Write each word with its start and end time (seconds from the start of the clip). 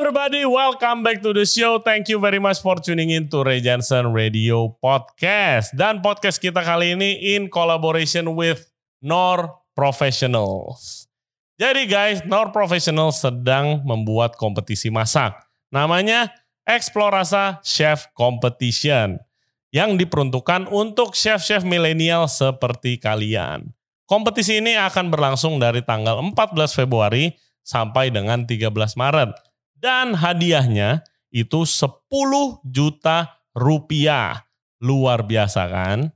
everybody, 0.00 0.48
welcome 0.48 1.04
back 1.04 1.20
to 1.20 1.36
the 1.36 1.44
show. 1.44 1.76
Thank 1.76 2.08
you 2.08 2.16
very 2.16 2.40
much 2.40 2.64
for 2.64 2.80
tuning 2.80 3.12
in 3.12 3.28
to 3.28 3.44
Ray 3.44 3.60
Jensen 3.60 4.16
Radio 4.16 4.72
Podcast. 4.80 5.76
Dan 5.76 6.00
podcast 6.00 6.40
kita 6.40 6.64
kali 6.64 6.96
ini 6.96 7.36
in 7.36 7.52
collaboration 7.52 8.32
with 8.32 8.64
Nor 9.04 9.60
Professionals. 9.76 11.04
Jadi 11.60 11.84
guys, 11.84 12.24
Nor 12.24 12.48
Professionals 12.48 13.20
sedang 13.20 13.84
membuat 13.84 14.40
kompetisi 14.40 14.88
masak. 14.88 15.36
Namanya 15.68 16.32
Explorasa 16.64 17.60
Chef 17.60 18.08
Competition 18.16 19.20
yang 19.68 20.00
diperuntukkan 20.00 20.72
untuk 20.72 21.12
chef-chef 21.12 21.60
milenial 21.60 22.24
seperti 22.24 22.96
kalian. 22.96 23.68
Kompetisi 24.08 24.64
ini 24.64 24.80
akan 24.80 25.12
berlangsung 25.12 25.60
dari 25.60 25.84
tanggal 25.84 26.24
14 26.24 26.72
Februari 26.72 27.36
sampai 27.60 28.08
dengan 28.08 28.48
13 28.48 28.72
Maret. 28.96 29.49
Dan 29.80 30.12
hadiahnya 30.12 31.00
itu 31.32 31.64
10 31.64 32.04
juta 32.68 33.40
rupiah. 33.56 34.44
Luar 34.80 35.20
biasa 35.24 35.68
kan? 35.68 36.12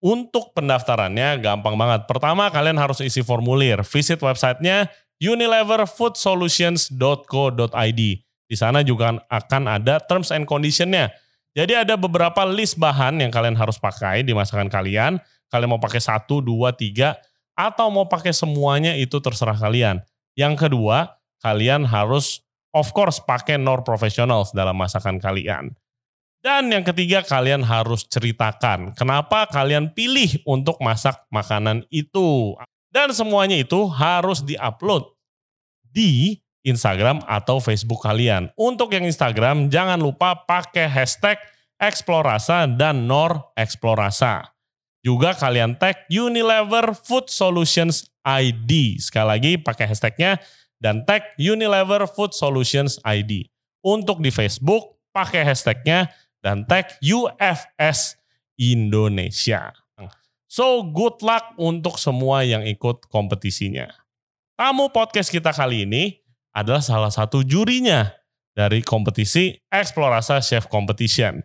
Untuk 0.00 0.52
pendaftarannya 0.56 1.36
gampang 1.40 1.76
banget. 1.76 2.06
Pertama 2.08 2.48
kalian 2.48 2.80
harus 2.80 3.04
isi 3.04 3.20
formulir. 3.20 3.84
Visit 3.84 4.24
websitenya 4.24 4.88
unileverfoodsolutions.co.id. 5.20 8.02
Di 8.48 8.56
sana 8.56 8.80
juga 8.80 9.20
akan 9.28 9.68
ada 9.68 10.00
terms 10.00 10.32
and 10.32 10.48
conditionnya. 10.48 11.12
Jadi 11.52 11.76
ada 11.76 12.00
beberapa 12.00 12.48
list 12.48 12.80
bahan 12.80 13.20
yang 13.20 13.28
kalian 13.28 13.52
harus 13.58 13.76
pakai 13.76 14.24
di 14.24 14.32
masakan 14.32 14.72
kalian. 14.72 15.20
Kalian 15.52 15.76
mau 15.76 15.80
pakai 15.80 16.00
satu, 16.00 16.40
dua, 16.44 16.76
tiga, 16.76 17.16
atau 17.56 17.90
mau 17.90 18.08
pakai 18.08 18.32
semuanya 18.32 18.94
itu 18.94 19.18
terserah 19.18 19.56
kalian. 19.56 20.00
Yang 20.38 20.68
kedua, 20.68 21.18
kalian 21.42 21.84
harus 21.88 22.47
of 22.72 22.90
course 22.92 23.20
pakai 23.22 23.56
Nor 23.56 23.84
Professionals 23.84 24.52
dalam 24.52 24.76
masakan 24.76 25.20
kalian. 25.22 25.72
Dan 26.38 26.70
yang 26.70 26.86
ketiga 26.86 27.26
kalian 27.26 27.66
harus 27.66 28.06
ceritakan 28.06 28.94
kenapa 28.94 29.50
kalian 29.50 29.90
pilih 29.90 30.38
untuk 30.46 30.78
masak 30.78 31.26
makanan 31.34 31.82
itu. 31.90 32.54
Dan 32.88 33.10
semuanya 33.10 33.58
itu 33.58 33.90
harus 33.90 34.40
diupload 34.46 35.12
di 35.90 36.38
Instagram 36.62 37.26
atau 37.26 37.58
Facebook 37.58 38.06
kalian. 38.06 38.54
Untuk 38.54 38.94
yang 38.94 39.02
Instagram 39.02 39.66
jangan 39.66 39.98
lupa 39.98 40.38
pakai 40.46 40.86
hashtag 40.86 41.36
Explorasa 41.78 42.66
dan 42.66 43.06
Nor 43.06 43.54
Explorasa. 43.58 44.54
Juga 45.02 45.34
kalian 45.34 45.78
tag 45.78 46.06
Unilever 46.10 46.94
Food 46.94 47.30
Solutions 47.30 48.10
ID. 48.26 48.98
Sekali 48.98 49.26
lagi 49.26 49.52
pakai 49.56 49.86
hashtagnya 49.88 50.42
dan 50.82 51.02
tag 51.06 51.34
Unilever 51.38 52.06
Food 52.06 52.34
Solutions 52.34 52.98
ID. 53.02 53.46
Untuk 53.82 54.18
di 54.22 54.30
Facebook, 54.34 54.98
pakai 55.14 55.46
hashtagnya 55.46 56.10
dan 56.42 56.66
tag 56.66 56.98
UFS 57.02 58.18
Indonesia. 58.58 59.74
So, 60.48 60.80
good 60.80 61.20
luck 61.20 61.54
untuk 61.60 62.00
semua 62.00 62.40
yang 62.40 62.64
ikut 62.64 63.06
kompetisinya. 63.12 63.92
Tamu 64.56 64.88
podcast 64.90 65.28
kita 65.28 65.52
kali 65.52 65.84
ini 65.84 66.18
adalah 66.56 66.80
salah 66.80 67.12
satu 67.12 67.44
jurinya 67.44 68.10
dari 68.56 68.82
kompetisi 68.82 69.54
Explorasa 69.70 70.40
Chef 70.42 70.66
Competition. 70.66 71.44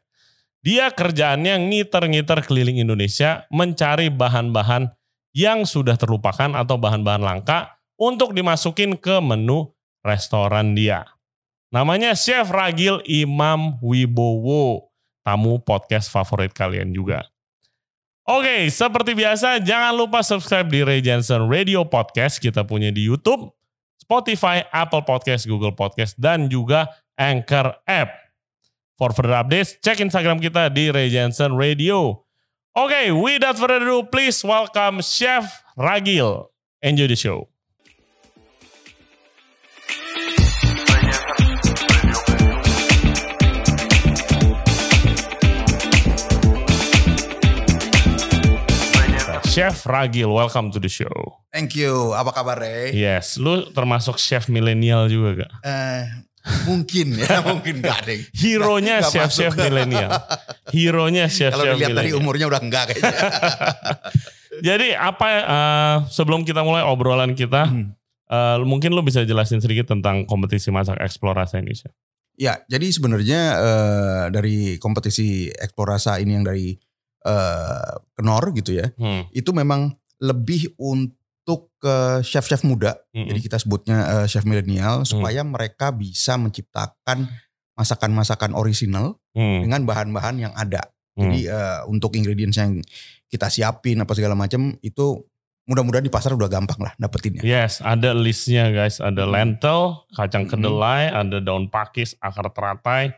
Dia 0.63 0.89
kerjaannya 0.89 1.67
ngiter-ngiter 1.67 2.47
keliling 2.47 2.79
Indonesia 2.79 3.43
mencari 3.51 4.07
bahan-bahan 4.07 4.87
yang 5.35 5.67
sudah 5.67 5.99
terlupakan 5.99 6.55
atau 6.55 6.79
bahan-bahan 6.79 7.21
langka 7.21 7.82
untuk 7.97 8.33
dimasukin 8.33 8.97
ke 8.97 9.21
menu 9.21 9.71
restoran 10.03 10.75
dia. 10.75 11.07
Namanya 11.73 12.13
Chef 12.13 12.53
Ragil 12.53 13.01
Imam 13.09 13.81
Wibowo, 13.81 14.93
tamu 15.25 15.57
podcast 15.57 16.11
favorit 16.13 16.53
kalian 16.53 16.93
juga. 16.93 17.25
Oke, 18.23 18.71
seperti 18.71 19.17
biasa 19.17 19.59
jangan 19.59 19.91
lupa 19.99 20.23
subscribe 20.23 20.69
di 20.71 20.79
Ray 20.79 21.01
Jensen 21.03 21.49
Radio 21.51 21.83
Podcast. 21.83 22.39
Kita 22.39 22.63
punya 22.63 22.87
di 22.87 23.03
YouTube, 23.03 23.51
Spotify, 23.99 24.63
Apple 24.71 25.03
Podcast, 25.03 25.43
Google 25.43 25.75
Podcast, 25.75 26.15
dan 26.15 26.47
juga 26.47 26.87
Anchor 27.19 27.83
App. 27.83 28.15
For 28.95 29.11
further 29.11 29.35
updates, 29.35 29.75
cek 29.81 29.99
Instagram 29.99 30.39
kita 30.39 30.71
di 30.71 30.93
Ray 30.93 31.11
Jensen 31.11 31.57
Radio. 31.57 32.23
Oke, 32.77 33.11
without 33.11 33.59
further 33.59 33.83
ado, 33.83 34.07
please 34.07 34.39
welcome 34.45 35.03
Chef 35.03 35.43
Ragil. 35.75 36.47
Enjoy 36.79 37.09
the 37.09 37.17
show. 37.17 37.52
Chef 49.53 49.85
Ragil, 49.85 50.25
welcome 50.25 50.73
to 50.73 50.81
the 50.81 50.89
show. 50.89 51.13
Thank 51.53 51.77
you. 51.77 52.17
Apa 52.17 52.33
kabar, 52.33 52.57
Ray? 52.57 52.89
Yes, 52.97 53.37
lu 53.37 53.69
termasuk 53.69 54.17
chef 54.17 54.49
milenial 54.49 55.05
juga 55.05 55.45
gak? 55.45 55.51
Eh, 55.61 56.03
mungkin 56.65 57.13
ya, 57.21 57.37
mungkin 57.53 57.85
gak 57.85 58.09
deh. 58.09 58.17
Hero-nya 58.33 59.05
chef-chef 59.05 59.53
milenial. 59.53 60.09
Hero-nya 60.73 61.29
Kalau 61.29 61.37
chef-chef 61.37 61.69
dilihat 61.69 61.93
dari 61.93 62.11
umurnya 62.17 62.49
udah 62.49 62.61
enggak 62.65 62.97
kayaknya. 62.97 63.13
Jadi 64.73 64.87
apa 64.97 65.25
eh, 65.29 65.95
sebelum 66.09 66.41
kita 66.41 66.65
mulai 66.65 66.81
obrolan 66.81 67.37
kita, 67.37 67.69
Hmm. 67.69 67.93
eh, 68.33 68.57
mungkin 68.65 68.97
lu 68.97 69.05
bisa 69.05 69.21
jelasin 69.21 69.61
sedikit 69.61 69.85
tentang 69.85 70.25
kompetisi 70.25 70.73
masak 70.73 70.97
eksplorasi 70.97 71.61
ini, 71.61 71.77
Chef. 71.77 71.93
ya, 72.33 72.57
jadi 72.65 72.89
sebenarnya 72.89 73.41
eh, 73.61 74.23
dari 74.33 74.81
kompetisi 74.81 75.45
Explorasa 75.53 76.17
ini 76.17 76.33
yang 76.33 76.45
dari 76.45 76.73
Kenor 78.13 78.43
gitu 78.53 78.75
ya, 78.75 78.91
Hmm. 78.95 79.25
itu 79.31 79.49
memang 79.51 79.91
lebih 80.19 80.71
untuk 80.77 81.73
ke 81.77 81.95
chef-chef 82.21 82.63
muda. 82.63 82.95
Mm-mm. 83.11 83.27
Jadi 83.27 83.39
kita 83.41 83.57
sebutnya 83.57 83.97
eh, 84.21 84.25
chef 84.27 84.43
milenial 84.43 85.03
supaya 85.03 85.43
mereka 85.43 85.91
bisa 85.91 86.35
menciptakan 86.35 87.27
masakan-masakan 87.73 88.53
orisinal 88.53 89.17
Hmm. 89.33 89.65
dengan 89.65 89.81
bahan-bahan 89.83 90.35
yang 90.39 90.53
ada. 90.53 90.85
Hmm. 91.17 91.27
Jadi 91.27 91.49
eh, 91.49 91.79
untuk 91.87 92.13
ingredients 92.13 92.55
yang 92.55 92.77
kita 93.27 93.49
siapin 93.49 93.97
apa 93.97 94.13
segala 94.13 94.37
macam 94.37 94.77
itu 94.79 95.25
mudah-mudahan 95.63 96.03
di 96.03 96.11
pasar 96.11 96.31
udah 96.31 96.45
gampang 96.47 96.77
lah 96.77 96.93
dapetinnya. 96.95 97.41
Yes, 97.41 97.81
ada 97.81 98.13
listnya 98.13 98.69
guys. 98.69 99.01
Ada 99.01 99.25
Hmm. 99.25 99.33
lentil, 99.33 100.05
kacang 100.11 100.45
Hmm. 100.45 100.51
kedelai, 100.53 101.09
ada 101.09 101.41
daun 101.41 101.65
pakis, 101.67 102.13
akar 102.19 102.53
teratai, 102.53 103.15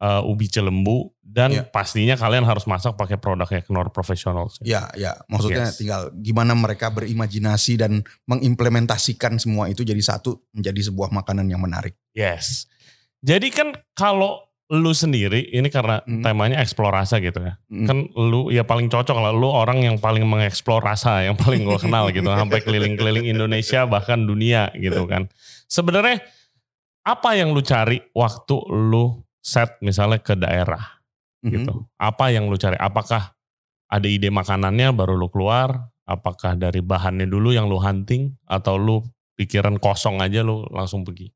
eh, 0.00 0.22
ubi 0.26 0.50
celembu, 0.50 1.13
dan 1.24 1.50
Ya. 1.50 1.64
pastinya 1.64 2.14
kalian 2.14 2.44
harus 2.44 2.68
masak 2.68 3.00
pakai 3.00 3.16
produknya 3.16 3.64
Knorr 3.64 3.88
Professional. 3.88 4.52
Chef. 4.52 4.60
Ya, 4.62 4.92
ya. 4.92 5.16
Maksudnya 5.24 5.72
Yes. 5.72 5.80
tinggal 5.80 6.12
gimana 6.14 6.52
mereka 6.52 6.92
berimajinasi 6.92 7.80
dan 7.80 8.04
mengimplementasikan 8.28 9.40
semua 9.40 9.72
itu 9.72 9.82
jadi 9.82 9.98
satu 9.98 10.36
menjadi 10.52 10.92
sebuah 10.92 11.10
makanan 11.10 11.48
yang 11.48 11.64
menarik. 11.64 11.96
Yes. 12.12 12.68
Jadi 13.24 13.48
kan 13.48 13.72
kalau 13.96 14.44
lu 14.68 14.92
sendiri, 14.92 15.48
ini 15.52 15.68
karena 15.68 16.00
Hmm. 16.04 16.20
temanya 16.20 16.60
eksplorasi 16.60 17.20
gitu 17.20 17.40
ya. 17.40 17.56
Hmm. 17.68 17.86
Kan 17.88 17.98
lu 18.16 18.48
ya 18.48 18.64
paling 18.64 18.88
cocok 18.88 19.16
lah. 19.16 19.32
Lu 19.32 19.48
orang 19.48 19.80
yang 19.80 19.96
paling 19.96 20.24
mengeksplor 20.24 20.80
rasa, 20.80 21.24
yang 21.24 21.36
paling 21.36 21.64
gue 21.64 21.78
kenal 21.80 22.08
gitu. 22.12 22.28
Sampai 22.36 22.60
keliling-keliling 22.60 23.24
Indonesia 23.24 23.84
bahkan 23.84 24.24
dunia 24.24 24.68
gitu 24.76 25.04
kan. 25.08 25.28
Sebenarnya 25.68 26.20
apa 27.04 27.36
yang 27.36 27.52
lu 27.52 27.60
cari 27.60 28.00
waktu 28.12 28.56
lu 28.72 29.20
set 29.44 29.76
misalnya 29.84 30.16
ke 30.24 30.32
daerah 30.32 30.80
Mhm. 31.44 31.52
gitu? 31.52 31.74
Apa 32.00 32.32
yang 32.32 32.48
lu 32.48 32.56
cari? 32.56 32.80
Apakah 32.80 33.36
ada 33.92 34.08
ide 34.08 34.32
makanannya 34.32 34.90
baru 34.96 35.14
lu 35.14 35.28
keluar? 35.28 35.92
Apakah 36.08 36.56
dari 36.56 36.80
bahannya 36.80 37.28
dulu 37.28 37.52
yang 37.52 37.68
lu 37.68 37.76
hunting? 37.76 38.32
Atau 38.48 38.80
lu 38.80 39.04
pikiran 39.36 39.76
kosong 39.76 40.24
aja 40.24 40.40
lu 40.40 40.64
langsung 40.72 41.04
pergi? 41.04 41.28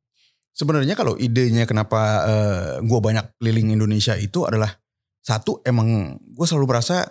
Sebenarnya 0.56 0.98
kalau 0.98 1.14
idenya 1.14 1.70
kenapa 1.70 2.26
gue 2.82 2.98
banyak 2.98 3.38
keliling 3.38 3.78
Indonesia 3.78 4.18
itu 4.18 4.42
adalah 4.42 4.74
satu 5.22 5.62
emang 5.62 6.18
gue 6.18 6.46
selalu 6.48 6.66
merasa 6.66 7.06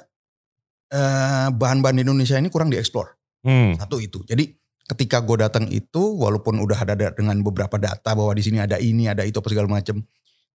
eh, 0.92 1.48
bahan-bahan 1.52 1.96
di 2.00 2.04
Indonesia 2.04 2.36
ini 2.40 2.52
kurang 2.52 2.68
dieksplor. 2.74 3.08
Hmm. 3.48 3.76
Satu 3.80 4.02
itu. 4.04 4.24
Jadi 4.28 4.52
ketika 4.88 5.20
gue 5.20 5.38
datang 5.44 5.68
itu 5.68 6.00
walaupun 6.00 6.60
udah 6.64 6.80
ada 6.84 6.96
da- 6.96 7.14
dengan 7.16 7.40
beberapa 7.44 7.76
data 7.76 8.16
bahwa 8.16 8.32
di 8.36 8.44
sini 8.44 8.60
ada 8.64 8.80
ini, 8.80 9.08
ada 9.12 9.24
itu 9.28 9.40
apa 9.40 9.48
segala 9.52 9.68
macam. 9.68 10.00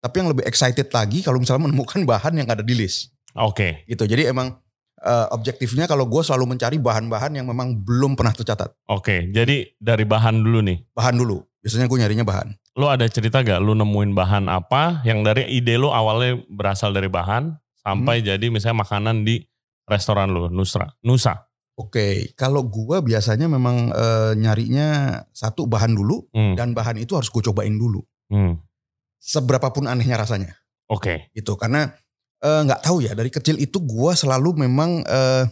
Tapi 0.01 0.15
yang 0.18 0.30
lebih 0.33 0.44
excited 0.50 0.89
lagi 0.89 1.21
kalau 1.21 1.38
misalnya 1.38 1.69
menemukan 1.69 2.01
bahan 2.03 2.33
yang 2.33 2.50
ada 2.50 2.65
di 2.65 2.74
list 2.74 3.13
Oke. 3.38 3.86
gitu. 3.86 4.09
Jadi 4.09 4.25
emang 4.27 4.57
eh, 4.98 5.27
objektifnya 5.30 5.86
kalau 5.86 6.09
gue 6.09 6.21
selalu 6.25 6.57
mencari 6.57 6.81
bahan-bahan 6.81 7.38
yang 7.38 7.45
memang 7.45 7.77
belum 7.86 8.18
pernah 8.18 8.33
tercatat. 8.33 8.74
Oke, 8.89 9.30
jadi 9.30 9.69
dari 9.77 10.06
bahan 10.06 10.42
dulu 10.42 10.65
nih. 10.65 10.77
Bahan 10.98 11.15
dulu. 11.15 11.45
Biasanya 11.62 11.86
gue 11.86 11.98
nyarinya 12.01 12.25
bahan. 12.25 12.50
Lu 12.81 12.89
ada 12.89 13.06
cerita 13.06 13.45
gak 13.45 13.62
lu 13.62 13.77
nemuin 13.77 14.18
bahan 14.18 14.50
apa 14.50 15.06
yang 15.06 15.21
dari 15.21 15.45
ide 15.53 15.77
lu 15.77 15.94
awalnya 15.94 16.42
berasal 16.50 16.89
dari 16.89 17.06
bahan 17.06 17.53
sampai 17.77 18.25
jadi 18.25 18.50
misalnya 18.50 18.81
makanan 18.81 19.21
di 19.21 19.45
restoran 19.86 20.33
lu, 20.33 20.50
Nusra, 20.50 20.89
Nusa. 21.06 21.45
Oke, 21.77 22.31
kalau 22.38 22.65
gue 22.65 23.01
biasanya 23.01 23.50
memang 23.50 23.89
eh, 23.89 24.33
nyarinya 24.38 25.19
satu 25.33 25.65
bahan 25.65 25.94
dulu 25.94 26.25
Hmm. 26.33 26.53
dan 26.57 26.74
bahan 26.74 26.98
itu 27.01 27.13
harus 27.18 27.30
gue 27.30 27.42
cobain 27.42 27.74
dulu. 27.74 28.01
Hmm. 28.31 28.57
Seberapapun 29.21 29.85
anehnya 29.85 30.18
rasanya 30.18 30.57
Oke. 30.89 31.29
gitu 31.31 31.53
karena 31.56 31.94
eh, 32.41 32.62
nggak 32.65 32.81
tahu 32.81 33.06
ya 33.06 33.13
dari 33.13 33.29
kecil 33.29 33.56
itu 33.56 33.77
gua 33.79 34.18
selalu 34.18 34.65
memang 34.65 35.06
eh, 35.06 35.45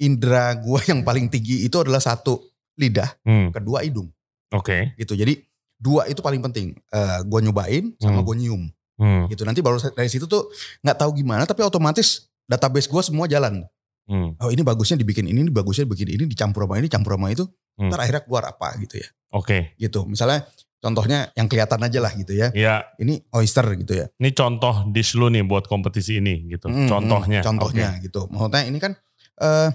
indera 0.00 0.56
gua 0.56 0.80
yang 0.90 1.04
paling 1.04 1.28
tinggi 1.28 1.62
itu 1.62 1.76
adalah 1.76 2.00
satu 2.00 2.40
lidah 2.74 3.12
Hmm, 3.22 3.52
kedua 3.52 3.84
hidung 3.84 4.08
Oke. 4.50 4.96
gitu 4.96 5.12
jadi 5.12 5.36
dua 5.76 6.08
itu 6.08 6.18
paling 6.18 6.40
penting 6.40 6.72
Eh, 6.88 7.20
gua 7.28 7.38
nyobain 7.38 7.92
sama 8.00 8.18
Hmm. 8.18 8.26
gua 8.26 8.34
nyium 8.34 8.64
Hmm, 8.96 9.26
gitu 9.26 9.42
nanti 9.42 9.58
baru 9.60 9.76
dari 9.92 10.06
situ 10.06 10.24
tuh 10.24 10.48
nggak 10.80 10.94
tahu 10.96 11.16
gimana 11.16 11.42
tapi 11.44 11.60
otomatis 11.60 12.28
database 12.44 12.86
gua 12.86 13.02
semua 13.02 13.26
jalan 13.26 13.64
hmm, 14.06 14.38
oh 14.38 14.48
ini 14.48 14.62
bagusnya 14.62 14.96
dibikin 14.96 15.26
ini, 15.26 15.42
ini 15.42 15.50
bagusnya 15.50 15.84
bikin 15.84 16.12
ini 16.12 16.24
dicampur 16.24 16.64
sama 16.64 16.80
ini 16.80 16.88
campur 16.88 17.16
sama 17.16 17.28
itu 17.28 17.44
Hmm. 17.72 17.88
ntar 17.88 18.04
akhirnya 18.04 18.22
keluar 18.22 18.44
apa 18.46 18.76
gitu 18.78 19.00
ya 19.00 19.08
Oke. 19.32 19.72
gitu 19.76 20.04
misalnya 20.04 20.44
contohnya 20.82 21.30
yang 21.32 21.46
kelihatan 21.46 21.78
aja 21.78 22.02
lah 22.02 22.10
gitu 22.12 22.34
ya 22.34 22.50
Ya, 22.50 22.82
ini 22.98 23.22
oyster 23.30 23.62
gitu 23.78 23.94
ya 23.94 24.06
ini 24.18 24.34
contoh 24.34 24.90
dish 24.90 25.14
lu 25.14 25.30
nih 25.30 25.46
buat 25.46 25.64
kompetisi 25.64 26.18
ini 26.18 26.50
gitu. 26.50 26.66
Hmm, 26.66 26.90
Contohnya. 26.90 27.38
hmm, 27.40 27.46
contohnya 27.46 27.88
gitu 28.02 28.26
maksudnya 28.26 28.62
ini 28.66 28.78
kan 28.82 28.92
eh 29.38 29.70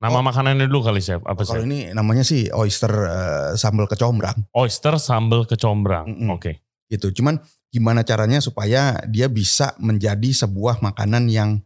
Oke. 0.00 0.08
Nama 0.08 0.24
makanannya 0.24 0.64
dulu 0.64 0.88
kali 0.88 1.04
chef. 1.04 1.20
Apa 1.22 1.44
kalau 1.44 1.60
chef? 1.60 1.68
ini 1.68 1.92
namanya 1.92 2.24
sih 2.24 2.48
oyster 2.50 2.88
eh, 2.88 3.50
sambal 3.54 3.84
kecombrang 3.84 4.48
Oyster 4.56 4.96
sambal 4.96 5.44
kecombrang. 5.44 6.08
Mm-mm. 6.08 6.34
Oke. 6.34 6.64
gitu 6.88 7.14
cuman 7.14 7.38
gimana 7.70 8.02
caranya 8.02 8.42
supaya 8.42 8.98
dia 9.06 9.30
bisa 9.30 9.78
menjadi 9.78 10.34
sebuah 10.34 10.80
makanan 10.80 11.30
yang 11.30 11.62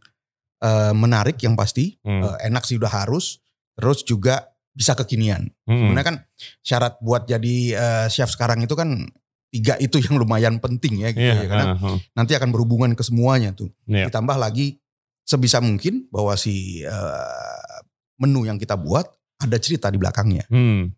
eh, 0.61 0.93
menarik 0.93 1.39
yang 1.41 1.55
pasti 1.55 1.97
Hmm. 2.03 2.21
Eh, 2.21 2.37
enak 2.45 2.61
sih 2.61 2.75
udah 2.75 2.91
harus 2.93 3.39
terus 3.73 4.03
juga 4.03 4.54
bisa 4.75 4.91
kekinian 4.93 5.47
Hmm. 5.63 5.79
Sebenarnya 5.81 6.05
kan 6.05 6.17
syarat 6.61 6.99
buat 6.99 7.25
jadi 7.25 7.55
eh, 7.73 8.07
chef 8.07 8.29
sekarang 8.29 8.61
itu 8.61 8.75
kan 8.75 9.07
tiga 9.49 9.79
itu 9.79 9.97
yang 9.97 10.19
lumayan 10.19 10.59
penting 10.59 10.99
ya 10.99 11.09
gitu 11.09 11.23
Iya. 11.23 11.41
ya 11.41 11.47
karena 11.47 11.65
uh, 11.73 11.95
uh, 11.95 11.97
nanti 12.13 12.35
akan 12.35 12.51
berhubungan 12.51 12.91
ke 12.91 13.01
semuanya 13.01 13.55
tuh. 13.55 13.71
Iya. 13.87 14.11
Ditambah 14.11 14.35
lagi 14.35 14.77
sebisa 15.23 15.57
mungkin 15.57 16.05
bahwa 16.11 16.35
si 16.35 16.83
eh, 16.83 17.77
menu 18.19 18.43
yang 18.43 18.59
kita 18.59 18.75
buat 18.75 19.07
ada 19.35 19.57
cerita 19.57 19.87
di 19.87 19.97
belakangnya. 19.97 20.43
hmm. 20.47 20.91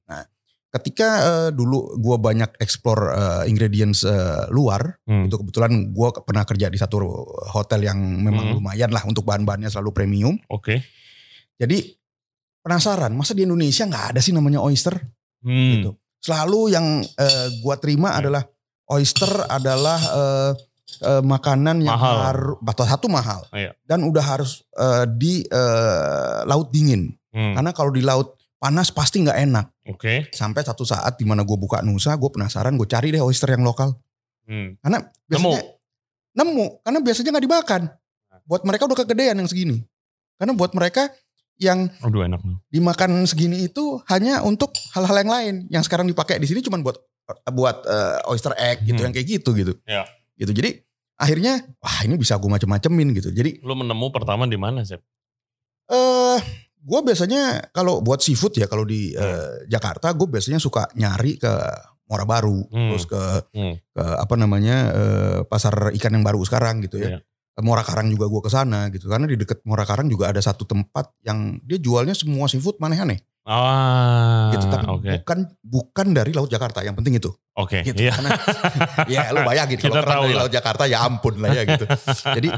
Ketika 0.67 1.09
eh, 1.23 1.49
dulu 1.55 1.95
gua 1.97 2.19
banyak 2.19 2.59
explore 2.59 3.13
eh, 3.13 3.43
ingredients 3.47 4.03
eh, 4.03 4.51
luar, 4.51 4.99
Hmm. 5.07 5.29
itu 5.29 5.39
kebetulan 5.39 5.71
gua 5.95 6.11
pernah 6.11 6.43
kerja 6.43 6.67
di 6.67 6.75
satu 6.75 6.97
hotel 7.55 7.87
yang 7.87 7.95
memang 7.97 8.51
Hmm. 8.51 8.55
lumayan 8.59 8.91
lah 8.91 9.05
untuk 9.05 9.23
bahan-bahannya 9.23 9.69
selalu 9.69 9.95
premium. 9.95 10.35
Oke. 10.51 10.83
Jadi 11.55 11.93
penasaran, 12.67 13.15
masa 13.15 13.31
di 13.31 13.47
Indonesia 13.47 13.87
nggak 13.87 14.05
ada 14.13 14.19
sih 14.19 14.35
namanya 14.35 14.59
oyster? 14.59 14.93
Hmm. 15.39 15.79
gitu. 15.79 15.91
Selalu 16.19 16.75
yang 16.75 16.85
eh, 17.01 17.47
gua 17.63 17.79
terima 17.79 18.11
Hmm. 18.11 18.19
adalah 18.19 18.43
oyster 18.87 19.31
adalah 19.47 19.99
eh, 19.99 20.51
eh, 21.03 21.23
makanan 21.23 21.81
yang 21.81 21.95
Mahal. 21.95 22.17
harus 22.27 22.55
atau 22.67 22.83
satu 22.83 23.07
mahal 23.07 23.45
Iya. 23.53 23.71
dan 23.85 24.03
udah 24.03 24.23
harus 24.23 24.67
eh, 24.75 25.05
di 25.07 25.47
eh, 25.47 26.39
laut 26.43 26.67
dingin. 26.69 27.15
Hmm. 27.31 27.53
Karena 27.55 27.71
kalau 27.71 27.93
di 27.93 28.01
laut 28.01 28.35
panas 28.57 28.89
pasti 28.89 29.21
nggak 29.21 29.39
enak. 29.45 29.65
Oke. 29.93 30.27
Sampai 30.33 30.65
satu 30.65 30.81
saat 30.83 31.15
di 31.15 31.23
mana 31.23 31.45
gue 31.45 31.53
buka 31.53 31.85
Nusa, 31.85 32.17
gue 32.17 32.27
penasaran, 32.27 32.73
gue 32.75 32.89
cari 32.89 33.13
deh 33.13 33.21
oyster 33.21 33.53
yang 33.53 33.61
lokal. 33.61 33.93
Hmm. 34.49 34.73
Karena 34.81 34.99
Nemu. 34.99 35.51
biasanya 35.53 35.61
nemu, 36.33 36.65
karena 36.81 36.99
biasanya 37.01 37.29
nggak 37.37 37.45
dimakan. 37.45 37.81
Buat 38.47 38.61
mereka 38.65 38.83
udah 38.89 38.97
kegedean 38.97 39.37
yang 39.37 39.49
segini. 39.49 39.85
Karena 40.37 40.57
buat 40.57 40.73
mereka 40.73 41.09
yang 41.57 41.89
Aduh 41.99 42.21
enak. 42.21 42.39
dimakan 42.67 43.23
segini 43.23 43.65
itu 43.65 43.97
hanya 44.05 44.41
untuk 44.41 44.73
hal-hal 44.91 45.17
yang 45.17 45.31
lain 45.31 45.55
yang 45.67 45.81
sekarang 45.81 46.05
dipakai 46.05 46.37
di 46.37 46.45
sini 46.45 46.61
cuma 46.61 46.77
buat 46.77 46.97
buat 47.47 47.77
eh, 47.83 48.19
oyster 48.25 48.53
egg 48.53 48.81
gitu 48.83 48.95
Hmm. 48.95 49.09
yang 49.09 49.13
kayak 49.13 49.27
gitu 49.27 49.49
gitu 49.51 49.73
Ya. 49.83 50.05
gitu 50.35 50.51
jadi 50.51 50.79
akhirnya 51.15 51.65
wah 51.77 51.97
ini 52.01 52.15
bisa 52.15 52.35
gue 52.35 52.47
macem-macemin 52.47 53.09
gitu 53.13 53.29
jadi 53.29 53.57
Lu 53.59 53.73
menemu 53.73 54.07
pertama 54.09 54.45
di 54.45 54.55
mana 54.55 54.81
chef? 54.81 55.01
eh 55.85 56.39
gue 56.79 56.99
biasanya 57.01 57.67
kalau 57.69 57.99
buat 57.99 58.19
seafood 58.19 58.55
ya 58.55 58.65
kalau 58.65 58.83
di 58.83 59.11
Hmm. 59.11 59.19
eh, 59.19 59.53
Jakarta 59.67 60.13
gue 60.13 60.27
biasanya 60.29 60.57
suka 60.57 60.87
nyari 60.93 61.35
ke 61.35 61.51
Muara 62.05 62.23
Baru 62.23 62.63
Hmm. 62.65 62.93
terus 62.93 63.03
ke 63.03 63.21
Hmm. 63.51 63.75
ke 63.75 64.03
apa 64.03 64.35
namanya 64.35 64.77
eh, 64.89 65.39
pasar 65.43 65.73
ikan 65.91 66.13
yang 66.13 66.23
baru 66.23 66.39
sekarang 66.41 66.79
gitu 66.81 66.95
ya 66.97 67.09
Iya. 67.09 67.19
Muara 67.57 67.81
Karang 67.81 68.07
juga 68.07 68.25
gue 68.25 68.37
ke 68.39 68.47
sana 68.47 68.87
gitu 68.89 69.07
karena 69.07 69.25
di 69.25 69.33
deket 69.33 69.61
Muara 69.63 69.81
Karang 69.81 70.05
juga 70.05 70.29
ada 70.29 70.37
satu 70.37 70.63
tempat 70.63 71.09
yang 71.21 71.57
dia 71.61 71.77
jualnya 71.77 72.13
semua 72.13 72.45
seafood 72.45 72.77
aneh-aneh 72.77 73.17
Ah. 73.47 74.51
gitu 74.51 74.67
tapi 74.67 74.83
Oke. 74.85 75.07
bukan 75.17 75.39
bukan 75.61 76.07
dari 76.11 76.31
laut 76.31 76.47
Jakarta 76.47 76.83
yang 76.83 76.93
penting 76.93 77.15
itu 77.15 77.31
Oke. 77.53 77.79
gitu 77.81 77.95
Iya. 77.97 78.11
karena 78.11 78.29
ya 79.13 79.21
lu 79.31 79.39
bayangin 79.41 79.79
kalau 79.79 79.97
dari 79.97 80.05
lah. 80.29 80.43
laut 80.43 80.51
Jakarta 80.51 80.83
ya 80.83 80.99
ampun 81.01 81.39
lah 81.39 81.49
ya 81.49 81.63
gitu 81.63 81.87
jadi 82.27 82.49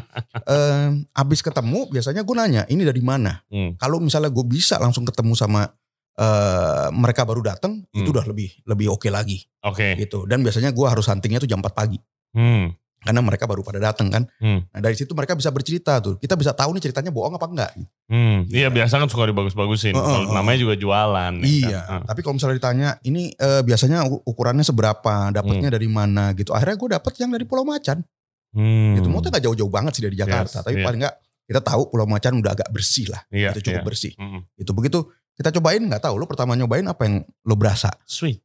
eh, 0.44 0.88
abis 1.14 1.40
ketemu 1.40 1.88
biasanya 1.88 2.20
gue 2.20 2.36
nanya 2.36 2.64
ini 2.66 2.82
dari 2.82 3.00
mana 3.00 3.38
Hmm. 3.48 3.78
kalau 3.78 4.02
misalnya 4.02 4.28
gue 4.28 4.42
bisa 4.44 4.76
langsung 4.76 5.06
ketemu 5.06 5.32
sama 5.34 5.70
eh, 6.18 6.88
mereka 6.92 7.22
baru 7.22 7.46
datang 7.46 7.86
itu 7.92 8.04
Hmm. 8.04 8.14
udah 8.18 8.26
lebih 8.26 8.50
lebih 8.66 8.90
oke 8.90 9.08
lagi 9.08 9.46
Oke. 9.62 9.94
gitu 9.96 10.26
dan 10.26 10.42
biasanya 10.42 10.74
gue 10.74 10.84
harus 10.84 11.06
huntingnya 11.06 11.38
tuh 11.38 11.48
jam 11.48 11.62
4 11.62 11.70
pagi 11.72 12.02
Hmm. 12.30 12.74
Karena 13.00 13.20
mereka 13.20 13.44
baru 13.44 13.62
pada 13.62 13.80
datang 13.80 14.08
kan 14.08 14.24
Hmm. 14.38 14.64
nah 14.70 14.80
dari 14.80 14.94
situ 14.94 15.12
mereka 15.12 15.34
bisa 15.34 15.48
bercerita 15.50 16.00
tuh 16.00 16.16
kita 16.18 16.36
bisa 16.36 16.52
tahu 16.52 16.76
nih 16.76 16.84
ceritanya 16.84 17.10
bohong 17.10 17.34
apa 17.34 17.48
enggak 17.48 17.72
Hmm. 18.10 18.50
Iya 18.50 18.74
biasa 18.74 18.98
kan 18.98 19.06
suka 19.06 19.30
dibagus-bagusin. 19.30 19.94
Heeh, 19.94 20.02
Kalau 20.02 20.26
heeh. 20.26 20.34
namanya 20.34 20.58
juga 20.58 20.74
jualan. 20.74 21.30
ya 21.30 21.46
Iya, 21.46 21.80
kan? 21.86 22.02
tapi 22.10 22.26
kalau 22.26 22.42
misalnya 22.42 22.58
ditanya 22.58 22.90
ini 23.06 23.30
eh, 23.32 23.62
biasanya 23.62 24.02
ukurannya 24.26 24.66
seberapa, 24.66 25.30
dapatnya 25.30 25.70
dari 25.70 25.86
mana 25.86 26.34
gitu. 26.34 26.50
Akhirnya 26.50 26.74
gue 26.74 26.90
dapet 26.90 27.14
yang 27.22 27.30
dari 27.30 27.46
Pulau 27.46 27.62
Macan. 27.62 28.02
Hmm. 28.50 28.98
Gitu. 28.98 29.06
Mau 29.14 29.22
nggak 29.22 29.46
jauh-jauh 29.46 29.70
banget 29.70 29.94
sih 29.94 30.02
dari 30.02 30.18
Jakarta, 30.18 30.58
Yes, 30.58 30.66
tapi 30.66 30.82
iya. 30.82 30.86
paling 30.90 31.00
nggak 31.06 31.16
kita 31.54 31.62
tahu 31.62 31.82
Pulau 31.94 32.10
Macan 32.10 32.34
udah 32.42 32.52
agak 32.58 32.70
bersih 32.74 33.14
lah. 33.14 33.22
Iya. 33.30 33.54
itu 33.54 33.70
cukup 33.70 33.78
iya. 33.78 33.86
bersih. 33.86 34.12
Mm-mm. 34.18 34.42
Itu 34.58 34.72
begitu 34.74 35.00
kita 35.38 35.54
cobain 35.54 35.82
nggak 35.86 36.02
tahu 36.02 36.18
lo 36.18 36.26
pertama 36.26 36.58
nyobain 36.58 36.90
apa 36.90 37.06
yang 37.06 37.22
lo 37.46 37.54
berasa 37.54 37.94
Sweet. 38.10 38.42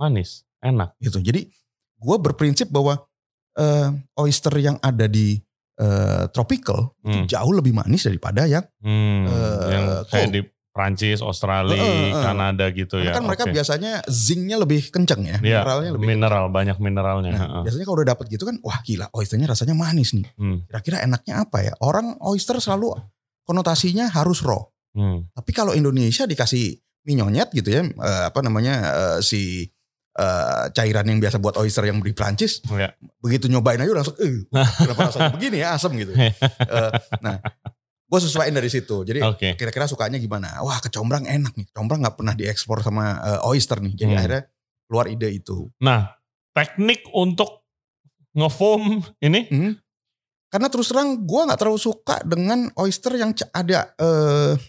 Manis. 0.00 0.48
Enak. 0.64 0.96
gitu. 0.96 1.20
Jadi 1.20 1.44
gue 2.00 2.16
berprinsip 2.24 2.72
bahwa 2.72 3.04
eh, 3.54 3.88
oyster 4.16 4.54
yang 4.56 4.76
ada 4.78 5.06
di 5.06 5.38
eh, 5.74 6.24
tropical 6.30 6.94
Hmm. 7.02 7.26
itu 7.26 7.34
jauh 7.34 7.50
lebih 7.50 7.74
manis 7.74 8.06
daripada 8.06 8.46
yang 8.46 8.62
Hmm. 8.78 9.26
Eh, 9.26 9.66
yang 9.70 9.84
kayak 10.06 10.28
cool. 10.30 10.32
di 10.32 10.40
Prancis, 10.70 11.18
Australia, 11.18 11.74
Eh, 11.74 11.82
eh, 11.82 12.10
eh. 12.10 12.18
Kanada 12.18 12.66
gitu 12.68 12.98
karena 12.98 13.10
ya. 13.10 13.14
kan 13.14 13.22
mereka 13.22 13.44
biasanya 13.46 13.92
zincnya 14.06 14.58
lebih 14.58 14.90
kenceng 14.90 15.22
ya, 15.22 15.38
Iya, 15.38 15.62
mineralnya 15.62 15.90
lebih 15.94 16.06
mineral 16.08 16.44
banyak 16.48 16.78
mineralnya. 16.78 17.30
Nah, 17.30 17.40
Heeh. 17.40 17.62
biasanya 17.62 17.84
kalau 17.84 17.96
udah 17.98 18.08
dapet 18.08 18.26
gitu 18.28 18.42
kan, 18.44 18.58
wah 18.60 18.82
gila, 18.82 19.06
oysternya 19.10 19.46
rasanya 19.46 19.74
manis 19.74 20.10
nih. 20.12 20.26
Hmm. 20.34 20.66
Kira-kira 20.66 20.98
enaknya 21.00 21.42
apa 21.42 21.58
ya? 21.62 21.72
Orang 21.78 22.18
oyster 22.20 22.58
selalu 22.58 22.90
konotasinya 23.42 24.10
harus 24.10 24.42
raw. 24.42 24.62
Hmm. 24.94 25.26
Tapi 25.30 25.50
kalau 25.50 25.74
Indonesia 25.74 26.22
dikasih 26.24 26.78
minyonyet 27.02 27.50
gitu 27.50 27.70
ya, 27.70 27.82
eh, 27.82 28.24
apa 28.26 28.40
namanya 28.40 28.74
eh, 28.78 29.18
si 29.22 29.70
eh, 30.14 30.64
cairan 30.70 31.04
yang 31.04 31.18
biasa 31.18 31.36
buat 31.38 31.54
oyster 31.56 31.84
yang 31.84 31.98
di 31.98 32.10
Prancis, 32.10 32.62
Iya. 32.66 32.94
begitu 33.18 33.46
nyobain 33.46 33.76
aja 33.76 33.90
langsung, 33.90 34.14
eh, 34.18 34.46
kenapa 34.78 35.10
rasanya 35.10 35.30
begini 35.32 35.58
ya, 35.58 35.74
asem 35.74 35.90
gitu. 35.94 36.14
Eh, 36.14 36.90
nah, 37.18 37.42
gue 38.04 38.18
sesuaiin 38.20 38.54
dari 38.54 38.70
situ. 38.70 39.02
Jadi 39.02 39.18
Oke. 39.20 39.58
kira-kira 39.58 39.84
sukanya 39.84 40.16
gimana? 40.16 40.62
Wah, 40.62 40.78
kecombrang 40.78 41.26
enak 41.26 41.50
nih. 41.54 41.66
Kecombrang 41.68 41.98
nggak 41.98 42.14
pernah 42.14 42.32
diekspor 42.32 42.78
sama 42.78 43.18
eh, 43.18 43.48
oyster 43.48 43.82
nih. 43.82 43.90
Jadi 43.92 44.10
Hmm. 44.10 44.20
akhirnya 44.22 44.42
keluar 44.86 45.06
ide 45.08 45.28
itu. 45.32 45.66
Nah, 45.82 46.14
teknik 46.54 47.10
untuk 47.10 47.66
ngefoam 48.32 49.02
ini 49.18 49.40
Hmm. 49.50 49.72
Karena 50.46 50.70
terus 50.70 50.86
terang 50.86 51.18
gue 51.18 51.40
nggak 51.42 51.58
terlalu 51.58 51.82
suka 51.82 52.22
dengan 52.22 52.70
oyster 52.78 53.18
yang 53.18 53.34
ada 53.50 53.90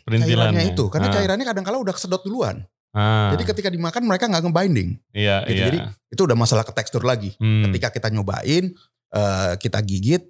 perintilannya 0.02 0.58
cairannya 0.58 0.74
itu, 0.74 0.90
karena 0.90 1.08
Ah, 1.08 1.14
cairannya 1.14 1.46
kadang-kala 1.46 1.78
udah 1.78 1.94
kesedot 1.94 2.26
duluan. 2.26 2.66
Ah, 2.96 3.36
Jadi 3.36 3.44
ketika 3.44 3.68
dimakan 3.68 4.08
mereka 4.08 4.26
nggak 4.26 4.42
ngebinding. 4.42 4.96
iya, 5.12 5.44
gitu. 5.44 5.52
iya. 5.54 5.66
Jadi 5.68 5.78
itu 6.10 6.22
udah 6.24 6.34
masalah 6.34 6.64
ke 6.64 6.72
tekstur 6.72 7.04
lagi. 7.04 7.36
Hmm, 7.36 7.68
Ketika 7.68 7.92
kita 7.92 8.08
nyobain, 8.10 8.72
eh, 9.12 9.54
kita 9.60 9.84
gigit, 9.84 10.24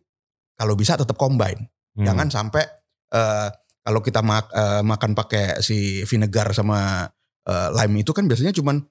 kalau 0.55 0.74
bisa 0.74 0.98
tetap 0.98 1.15
combine. 1.15 1.69
hmm. 1.93 2.03
Jangan 2.03 2.27
sampai 2.27 2.65
eh, 3.12 3.50
kalau 3.79 4.01
kita 4.01 4.19
mak- 4.19 4.50
eh, 4.50 4.81
makan 4.81 5.13
pakai 5.13 5.62
si 5.62 6.01
vinegar 6.03 6.50
sama 6.51 7.05
eh, 7.45 7.69
lime 7.72 8.01
itu 8.01 8.10
kan 8.10 8.25
biasanya 8.25 8.50
cuman 8.51 8.81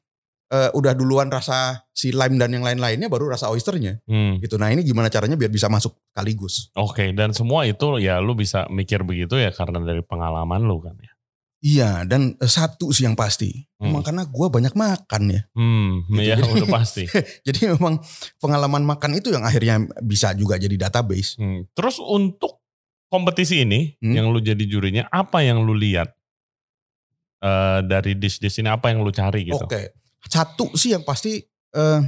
eh, 0.45 0.71
udah 0.71 0.93
duluan 0.93 1.27
rasa 1.27 1.83
si 1.91 2.13
lime 2.13 2.37
dan 2.37 2.53
yang 2.53 2.63
lain-lainnya 2.63 3.09
baru 3.09 3.27
rasa 3.27 3.49
oysternya 3.49 3.99
Hmm, 4.05 4.39
gitu. 4.39 4.55
Nah 4.55 4.69
ini 4.69 4.85
gimana 4.85 5.09
caranya 5.09 5.35
biar 5.35 5.49
bisa 5.49 5.67
masuk 5.67 5.97
sekaligus? 6.13 6.69
Oke, 6.75 7.11
dan 7.11 7.33
semua 7.33 7.65
itu 7.65 7.97
ya 7.99 8.21
lu 8.21 8.37
bisa 8.37 8.69
mikir 8.69 9.03
begitu 9.03 9.35
ya 9.35 9.51
karena 9.51 9.81
dari 9.81 10.05
pengalaman 10.05 10.63
lu 10.63 10.79
kan 10.79 10.95
ya. 10.97 11.11
Iya 11.65 12.05
dan 12.05 12.37
eh, 12.37 12.45
satu 12.47 12.93
sih 12.93 13.09
yang 13.09 13.17
pasti, 13.17 13.49
Hmm. 13.81 13.89
emang 13.89 14.05
karena 14.05 14.29
gue 14.29 14.47
banyak 14.53 14.77
makan 14.77 15.23
ya. 15.33 15.41
Hmm, 15.57 16.05
Gitu, 16.07 16.21
ya 16.21 16.37
jadi- 16.37 16.53
udah 16.61 16.69
pasti. 16.71 17.05
Jadi 17.49 17.73
memang 17.73 17.97
pengalaman 18.37 18.85
makan 18.85 19.17
itu 19.17 19.33
yang 19.33 19.41
akhirnya 19.43 19.81
bisa 19.99 20.37
juga 20.37 20.55
jadi 20.55 20.77
database. 20.79 21.41
Hmm. 21.41 21.65
Terus 21.73 21.97
untuk 21.99 22.61
kompetisi 23.09 23.65
ini 23.65 23.97
Hmm. 23.97 24.13
yang 24.13 24.27
lu 24.29 24.39
jadi 24.39 24.61
jurinya, 24.61 25.09
apa 25.09 25.41
yang 25.41 25.65
lu 25.65 25.73
lihat 25.73 26.13
Eh 27.41 27.81
dari 27.85 28.17
dish-dish 28.17 28.61
ini 28.61 28.73
apa 28.73 28.89
yang 28.89 29.05
lu 29.05 29.13
cari 29.13 29.45
gitu? 29.45 29.61
Oke, 29.61 29.93
satu 30.25 30.73
sih 30.73 30.97
yang 30.97 31.05
pasti 31.05 31.45
eh, 31.75 32.01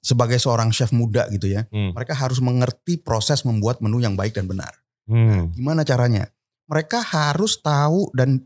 sebagai 0.00 0.40
seorang 0.40 0.72
chef 0.72 0.90
muda 0.90 1.28
gitu 1.28 1.46
ya, 1.46 1.70
Hmm. 1.70 1.94
mereka 1.94 2.14
harus 2.14 2.40
mengerti 2.40 2.96
proses 2.96 3.44
membuat 3.44 3.78
menu 3.78 4.00
yang 4.00 4.18
baik 4.18 4.34
dan 4.34 4.50
benar. 4.50 4.74
Hmm. 5.06 5.54
Gimana 5.54 5.84
caranya? 5.84 6.26
Mereka 6.66 6.98
harus 6.98 7.62
tahu 7.62 8.10
dan 8.10 8.42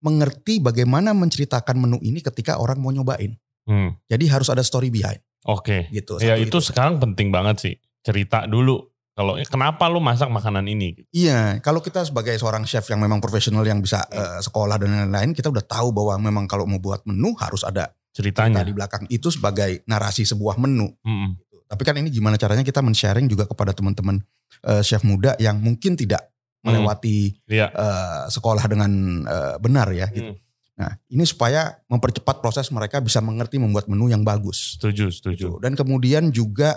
mengerti 0.00 0.60
bagaimana 0.60 1.12
menceritakan 1.12 1.76
menu 1.76 1.98
ini 2.00 2.24
ketika 2.24 2.56
orang 2.56 2.80
mau 2.80 2.92
nyobain. 2.92 3.36
Hmm. 3.68 3.94
Jadi 4.08 4.24
harus 4.26 4.48
ada 4.48 4.64
story 4.64 4.88
behind 4.88 5.20
Oke. 5.46 5.88
gitu. 5.92 6.18
Ya 6.20 6.36
Satu 6.36 6.42
itu 6.44 6.58
sekarang 6.60 7.00
penting 7.00 7.28
banget 7.28 7.56
sih. 7.60 7.74
Cerita 8.00 8.48
dulu. 8.48 8.80
Kalau 9.12 9.36
eh, 9.36 9.44
kenapa 9.44 9.84
lu 9.92 10.00
masak 10.00 10.32
makanan 10.32 10.64
ini? 10.64 10.96
Iya, 11.12 11.60
kalau 11.60 11.84
kita 11.84 12.00
sebagai 12.08 12.32
seorang 12.40 12.64
chef 12.64 12.88
yang 12.88 13.04
memang 13.04 13.20
profesional 13.20 13.60
yang 13.68 13.84
bisa 13.84 14.00
eh, 14.08 14.40
sekolah 14.40 14.80
dan 14.80 14.96
lain-lain, 14.96 15.36
kita 15.36 15.52
udah 15.52 15.60
tahu 15.60 15.92
bahwa 15.92 16.16
memang 16.16 16.44
kalau 16.48 16.64
mau 16.64 16.80
buat 16.80 17.04
menu 17.04 17.36
harus 17.36 17.60
ada 17.60 17.92
cerita 18.16 18.48
Ceritanya. 18.48 18.64
di 18.64 18.72
belakang 18.72 19.04
itu 19.12 19.28
sebagai 19.28 19.84
narasi 19.84 20.24
sebuah 20.24 20.56
menu. 20.56 20.88
Hmm. 21.04 21.36
Tapi 21.68 21.82
kan 21.84 21.94
ini 22.00 22.08
gimana 22.08 22.40
caranya 22.40 22.64
kita 22.64 22.80
men-sharing 22.82 23.28
juga 23.28 23.44
kepada 23.44 23.76
teman-teman 23.76 24.24
eh, 24.64 24.82
chef 24.82 25.04
muda 25.04 25.36
yang 25.36 25.60
mungkin 25.60 26.00
tidak 26.00 26.32
Hmm. 26.60 26.76
melewati 26.76 27.40
Iya. 27.48 27.72
eh, 27.72 28.22
sekolah 28.28 28.64
dengan 28.68 28.90
eh, 29.24 29.56
benar 29.56 29.88
ya. 29.92 30.12
Gitu. 30.12 30.36
Hmm. 30.36 30.40
Nah, 30.80 30.92
ini 31.12 31.24
supaya 31.28 31.76
mempercepat 31.88 32.40
proses 32.40 32.68
mereka 32.72 33.00
bisa 33.04 33.20
mengerti 33.20 33.60
membuat 33.60 33.84
menu 33.84 34.08
yang 34.08 34.24
bagus. 34.24 34.76
Setuju, 34.80 35.12
setuju. 35.12 35.36
Gitu. 35.36 35.50
Dan 35.60 35.72
kemudian 35.76 36.28
juga 36.28 36.76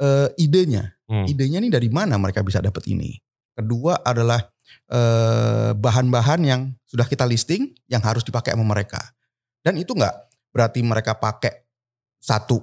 eh, 0.00 0.28
idenya, 0.36 0.92
Hmm. 1.06 1.28
idenya 1.28 1.60
ini 1.60 1.68
dari 1.68 1.86
mana 1.92 2.16
mereka 2.16 2.40
bisa 2.40 2.58
dapat 2.60 2.82
ini. 2.88 3.16
Kedua 3.52 4.00
adalah 4.00 4.40
eh, 4.88 5.72
bahan-bahan 5.76 6.40
yang 6.44 6.60
sudah 6.88 7.04
kita 7.04 7.28
listing 7.28 7.72
yang 7.88 8.00
harus 8.00 8.24
dipakai 8.24 8.56
sama 8.56 8.64
mereka. 8.64 9.00
Dan 9.60 9.76
itu 9.76 9.92
nggak 9.92 10.16
berarti 10.52 10.80
mereka 10.84 11.16
pakai 11.16 11.64
satu 12.20 12.60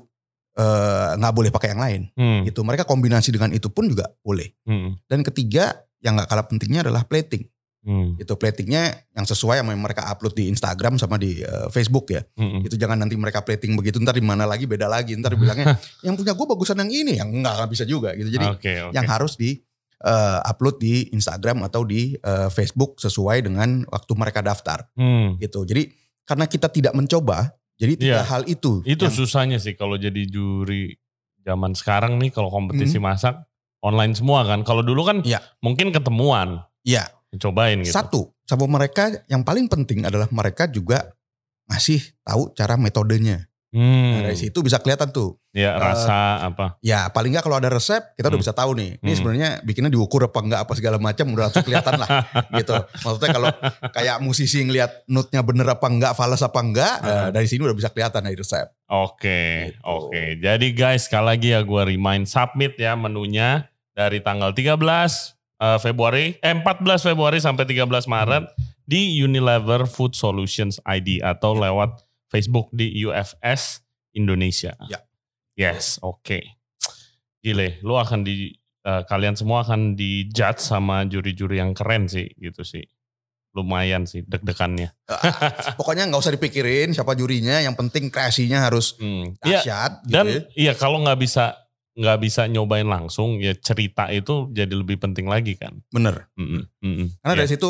nggak 1.16 1.32
boleh 1.32 1.48
pakai 1.56 1.72
yang 1.72 1.80
lain. 1.80 2.02
Hmm. 2.20 2.44
Gitu. 2.44 2.60
Mereka 2.68 2.84
kombinasi 2.84 3.32
dengan 3.32 3.54
itu 3.56 3.72
pun 3.72 3.88
juga 3.88 4.12
boleh. 4.20 4.52
Hmm. 4.68 5.00
Dan 5.08 5.24
ketiga 5.24 5.72
yang 6.00 6.16
nggak 6.16 6.30
kalah 6.30 6.46
pentingnya 6.48 6.82
adalah 6.88 7.04
plating. 7.04 7.48
Hmm. 7.80 8.20
Itu 8.20 8.36
platingnya 8.36 8.92
yang 9.16 9.24
sesuai 9.24 9.64
sama 9.64 9.72
yang 9.72 9.80
mereka 9.80 10.04
upload 10.12 10.36
di 10.36 10.52
Instagram 10.52 11.00
sama 11.00 11.16
di 11.16 11.40
eh, 11.40 11.68
Facebook 11.72 12.12
ya. 12.12 12.20
Hmm. 12.36 12.60
Itu 12.60 12.76
jangan 12.76 13.00
nanti 13.00 13.16
mereka 13.16 13.40
plating 13.40 13.80
begitu 13.80 14.04
ntar 14.04 14.16
di 14.16 14.24
mana 14.24 14.44
lagi 14.44 14.68
beda 14.68 14.92
lagi 14.92 15.16
ntar 15.16 15.40
bilangnya 15.40 15.80
yang 16.06 16.20
punya 16.20 16.36
gue 16.36 16.44
bagusan 16.46 16.76
yang 16.76 16.92
ini 16.92 17.14
yang 17.18 17.32
enggak 17.32 17.56
nggak 17.56 17.72
bisa 17.72 17.84
juga 17.88 18.12
gitu. 18.20 18.28
Jadi 18.30 18.46
Oke, 18.52 18.74
oke. 18.84 18.94
yang 18.96 19.08
harus 19.08 19.40
di 19.40 19.64
eh, 20.00 20.40
upload 20.44 20.76
di 20.78 21.08
Instagram 21.12 21.64
atau 21.68 21.88
di 21.88 22.16
eh, 22.16 22.50
Facebook 22.52 23.00
sesuai 23.00 23.48
dengan 23.48 23.88
waktu 23.88 24.12
mereka 24.12 24.44
daftar 24.44 24.84
Hmm. 25.00 25.40
gitu. 25.40 25.64
Jadi 25.64 25.88
karena 26.28 26.46
kita 26.46 26.68
tidak 26.68 26.94
mencoba, 26.94 27.52
jadi 27.80 27.94
tiga 27.96 28.22
Iya. 28.22 28.28
hal 28.28 28.44
itu 28.46 28.84
Itu 28.84 29.08
yang- 29.08 29.16
susahnya 29.16 29.58
sih 29.58 29.74
kalau 29.74 29.96
jadi 29.96 30.28
juri 30.28 31.00
zaman 31.42 31.74
sekarang 31.74 32.20
nih 32.20 32.30
kalau 32.30 32.52
kompetisi 32.52 33.00
Hmm. 33.00 33.08
masak 33.08 33.40
online 33.82 34.14
semua 34.16 34.46
kan. 34.46 34.62
Kalau 34.62 34.86
dulu 34.86 35.02
kan 35.04 35.18
Iya. 35.26 35.42
mungkin 35.60 35.90
ketemuan, 35.90 36.64
Iya. 36.86 37.10
cobain 37.42 37.82
gitu. 37.82 37.94
satu 37.94 38.22
sama 38.46 38.66
mereka 38.70 39.10
yang 39.30 39.42
paling 39.46 39.70
penting 39.70 40.06
adalah 40.06 40.30
mereka 40.34 40.66
juga 40.70 41.14
ngasih 41.70 42.02
tahu 42.26 42.54
cara 42.58 42.78
metodenya. 42.78 43.49
Hmm. 43.70 44.18
Nah, 44.18 44.22
dari 44.26 44.38
situ 44.38 44.66
bisa 44.66 44.82
kelihatan 44.82 45.14
tuh. 45.14 45.38
Ya 45.54 45.78
rasa 45.78 46.42
apa? 46.42 46.78
Ya 46.82 47.06
paling 47.10 47.30
nggak 47.30 47.46
kalau 47.46 47.58
ada 47.58 47.70
resep 47.70 48.02
kita 48.18 48.28
udah 48.28 48.38
Hmm. 48.38 48.42
bisa 48.42 48.54
tahu 48.54 48.74
nih. 48.74 48.98
Ini 48.98 49.06
Hmm. 49.06 49.18
sebenarnya 49.18 49.50
bikinnya 49.62 49.90
diukur 49.90 50.26
apa 50.26 50.40
enggak 50.42 50.62
apa 50.66 50.74
segala 50.74 50.98
macam 50.98 51.30
udah 51.30 51.50
langsung 51.50 51.62
kelihatan 51.62 52.02
lah 52.02 52.10
gitu. 52.58 52.74
Maksudnya 52.76 53.30
kalau 53.30 53.50
kayak 53.90 54.18
musisi 54.20 54.66
ngelihat 54.66 55.06
notnya 55.06 55.46
bener 55.46 55.70
apa 55.70 55.86
enggak, 55.86 56.14
fals 56.14 56.42
apa 56.42 56.60
enggak, 56.60 56.96
Hmm. 56.98 57.10
eh, 57.10 57.28
dari 57.30 57.46
sini 57.46 57.62
udah 57.62 57.78
bisa 57.78 57.90
kelihatan 57.90 58.26
dari 58.26 58.34
resep. 58.34 58.66
Oke, 58.90 59.70
Gitu. 59.70 59.82
oke. 59.86 60.24
Jadi 60.38 60.68
guys, 60.74 61.06
sekali 61.06 61.26
lagi 61.30 61.48
ya 61.54 61.62
gue 61.62 61.82
remind 61.88 62.26
submit 62.26 62.74
ya 62.76 62.98
menunya 62.98 63.70
dari 63.94 64.18
tanggal 64.20 64.50
13 64.50 65.38
eh, 65.58 65.78
Februari, 65.78 66.40
eh 66.40 66.56
14 66.56 67.04
Februari 67.04 67.38
sampai 67.38 67.66
13 67.66 68.08
Maret 68.08 68.50
di 68.82 69.20
Unilever 69.20 69.86
Food 69.86 70.16
Solutions 70.16 70.82
ID 70.82 71.22
atau 71.22 71.54
lewat 71.54 72.09
Facebook 72.30 72.70
di 72.72 72.94
UFS 73.04 73.82
Indonesia. 74.14 74.78
Ya. 74.88 75.02
Yes, 75.54 75.98
oke. 76.00 76.40
Gile, 77.40 77.80
lu 77.82 77.96
akan 77.96 78.24
di 78.24 78.54
eh, 78.82 79.04
kalian 79.04 79.36
semua 79.36 79.66
akan 79.66 79.94
dijudge 79.94 80.62
sama 80.62 81.04
juri-juri 81.04 81.60
yang 81.60 81.74
keren 81.74 82.08
sih 82.08 82.30
gitu 82.38 82.64
sih. 82.64 82.86
Lumayan 83.50 84.06
sih 84.06 84.22
deg-degannya. 84.24 84.94
Pokoknya 85.80 86.06
nggak 86.06 86.22
usah 86.22 86.32
dipikirin 86.32 86.94
siapa 86.94 87.18
jurinya, 87.18 87.58
yang 87.60 87.74
penting 87.74 88.14
kreasinya 88.14 88.62
harus 88.62 88.94
Hmm. 89.02 89.34
Iya, 89.42 89.60
dahsyat 89.60 89.92
gitu. 90.06 90.14
Dan 90.14 90.26
ya. 90.30 90.40
iya 90.56 90.74
kalau 90.78 91.02
nggak 91.02 91.20
bisa 91.20 91.58
nggak 92.00 92.20
bisa 92.24 92.48
nyobain 92.48 92.88
langsung 92.88 93.42
ya 93.44 93.52
cerita 93.58 94.08
itu 94.08 94.48
jadi 94.54 94.72
lebih 94.72 95.02
penting 95.02 95.28
lagi 95.28 95.58
kan. 95.60 95.82
Bener. 95.92 96.30
Mm-mm, 96.38 96.64
mm-mm. 96.80 97.08
Karena 97.20 97.34
Iya. 97.36 97.40
dari 97.44 97.50
situ 97.52 97.70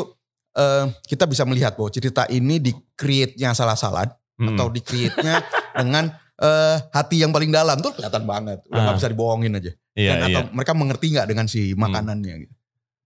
eh, 0.52 0.84
kita 1.08 1.24
bisa 1.26 1.42
melihat 1.42 1.74
bahwa 1.74 1.90
cerita 1.90 2.26
ini 2.28 2.58
di 2.60 2.70
create-nya 2.94 3.54
salah-salah 3.54 4.06
Mm-mm. 4.40 4.56
atau 4.56 4.66
di 4.68 4.80
create-nya 4.80 5.44
dengan 5.76 6.08
eh, 6.40 6.76
hati 6.90 7.20
yang 7.20 7.30
paling 7.30 7.52
dalam 7.52 7.76
tuh 7.78 7.92
kelihatan 7.92 8.24
banget. 8.24 8.64
Udah 8.66 8.80
nggak 8.80 8.94
Ah. 8.94 8.98
bisa 8.98 9.08
dibohongin 9.08 9.52
aja. 9.54 9.72
iya, 9.92 10.16
Dan 10.16 10.18
iya. 10.24 10.26
atau 10.32 10.42
mereka 10.50 10.72
mengerti 10.72 11.06
nggak 11.12 11.26
dengan 11.28 11.44
si 11.44 11.76
makanannya 11.76 12.34
gitu. 12.40 12.54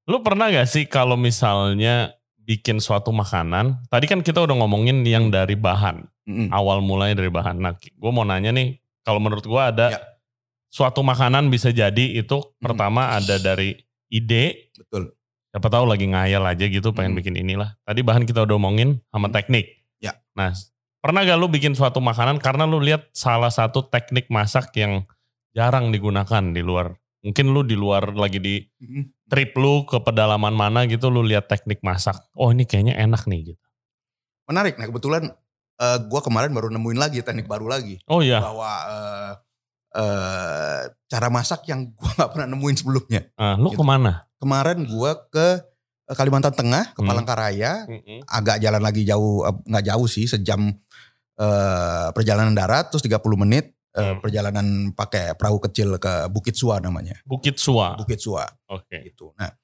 Lu 0.07 0.23
pernah 0.23 0.47
gak 0.49 0.69
sih 0.69 0.85
kalau 0.85 1.17
misalnya 1.17 2.13
bikin 2.39 2.79
suatu 2.79 3.09
makanan, 3.09 3.83
tadi 3.89 4.05
kan 4.05 4.21
kita 4.21 4.39
udah 4.39 4.55
ngomongin 4.55 5.03
yang 5.03 5.33
dari 5.33 5.57
bahan, 5.57 6.07
Mm-mm. 6.23 6.53
awal 6.53 6.79
mulai 6.79 7.11
dari 7.13 7.27
bahan. 7.27 7.57
Nah, 7.57 7.73
gue 7.75 8.11
mau 8.13 8.23
nanya 8.23 8.53
nih, 8.53 8.77
kalau 9.01 9.19
menurut 9.19 9.43
gue 9.43 9.59
ada 9.59 9.87
Ya. 9.91 10.01
suatu 10.69 11.01
makanan 11.01 11.49
bisa 11.49 11.73
jadi 11.73 12.15
itu 12.15 12.37
pertama 12.59 13.11
ada 13.11 13.35
dari 13.37 13.75
ide, 14.07 14.71
Betul. 14.77 15.11
siapa 15.49 15.67
tahu 15.67 15.89
lagi 15.89 16.05
ngayal 16.05 16.45
aja 16.45 16.67
gitu 16.67 16.93
pengen 16.93 17.17
Hmm. 17.17 17.19
bikin 17.19 17.35
inilah. 17.35 17.75
Tadi 17.81 17.99
bahan 17.99 18.23
kita 18.23 18.45
udah 18.45 18.55
omongin 18.55 19.01
sama 19.09 19.27
Hmm. 19.27 19.35
teknik. 19.35 19.67
Ya. 19.99 20.15
Nah, 20.35 20.53
pernah 21.05 21.21
gak 21.21 21.37
lu 21.37 21.53
bikin 21.53 21.77
suatu 21.77 22.01
makanan 22.01 22.41
karena 22.41 22.65
lu 22.65 22.81
lihat 22.81 23.13
salah 23.13 23.53
satu 23.53 23.85
teknik 23.93 24.33
masak 24.33 24.73
yang 24.73 25.05
jarang 25.53 25.93
digunakan 25.93 26.41
di 26.49 26.65
luar. 26.65 26.97
Mungkin 27.21 27.53
lu 27.53 27.61
di 27.61 27.77
luar 27.77 28.17
lagi 28.17 28.41
di 28.41 28.65
trip 29.29 29.53
lu 29.61 29.85
ke 29.85 30.01
pedalaman 30.01 30.57
mana 30.57 30.89
gitu 30.89 31.13
lu 31.13 31.21
lihat 31.21 31.45
teknik 31.45 31.85
masak. 31.85 32.17
Oh, 32.33 32.49
ini 32.49 32.65
kayaknya 32.65 32.97
enak 32.97 33.29
nih 33.29 33.53
gitu. 33.53 33.65
Menarik. 34.49 34.81
Nah 34.81 34.89
kebetulan 34.89 35.29
eh, 35.77 35.99
gua 36.09 36.25
kemarin 36.25 36.57
baru 36.57 36.73
nemuin 36.73 36.97
lagi 36.97 37.21
teknik 37.21 37.49
baru 37.49 37.69
lagi 37.69 38.01
Oh 38.09 38.25
iya, 38.25 38.41
bahwa 38.41 38.71
eh, 38.89 39.33
eh, 40.01 40.81
cara 41.09 41.29
masak 41.29 41.69
yang 41.69 41.93
gua 41.93 42.13
nggak 42.17 42.31
pernah 42.33 42.49
nemuin 42.49 42.77
sebelumnya. 42.81 43.21
Ah, 43.37 43.61
lu 43.61 43.73
Gitu. 43.73 43.81
ke 43.81 43.85
mana? 43.85 44.25
Kemarin 44.41 44.89
gua 44.89 45.21
ke 45.29 45.61
Kalimantan 46.05 46.53
Tengah, 46.53 46.93
ke 46.93 47.01
Hmm. 47.01 47.09
Palangkaraya, 47.09 47.89
agak 48.29 48.61
jalan 48.61 48.85
lagi 48.85 49.09
jauh 49.09 49.41
nggak 49.65 49.85
jauh 49.89 50.05
sih 50.05 50.29
sejam 50.29 50.69
eh, 51.35 52.09
perjalanan 52.11 52.53
darat 52.53 52.91
terus 52.91 53.03
30 53.03 53.19
menit 53.37 53.71
Hmm. 53.95 54.19
perjalanan 54.19 54.91
pakai 54.91 55.39
perahu 55.39 55.63
kecil 55.63 55.95
ke 56.03 56.27
Bukit 56.27 56.59
Sua 56.59 56.83
namanya 56.83 57.15
Bukit 57.23 57.63
Sua. 57.63 57.95
Bukit 57.95 58.19
Sua 58.19 58.43
Oke. 58.67 59.07
gitu 59.07 59.31
nah 59.39 59.55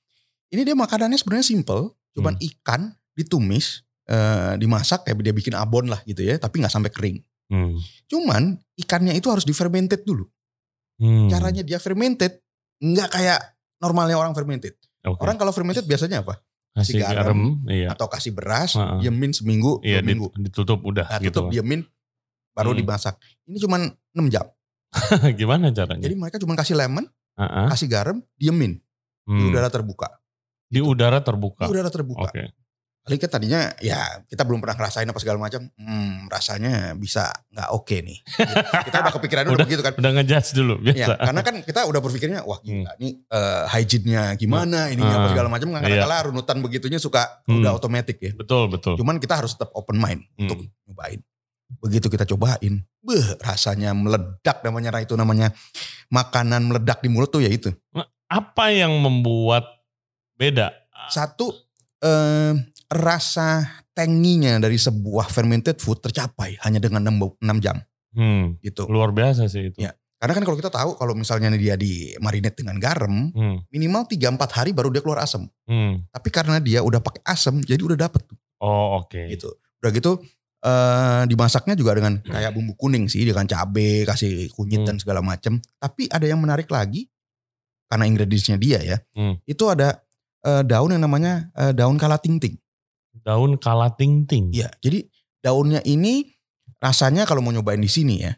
ini 0.48 0.62
dia 0.62 0.78
makanannya 0.78 1.18
sebenarnya 1.18 1.50
simple 1.50 1.98
cuman 2.14 2.38
Hmm. 2.38 2.46
ikan 2.46 2.80
ditumis 3.10 3.82
eh, 4.06 4.54
dimasak 4.54 5.02
kayak 5.02 5.18
dia 5.18 5.34
bikin 5.34 5.58
abon 5.58 5.90
lah 5.90 5.98
gitu 6.06 6.22
ya 6.22 6.38
tapi 6.38 6.62
nggak 6.62 6.70
sampai 6.70 6.94
kering 6.94 7.18
Hmm. 7.50 7.74
cuman 8.06 8.54
ikannya 8.78 9.18
itu 9.18 9.26
harus 9.26 9.42
difermented 9.42 10.06
dulu 10.06 10.30
Hmm. 11.02 11.26
caranya 11.26 11.66
dia 11.66 11.82
fermented 11.82 12.38
nggak 12.78 13.10
kayak 13.10 13.40
normalnya 13.82 14.14
orang 14.14 14.30
fermented 14.30 14.78
Oke. 15.02 15.26
orang 15.26 15.42
kalau 15.42 15.50
fermented 15.50 15.90
biasanya 15.90 16.22
apa 16.22 16.38
kasih 16.70 17.02
garam, 17.02 17.16
garam, 17.16 17.40
iya. 17.66 17.88
atau 17.90 18.06
kasih 18.06 18.30
beras 18.30 18.78
Heeh. 18.78 19.02
diemin 19.02 19.34
seminggu 19.34 19.82
Iya, 19.82 20.00
dua 20.00 20.06
minggu 20.06 20.26
ditutup 20.38 20.78
udah 20.86 21.06
Nah, 21.06 21.18
gitu. 21.18 21.42
tutup 21.42 21.50
diemin 21.50 21.82
baru 22.54 22.70
Hmm. 22.74 22.78
dimasak. 22.78 23.14
Ini 23.46 23.58
cuman 23.58 23.80
6 24.14 24.26
jam. 24.30 24.46
Gimana 25.38 25.70
caranya? 25.70 26.02
Jadi 26.02 26.14
mereka 26.14 26.38
cuma 26.38 26.54
kasih 26.54 26.78
lemon, 26.78 27.06
ah. 27.34 27.70
kasih 27.70 27.86
garam, 27.86 28.18
diemin 28.36 28.78
di 29.26 29.42
Hmm. 29.42 29.50
udara 29.50 29.70
terbuka. 29.70 30.08
Di 30.70 30.78
udara 30.78 31.18
terbuka. 31.18 31.66
Di 31.66 31.70
udara 31.74 31.90
terbuka. 31.90 32.30
Oke. 32.30 32.54
Paling 33.00 33.16
kan 33.16 33.30
tadinya 33.32 33.72
ya 33.80 33.96
kita 34.28 34.44
belum 34.44 34.60
pernah 34.60 34.76
ngerasain 34.76 35.08
apa 35.08 35.16
segala 35.16 35.40
macam. 35.40 35.64
Hmm, 35.74 36.28
rasanya 36.28 36.92
bisa 36.94 37.32
nggak 37.48 37.68
oke 37.72 37.96
nih. 37.96 38.18
Gitu. 38.20 38.54
kita 38.86 38.96
udah 39.00 39.12
kepikiran 39.16 39.42
udah, 39.44 39.54
Udah. 39.56 39.64
begitu 39.64 39.80
kan. 39.80 39.92
Udah 39.96 40.10
ngejudge 40.14 40.50
dulu 40.52 40.74
Ya, 40.78 40.92
biasa. 40.92 41.12
karena 41.16 41.40
kan 41.40 41.54
kita 41.64 41.80
udah 41.84 42.00
berpikirnya 42.00 42.40
wah 42.44 42.60
gila 42.60 42.92
nih 42.96 43.12
eh, 43.24 43.62
hygiene-nya 43.68 44.22
gimana, 44.36 44.92
ininya 44.92 45.14
apa 45.16 45.26
Ah, 45.26 45.30
segala 45.32 45.48
macam. 45.48 45.66
iya. 45.66 45.80
Kadang-kadang 45.80 46.26
runutan 46.28 46.56
begitunya 46.60 46.98
suka 46.98 47.40
Hmm. 47.48 47.64
udah 47.64 47.72
otomatis 47.72 48.14
ya. 48.14 48.30
Betul, 48.32 48.68
betul. 48.68 48.94
Cuman 48.94 49.16
kita 49.16 49.40
harus 49.40 49.56
tetap 49.56 49.72
open 49.72 49.96
mind 49.96 50.20
Hmm. 50.36 50.44
untuk 50.44 50.60
nyobain. 50.84 51.20
Begitu 51.80 52.10
kita 52.10 52.26
cobain, 52.26 52.82
beh 53.00 53.26
rasanya 53.38 53.94
meledak 53.94 54.60
namanya 54.60 54.90
nah 54.90 55.00
itu 55.00 55.14
namanya 55.14 55.54
makanan 56.08 56.66
meledak 56.66 56.98
di 56.98 57.08
mulut 57.08 57.30
tuh 57.30 57.40
ya 57.40 57.48
itu. 57.48 57.70
Apa 58.26 58.70
yang 58.70 58.92
membuat 58.92 59.64
beda? 60.34 60.74
Satu 61.08 61.50
eh, 62.00 62.52
rasa 62.90 63.62
tanginya 63.94 64.58
dari 64.58 64.74
sebuah 64.74 65.30
fermented 65.30 65.78
food 65.78 66.02
tercapai 66.02 66.58
hanya 66.66 66.82
dengan 66.82 67.06
6, 67.06 67.30
jam 67.62 67.78
Hmm, 68.10 68.58
gitu. 68.58 68.90
luar 68.90 69.14
biasa 69.14 69.46
sih 69.46 69.70
itu. 69.70 69.78
Ya. 69.78 69.94
Karena 70.18 70.34
kan 70.36 70.44
kalau 70.44 70.58
kita 70.58 70.68
tahu 70.68 70.98
kalau 70.98 71.14
misalnya 71.14 71.48
dia 71.54 71.78
di 71.78 72.12
marinate 72.18 72.60
dengan 72.60 72.76
garam, 72.76 73.30
Hmm. 73.30 73.62
minimal 73.70 74.04
3-4 74.04 74.50
hari 74.52 74.74
baru 74.74 74.90
dia 74.90 75.00
keluar 75.00 75.22
asam. 75.22 75.46
Hmm. 75.64 76.02
Tapi 76.10 76.28
karena 76.28 76.58
dia 76.58 76.82
udah 76.82 76.98
pakai 76.98 77.22
asam, 77.24 77.62
jadi 77.62 77.78
udah 77.80 77.96
dapet 77.96 78.26
tuh 78.26 78.36
Oh 78.58 79.00
oke. 79.00 79.16
gitu. 79.30 79.48
Udah 79.80 79.90
gitu 79.90 80.18
eh 80.60 81.22
dimasaknya 81.24 81.72
juga 81.72 81.96
dengan 81.96 82.20
kayak 82.20 82.52
bumbu 82.52 82.76
kuning 82.76 83.08
sih, 83.08 83.24
dengan 83.24 83.48
cabe, 83.48 84.04
kasih 84.04 84.50
kunyit 84.52 84.84
Hmm. 84.84 84.88
dan 84.92 84.96
segala 84.98 85.24
macam. 85.24 85.56
Tapi 85.78 86.10
ada 86.10 86.26
yang 86.26 86.36
menarik 86.36 86.68
lagi 86.68 87.08
karena 87.86 88.04
ingredientsnya 88.04 88.58
dia 88.58 88.78
ya. 88.82 88.98
Hmm. 89.14 89.38
Itu 89.46 89.70
ada 89.70 90.02
eh, 90.40 90.64
daun 90.64 90.90
yang 90.90 91.00
namanya 91.00 91.48
eh, 91.54 91.72
daun 91.72 91.96
kalatingting. 91.96 92.58
Daun 93.22 93.60
kalatingting. 93.60 94.52
Iya, 94.52 94.70
jadi 94.80 95.04
daunnya 95.40 95.80
ini 95.84 96.28
rasanya 96.80 97.28
kalau 97.28 97.44
mau 97.44 97.52
nyobain 97.52 97.80
di 97.80 97.90
sini 97.90 98.24
ya, 98.24 98.32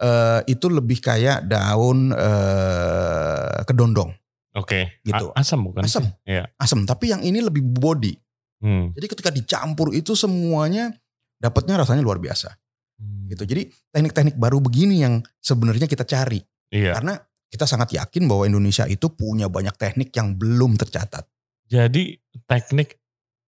eh, 0.00 0.40
itu 0.48 0.66
lebih 0.72 1.00
kayak 1.00 1.44
daun 1.48 2.12
eh, 2.12 3.60
kedondong, 3.68 4.12
Oke. 4.54 5.02
Gitu. 5.02 5.26
A- 5.34 5.42
asam 5.42 5.66
bukan? 5.66 5.82
Asam. 5.82 6.06
Iya. 6.22 6.46
asam. 6.56 6.86
Tapi 6.86 7.10
yang 7.10 7.20
ini 7.26 7.42
lebih 7.42 7.60
body. 7.60 8.14
Hmm. 8.62 8.94
Jadi 8.94 9.06
ketika 9.10 9.30
dicampur 9.34 9.90
itu 9.92 10.14
semuanya 10.14 10.94
dapatnya 11.42 11.82
rasanya 11.82 12.06
luar 12.06 12.22
biasa. 12.22 12.54
Hmm. 12.96 13.26
Gitu. 13.26 13.42
Jadi 13.44 13.62
teknik-teknik 13.90 14.38
baru 14.38 14.62
begini 14.62 15.02
yang 15.02 15.20
sebenarnya 15.42 15.90
kita 15.90 16.06
cari. 16.06 16.38
Iya. 16.70 16.94
Karena 16.94 17.18
kita 17.50 17.66
sangat 17.66 17.90
yakin 17.98 18.30
bahwa 18.30 18.46
Indonesia 18.46 18.86
itu 18.86 19.10
punya 19.10 19.50
banyak 19.50 19.74
teknik 19.74 20.14
yang 20.14 20.38
belum 20.38 20.78
tercatat. 20.78 21.26
Jadi 21.66 22.14
teknik 22.46 23.02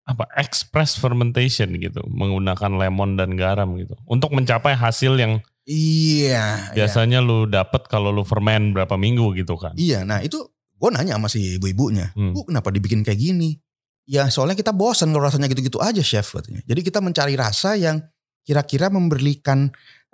apa 0.07 0.31
express 0.39 0.95
fermentation 0.95 1.75
gitu 1.77 1.99
menggunakan 2.07 2.71
lemon 2.79 3.19
dan 3.19 3.35
garam 3.35 3.75
gitu 3.75 3.99
untuk 4.07 4.31
mencapai 4.31 4.79
hasil 4.79 5.19
yang 5.19 5.43
Iya. 5.67 6.71
iya. 6.71 6.75
biasanya 6.79 7.19
lu 7.19 7.51
dapet 7.51 7.91
kalau 7.91 8.15
lu 8.15 8.23
ferment 8.23 8.71
berapa 8.71 8.95
minggu 8.95 9.35
gitu 9.35 9.59
kan. 9.59 9.75
Iya, 9.75 10.07
nah 10.07 10.23
itu 10.23 10.39
gue 10.79 10.91
nanya 10.95 11.19
sama 11.19 11.27
si 11.27 11.59
ibu-ibunya, 11.59 12.15
Hmm. 12.15 12.31
bu 12.31 12.47
kenapa 12.47 12.71
dibikin 12.71 13.03
kayak 13.03 13.19
gini? 13.19 13.59
Ya 14.07 14.31
soalnya 14.31 14.55
kita 14.55 14.71
bosan 14.71 15.11
kalau 15.11 15.27
rasanya 15.27 15.51
gitu-gitu 15.51 15.83
aja 15.83 15.99
chef 16.07 16.31
katanya. 16.39 16.63
Jadi 16.71 16.81
kita 16.87 17.03
mencari 17.03 17.35
rasa 17.35 17.75
yang 17.75 17.99
kira-kira 18.47 18.87
memberikan 18.95 19.67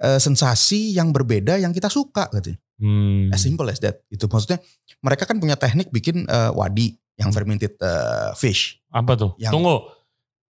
eh, 0.03 0.17
sensasi 0.19 0.97
yang 0.97 1.13
berbeda 1.13 1.61
yang 1.61 1.71
kita 1.77 1.93
suka 1.93 2.33
katanya. 2.33 2.57
Hmm. 2.81 3.29
As 3.29 3.45
simple 3.45 3.69
as 3.69 3.77
that. 3.85 4.01
Itu 4.09 4.27
maksudnya 4.33 4.57
mereka 5.05 5.29
kan 5.29 5.37
punya 5.37 5.55
teknik 5.55 5.93
bikin 5.93 6.25
eh, 6.25 6.51
wadi 6.57 6.97
yang 7.23 7.31
fermented 7.31 7.79
eh, 7.79 8.31
fish. 8.35 8.83
Apa 8.91 9.15
tuh? 9.15 9.33
Yang- 9.39 9.55
Tunggu. 9.55 9.77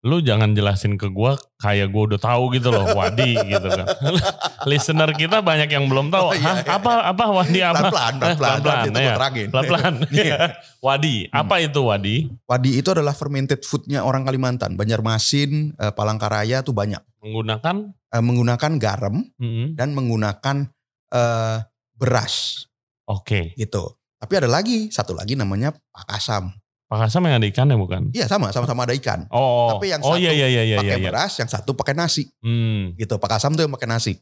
Lu 0.02 0.18
jangan 0.18 0.50
jelasin 0.50 0.98
ke 0.98 1.06
gua 1.06 1.38
kayak 1.62 1.94
gua 1.94 2.10
udah 2.10 2.18
tahu 2.18 2.50
gitu 2.58 2.74
loh 2.74 2.90
wadi 2.98 3.38
gitu 3.38 3.70
kan. 3.70 3.86
Listener 4.66 5.06
kita 5.14 5.38
banyak 5.38 5.70
yang 5.70 5.86
belum 5.86 6.10
tahu. 6.10 6.26
Oh, 6.26 6.34
iya, 6.34 6.58
iya. 6.58 6.74
apa 6.74 7.06
apa 7.06 7.24
wadi 7.30 7.62
apa? 7.62 7.86
Nanti 7.86 8.90
itu 8.90 8.98
iya. 8.98 9.14
gue 9.14 9.14
terangin. 9.14 9.46
Pelan-pelan. 9.54 9.94
Iya. 10.10 10.38
wadi. 10.82 11.30
Apa 11.30 11.62
itu 11.62 11.86
wadi? 11.86 12.26
Wadi 12.50 12.82
itu 12.82 12.90
adalah 12.90 13.14
fermented 13.14 13.62
foodnya 13.62 14.02
orang 14.02 14.26
Kalimantan. 14.26 14.74
Banjarmasin, 14.74 15.78
eh, 15.78 15.92
Palangkaraya 15.94 16.66
tuh 16.66 16.74
banyak. 16.74 16.98
Menggunakan 17.22 17.94
Eh, 18.12 18.20
menggunakan 18.20 18.72
garam 18.76 19.22
Mm-mm. 19.38 19.72
dan 19.78 19.94
menggunakan 19.94 20.66
eh, 21.14 21.58
beras. 21.94 22.66
Oke. 23.06 23.54
gitu. 23.54 23.86
Tapi 24.18 24.32
ada 24.34 24.46
lagi 24.46 24.90
satu 24.90 25.14
lagi 25.14 25.38
namanya 25.38 25.70
pakasam. 25.90 26.50
Pakasam 26.92 27.24
yang 27.24 27.40
ada 27.40 27.48
ikannya 27.48 27.76
bukan? 27.80 28.12
Iya 28.12 28.28
sama 28.28 28.52
sama-sama 28.52 28.84
ada 28.84 28.92
ikan. 28.92 29.24
Oh. 29.32 29.72
Tapi 29.72 29.96
yang 29.96 30.04
oh 30.04 30.12
satu 30.12 30.20
iya 30.20 30.36
iya 30.36 30.48
iya 30.52 30.62
iya 30.68 30.76
pakai 30.76 31.00
iya. 31.00 31.08
beras, 31.08 31.32
yang 31.40 31.48
satu 31.48 31.72
pakai 31.72 31.96
nasi. 31.96 32.28
Hmm. 32.44 32.92
Gitu. 33.00 33.16
Pakasam 33.16 33.56
tuh 33.56 33.64
yang 33.64 33.72
pakai 33.72 33.88
nasi. 33.88 34.20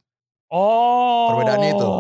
Oh. 0.55 1.35
Perbedaannya 1.35 1.71
itu. 1.75 1.91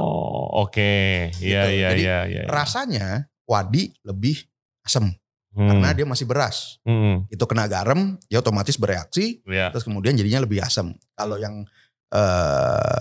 Oke. 0.62 0.94
Iya 1.42 1.62
Gitu. 1.66 1.74
iya 1.74 1.88
Jadi, 1.90 2.02
iya 2.06 2.18
iya. 2.30 2.42
Rasanya 2.46 3.26
wadi 3.50 3.90
lebih 4.06 4.38
asam 4.86 5.10
Hmm. 5.50 5.66
karena 5.66 5.90
dia 5.90 6.06
masih 6.06 6.30
beras. 6.30 6.78
Hmm. 6.86 7.26
Itu 7.26 7.42
kena 7.50 7.66
garam, 7.66 8.14
dia 8.30 8.38
otomatis 8.38 8.78
bereaksi, 8.78 9.42
Iya. 9.50 9.74
terus 9.74 9.82
kemudian 9.82 10.14
jadinya 10.14 10.46
lebih 10.46 10.62
asam. 10.62 10.94
Kalau 11.18 11.34
yang 11.34 11.66
eh, 12.14 12.98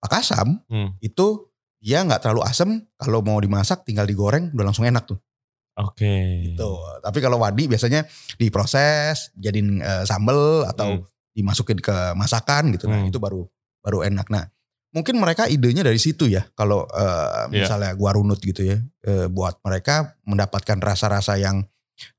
pakasam 0.00 0.60
Hmm. 0.68 0.96
itu 1.00 1.48
dia 1.80 2.00
nggak 2.00 2.24
terlalu 2.24 2.44
asam. 2.44 2.80
Kalau 2.96 3.20
mau 3.20 3.36
dimasak 3.36 3.84
tinggal 3.84 4.04
digoreng 4.04 4.48
udah 4.52 4.64
langsung 4.68 4.84
enak 4.84 5.04
tuh. 5.04 5.20
Oke. 5.82 6.14
Gitu. 6.52 6.70
Tapi 7.00 7.18
kalau 7.18 7.38
wadi 7.38 7.64
biasanya 7.66 8.04
diproses, 8.36 9.30
jadiin 9.34 9.80
eh, 9.80 10.04
sambel 10.04 10.66
atau 10.66 11.00
Hmm. 11.00 11.04
dimasukin 11.30 11.78
ke 11.78 11.94
masakan 12.14 12.74
gitu. 12.74 12.84
Nah, 12.86 13.00
Hmm. 13.00 13.08
itu 13.08 13.16
baru 13.16 13.46
baru 13.80 14.04
enak. 14.04 14.28
Nah, 14.28 14.44
mungkin 14.90 15.16
mereka 15.16 15.46
idenya 15.46 15.80
dari 15.80 15.96
situ 15.96 16.26
ya. 16.26 16.44
Kalau 16.52 16.84
Iya. 16.90 17.48
misalnya 17.48 17.90
gua 17.94 18.12
runut 18.12 18.38
gitu 18.38 18.60
ya, 18.60 18.76
eh, 19.02 19.26
buat 19.26 19.56
mereka 19.62 20.18
mendapatkan 20.26 20.76
rasa-rasa 20.78 21.38
yang 21.38 21.64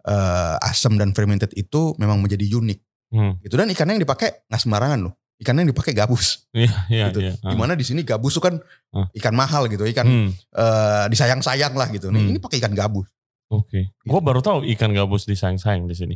eh, 0.05 0.55
asam 0.61 0.93
dan 0.93 1.09
fermented 1.09 1.49
itu 1.57 1.97
memang 1.97 2.21
menjadi 2.21 2.45
unik. 2.45 2.79
Hmm. 3.11 3.33
Gitu 3.41 3.57
dan 3.57 3.65
ikannya 3.65 3.97
yang 3.97 4.05
dipakai 4.05 4.45
nggak 4.45 4.61
sembarangan 4.61 5.09
loh. 5.09 5.13
Ikannya 5.35 5.65
yang 5.65 5.71
dipakai 5.73 5.97
gabus. 5.97 6.45
Iya 6.53 6.69
iya 6.87 7.05
Gitu. 7.09 7.19
iya. 7.25 7.33
Ah. 7.41 7.49
Di 7.49 7.57
mana 7.57 7.73
di 7.73 7.81
sini 7.81 8.05
gabus 8.05 8.37
tuh 8.37 8.45
kan 8.45 8.61
Ah. 8.93 9.09
ikan 9.11 9.33
mahal 9.33 9.65
gitu, 9.67 9.81
ikan 9.89 10.05
Hmm. 10.05 10.29
eh, 10.53 11.05
disayang-sayang 11.09 11.73
lah 11.73 11.89
gitu. 11.89 12.13
Nih, 12.13 12.21
Hmm. 12.21 12.29
ini 12.29 12.37
pakai 12.37 12.61
ikan 12.61 12.77
gabus. 12.77 13.09
Oke. 13.51 13.91
Gue 14.07 14.21
baru 14.23 14.39
tahu 14.39 14.63
ikan 14.75 14.95
gabus 14.95 15.27
disayang-sayang 15.27 15.83
di 15.85 15.95
sini. 15.95 16.15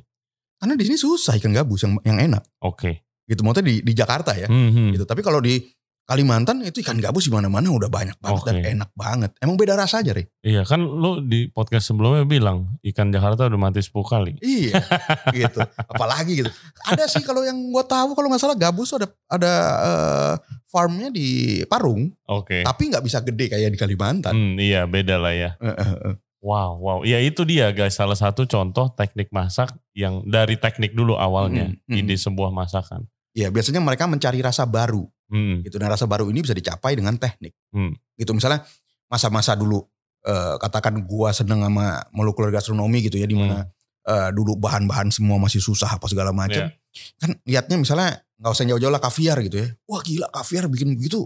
Karena 0.55 0.79
di 0.79 0.87
sini 0.87 0.95
susah 0.95 1.35
ikan 1.35 1.51
gabus 1.51 1.83
yang 1.83 1.99
yang 2.07 2.17
enak. 2.31 2.43
Oke. 2.63 3.03
Gitu 3.27 3.43
maksudnya 3.43 3.67
di 3.67 3.75
di 3.83 3.93
Jakarta 3.93 4.31
ya. 4.33 4.47
Hmm, 4.47 4.71
hmm. 4.71 4.89
gitu. 4.95 5.03
Tapi 5.03 5.19
kalau 5.19 5.43
di 5.43 5.59
Kalimantan 6.05 6.61
itu 6.61 6.85
ikan 6.85 7.01
gabus 7.01 7.25
di 7.25 7.33
mana-mana 7.33 7.65
udah 7.73 7.89
banyak 7.89 8.13
banget 8.21 8.43
dan 8.45 8.55
Oke. 8.61 8.69
enak 8.77 8.89
banget. 8.93 9.31
Emang 9.41 9.57
beda 9.57 9.73
rasa 9.73 10.05
aja, 10.05 10.13
Re. 10.13 10.29
Iya 10.45 10.61
kan 10.61 10.77
lu 10.77 11.17
di 11.25 11.49
podcast 11.49 11.89
sebelumnya 11.89 12.29
bilang 12.29 12.77
ikan 12.85 13.09
Jakarta 13.09 13.49
udah 13.49 13.57
mati 13.57 13.81
10 13.81 13.89
kali. 14.05 14.37
Iya, 14.37 14.85
gitu. 15.33 15.65
Apalagi 15.65 16.45
gitu. 16.45 16.53
Ada 16.85 17.09
sih 17.09 17.25
kalau 17.25 17.41
yang 17.41 17.57
gua 17.73 17.81
tahu 17.89 18.13
kalau 18.13 18.29
nggak 18.29 18.37
salah 18.37 18.53
gabus 18.53 18.93
ada 18.93 19.09
ada 19.25 19.53
eh, 19.81 20.33
farmnya 20.69 21.09
di 21.09 21.65
Parung, 21.65 22.13
Oke. 22.29 22.61
tapi 22.61 22.93
nggak 22.93 23.01
bisa 23.01 23.25
gede 23.25 23.57
kayak 23.57 23.73
di 23.73 23.79
Kalimantan. 23.81 24.37
Hmm, 24.37 24.61
iya 24.61 24.85
beda 24.85 25.17
lah 25.17 25.33
ya. 25.33 25.57
Wow, 26.45 26.77
wow. 26.77 26.99
Ya 27.01 27.17
itu 27.17 27.41
dia 27.41 27.73
guys, 27.73 27.97
salah 27.97 28.13
satu 28.13 28.45
contoh 28.45 28.93
teknik 28.93 29.33
masak 29.33 29.73
yang 29.97 30.21
dari 30.29 30.61
teknik 30.61 30.93
dulu 30.93 31.17
awalnya, 31.17 31.73
Mm, 31.73 31.89
mm. 31.89 31.99
ide 32.05 32.15
sebuah 32.21 32.53
masakan. 32.53 33.09
Iya, 33.33 33.49
biasanya 33.49 33.81
mereka 33.81 34.05
mencari 34.05 34.45
rasa 34.45 34.69
baru. 34.69 35.09
Hmm, 35.25 35.65
Gitu. 35.65 35.81
Dan 35.81 35.89
rasa 35.89 36.05
baru 36.05 36.29
ini 36.29 36.45
bisa 36.45 36.53
dicapai 36.53 36.93
dengan 36.93 37.17
teknik. 37.17 37.57
Hmm. 37.73 37.97
Gitu 38.13 38.29
misalnya 38.37 38.61
masa-masa 39.09 39.57
dulu 39.57 39.81
eh, 40.21 40.55
katakan 40.61 41.01
gua 41.09 41.33
seneng 41.33 41.65
sama 41.65 42.05
molekuler 42.13 42.53
gastronomi 42.53 43.01
gitu 43.01 43.17
ya 43.17 43.25
di 43.25 43.33
mana 43.33 43.65
eh, 44.05 44.29
dulu 44.29 44.53
bahan-bahan 44.61 45.09
semua 45.09 45.41
masih 45.41 45.57
susah 45.57 45.97
apa 45.97 46.05
segala 46.05 46.29
macam. 46.29 46.69
Iya. 46.69 46.77
Kan 47.17 47.41
liatnya 47.41 47.77
misalnya 47.81 48.21
nggak 48.37 48.53
usah 48.53 48.65
jauh-jauh 48.69 48.93
lah 48.93 49.01
kaviar 49.01 49.41
gitu 49.41 49.65
ya. 49.65 49.67
Wah 49.89 50.01
gila 50.05 50.29
kaviar 50.29 50.69
bikin 50.69 50.93
begitu 50.93 51.25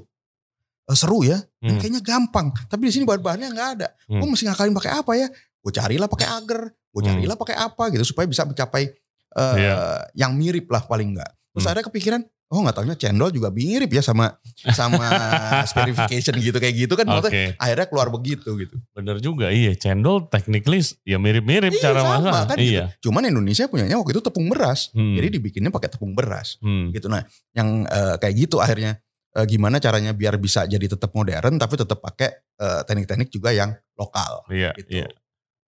seru 0.91 1.21
ya. 1.21 1.37
Dan 1.57 1.75
Hmm. 1.75 1.79
kayaknya 1.79 2.01
gampang. 2.01 2.49
Tapi 2.65 2.81
di 2.85 2.91
sini 2.91 3.03
bahan-bahannya 3.03 3.49
nggak 3.49 3.69
ada. 3.75 3.87
Hmm. 4.05 4.19
Gue 4.19 4.27
mesti 4.29 4.45
ngakalin 4.45 4.73
pakai 4.73 4.91
apa 4.95 5.11
ya? 5.13 5.27
Gue 5.59 5.71
carilah 5.71 6.07
pakai 6.07 6.27
agar. 6.27 6.61
Gue 6.89 7.01
Hmm. 7.01 7.09
carilah 7.11 7.35
pakai 7.35 7.55
apa 7.55 7.83
gitu 7.89 8.03
supaya 8.03 8.25
bisa 8.25 8.43
mencapai 8.43 8.89
eh, 9.29 9.55
Iya. 9.55 9.73
yang 10.17 10.33
mirip 10.33 10.65
lah 10.67 10.81
paling 10.81 11.13
nggak. 11.13 11.31
Terus 11.51 11.61
Hmm. 11.63 11.71
ada 11.71 11.81
kepikiran, 11.83 12.21
oh 12.49 12.59
nggak 12.59 12.75
taunya 12.75 12.97
cendol 12.97 13.29
juga 13.29 13.49
mirip 13.49 13.85
ya 13.87 14.01
sama 14.01 14.33
sama 14.67 15.05
sperification 15.69 16.33
gitu 16.35 16.57
kayak 16.57 16.75
gitu 16.79 16.93
kan. 16.93 17.05
Maksudnya 17.05 17.53
akhirnya 17.55 17.85
keluar 17.85 18.09
begitu 18.09 18.49
gitu. 18.57 18.75
bener 18.91 19.17
juga. 19.19 19.49
Iya, 19.49 19.75
cendol 19.75 20.25
technically 20.25 20.81
ya 21.03 21.17
mirip-mirip 21.17 21.69
Iya, 21.71 21.81
cara 21.83 22.01
masak. 22.01 22.33
kan 22.47 22.57
gitu. 22.57 22.73
iya. 22.73 22.83
Cuman 22.99 23.23
Indonesia 23.23 23.65
punyanya 23.67 23.95
waktu 23.95 24.11
itu 24.11 24.23
tepung 24.23 24.47
beras. 24.47 24.89
Hmm, 24.91 25.13
Jadi 25.13 25.27
dibikinnya 25.31 25.69
pakai 25.69 25.89
tepung 25.89 26.13
beras. 26.13 26.57
hmm, 26.59 26.89
gitu. 26.89 27.05
Nah, 27.05 27.21
yang 27.53 27.85
eh, 27.85 28.15
kayak 28.17 28.33
gitu 28.39 28.57
akhirnya 28.57 28.97
eh, 29.39 29.45
gimana 29.45 29.79
caranya 29.79 30.11
biar 30.11 30.35
bisa 30.35 30.63
jadi 30.63 30.83
tetap 30.85 31.09
modern 31.11 31.55
tapi 31.55 31.73
tetap 31.73 31.97
pakai 31.97 32.29
eh, 32.35 32.81
teknik-teknik 32.83 33.29
juga 33.29 33.49
yang 33.49 33.71
lokal. 33.95 34.43
iya, 34.49 34.75
Gitu. 34.75 34.99
iya. 34.99 35.07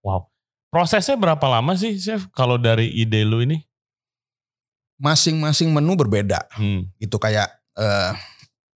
Wow. 0.03 0.27
Prosesnya 0.67 1.15
berapa 1.15 1.43
lama 1.47 1.71
sih, 1.73 1.95
Chef? 1.95 2.27
Kalau 2.31 2.55
dari 2.55 2.87
ide 2.89 3.23
lu 3.23 3.39
ini? 3.39 3.59
Masing-masing 4.95 5.67
menu 5.67 5.95
berbeda. 5.95 6.45
Hmm, 6.53 6.85
Gitu 6.95 7.17
kayak 7.17 7.49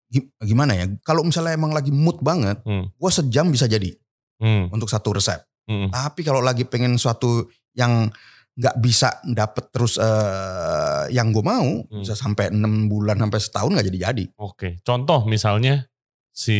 gi- 0.10 0.28
gimana 0.42 0.74
ya? 0.74 0.86
Kalau 1.04 1.22
misalnya 1.22 1.54
emang 1.54 1.72
lagi 1.72 1.90
mood 1.90 2.20
banget, 2.20 2.60
Hmm. 2.64 2.90
gua 2.96 3.12
sejam 3.12 3.48
bisa 3.48 3.64
jadi 3.66 3.94
hmm, 4.42 4.74
untuk 4.74 4.90
satu 4.90 5.14
resep. 5.14 5.40
hmm. 5.68 5.94
Tapi 5.94 6.22
kalau 6.22 6.42
lagi 6.42 6.66
pengen 6.66 6.98
suatu 6.98 7.46
yang 7.72 8.10
nggak 8.56 8.76
bisa 8.80 9.20
dapet 9.28 9.68
terus 9.68 10.00
eh, 10.00 11.04
yang 11.12 11.30
gue 11.30 11.44
mau 11.44 11.84
Hmm. 11.86 12.02
bisa 12.02 12.16
sampai 12.16 12.50
enam 12.50 12.88
bulan 12.88 13.20
sampai 13.20 13.40
setahun 13.40 13.72
nggak 13.72 13.88
jadi 13.90 14.00
jadi. 14.10 14.26
Oke, 14.38 14.80
contoh 14.82 15.24
misalnya 15.26 15.92
si 16.32 16.58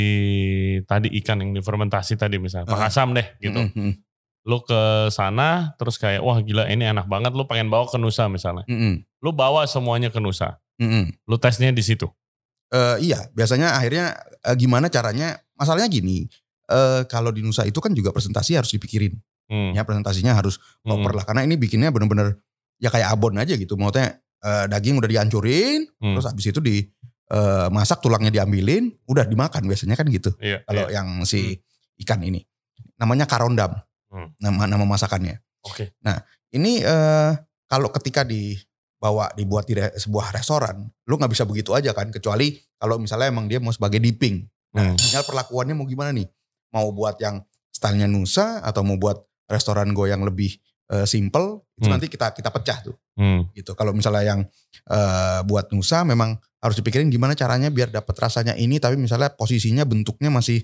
tadi 0.84 1.12
ikan 1.20 1.40
yang 1.40 1.52
difermentasi 1.52 2.16
tadi 2.16 2.36
misalnya, 2.36 2.68
Pak 2.68 2.80
Ah. 2.80 2.88
Asam 2.88 3.12
deh 3.12 3.28
gitu. 3.40 3.60
Mm, 3.60 3.72
mm, 3.72 3.94
Lu 4.46 4.62
ke 4.62 4.82
sana 5.10 5.74
terus 5.76 5.98
kayak 5.98 6.22
wah 6.22 6.38
gila 6.38 6.70
ini 6.70 6.86
enak 6.86 7.08
banget 7.08 7.34
lu 7.34 7.44
pengen 7.44 7.68
bawa 7.68 7.88
ke 7.88 7.98
Nusa 7.98 8.28
misalnya. 8.28 8.62
mm, 8.64 8.76
mm, 8.76 8.96
Lu 9.20 9.32
bawa 9.32 9.66
semuanya 9.66 10.08
ke 10.08 10.20
Nusa. 10.20 10.60
mm, 10.78 10.86
mm. 10.86 11.06
Lu 11.26 11.36
tesnya 11.36 11.72
di 11.72 11.82
situ. 11.82 12.06
Eh, 12.70 12.98
iya, 13.02 13.26
biasanya 13.32 13.74
akhirnya 13.74 14.14
eh, 14.42 14.56
gimana 14.56 14.88
caranya? 14.88 15.40
Masalahnya 15.56 15.88
gini, 15.88 16.28
eh, 16.68 17.02
kalau 17.08 17.32
di 17.32 17.40
Nusa 17.40 17.64
itu 17.64 17.80
kan 17.80 17.90
juga 17.92 18.12
presentasi 18.12 18.54
harus 18.54 18.70
dipikirin. 18.70 19.16
Hmm. 19.46 19.72
Ya 19.74 19.86
presentasinya 19.86 20.34
harus 20.34 20.58
proper 20.82 21.12
Hmm. 21.14 21.18
lah. 21.22 21.26
Karena 21.26 21.42
ini 21.46 21.56
bikinnya 21.56 21.94
bener-bener 21.94 22.42
ya 22.78 22.90
kayak 22.90 23.14
abon 23.14 23.38
aja 23.38 23.54
gitu. 23.54 23.76
Maksudnya 23.76 24.18
eh, 24.42 24.66
daging 24.70 25.02
udah 25.02 25.10
dihancurin, 25.10 25.90
Hmm. 25.98 26.14
terus 26.14 26.26
habis 26.26 26.46
itu 26.46 26.60
di 26.60 26.86
eh, 27.26 27.68
masak 27.74 28.06
tulangnya 28.06 28.30
diambilin, 28.30 28.94
udah 29.10 29.26
dimakan 29.26 29.66
biasanya 29.66 29.98
kan 29.98 30.06
gitu. 30.08 30.30
Iya, 30.38 30.62
Kalau 30.62 30.86
iya. 30.86 31.02
yang 31.02 31.26
si 31.26 31.58
ikan 31.98 32.22
ini 32.22 32.46
namanya 32.96 33.26
karondam, 33.26 33.74
Hmm. 34.14 34.30
nama 34.38 34.70
nama 34.70 34.86
masakannya. 34.86 35.42
Oke. 35.66 35.98
Ini 36.52 36.72
eh, 36.80 37.32
kalau 37.66 37.90
ketika 37.90 38.22
dibawa 38.22 39.34
dibuat 39.34 39.66
di 39.66 39.74
re- 39.74 39.92
sebuah 39.92 40.32
restoran, 40.32 40.86
lu 41.04 41.18
nggak 41.18 41.34
bisa 41.34 41.44
begitu 41.44 41.74
aja 41.74 41.92
kan, 41.92 42.10
kecuali 42.10 42.54
kalau 42.78 42.96
misalnya 42.96 43.28
emang 43.28 43.50
dia 43.50 43.58
mau 43.58 43.74
sebagai 43.74 43.98
dipping. 43.98 44.46
Nah, 44.78 44.92
Hmm. 44.92 44.96
tinggal 44.96 45.24
perlakuannya 45.24 45.74
mau 45.74 45.86
gimana 45.86 46.14
nih? 46.14 46.30
Mau 46.72 46.92
buat 46.92 47.18
yang 47.18 47.42
stylenya 47.72 48.06
Nusa 48.06 48.62
atau 48.62 48.84
mau 48.84 48.96
buat 48.96 49.18
restoran 49.48 49.94
gue 49.94 50.08
yang 50.10 50.22
lebih 50.22 50.54
eh, 50.86 51.10
simple, 51.10 51.66
itu 51.82 51.90
Hmm. 51.90 51.98
nanti 51.98 52.06
kita 52.06 52.30
kita 52.30 52.54
pecah 52.54 52.78
tuh 52.86 52.94
Hmm. 53.18 53.50
gitu. 53.58 53.74
Kalau 53.74 53.90
misalnya 53.90 54.22
yang 54.22 54.42
eh, 54.86 55.42
buat 55.42 55.74
Nusa 55.74 56.06
memang 56.06 56.38
harus 56.62 56.78
dipikirin 56.78 57.10
gimana 57.10 57.34
caranya 57.34 57.74
biar 57.74 57.90
dapat 57.90 58.14
rasanya 58.14 58.54
ini 58.54 58.78
tapi 58.78 58.94
misalnya 58.94 59.34
posisinya 59.34 59.82
bentuknya 59.82 60.30
masih 60.30 60.62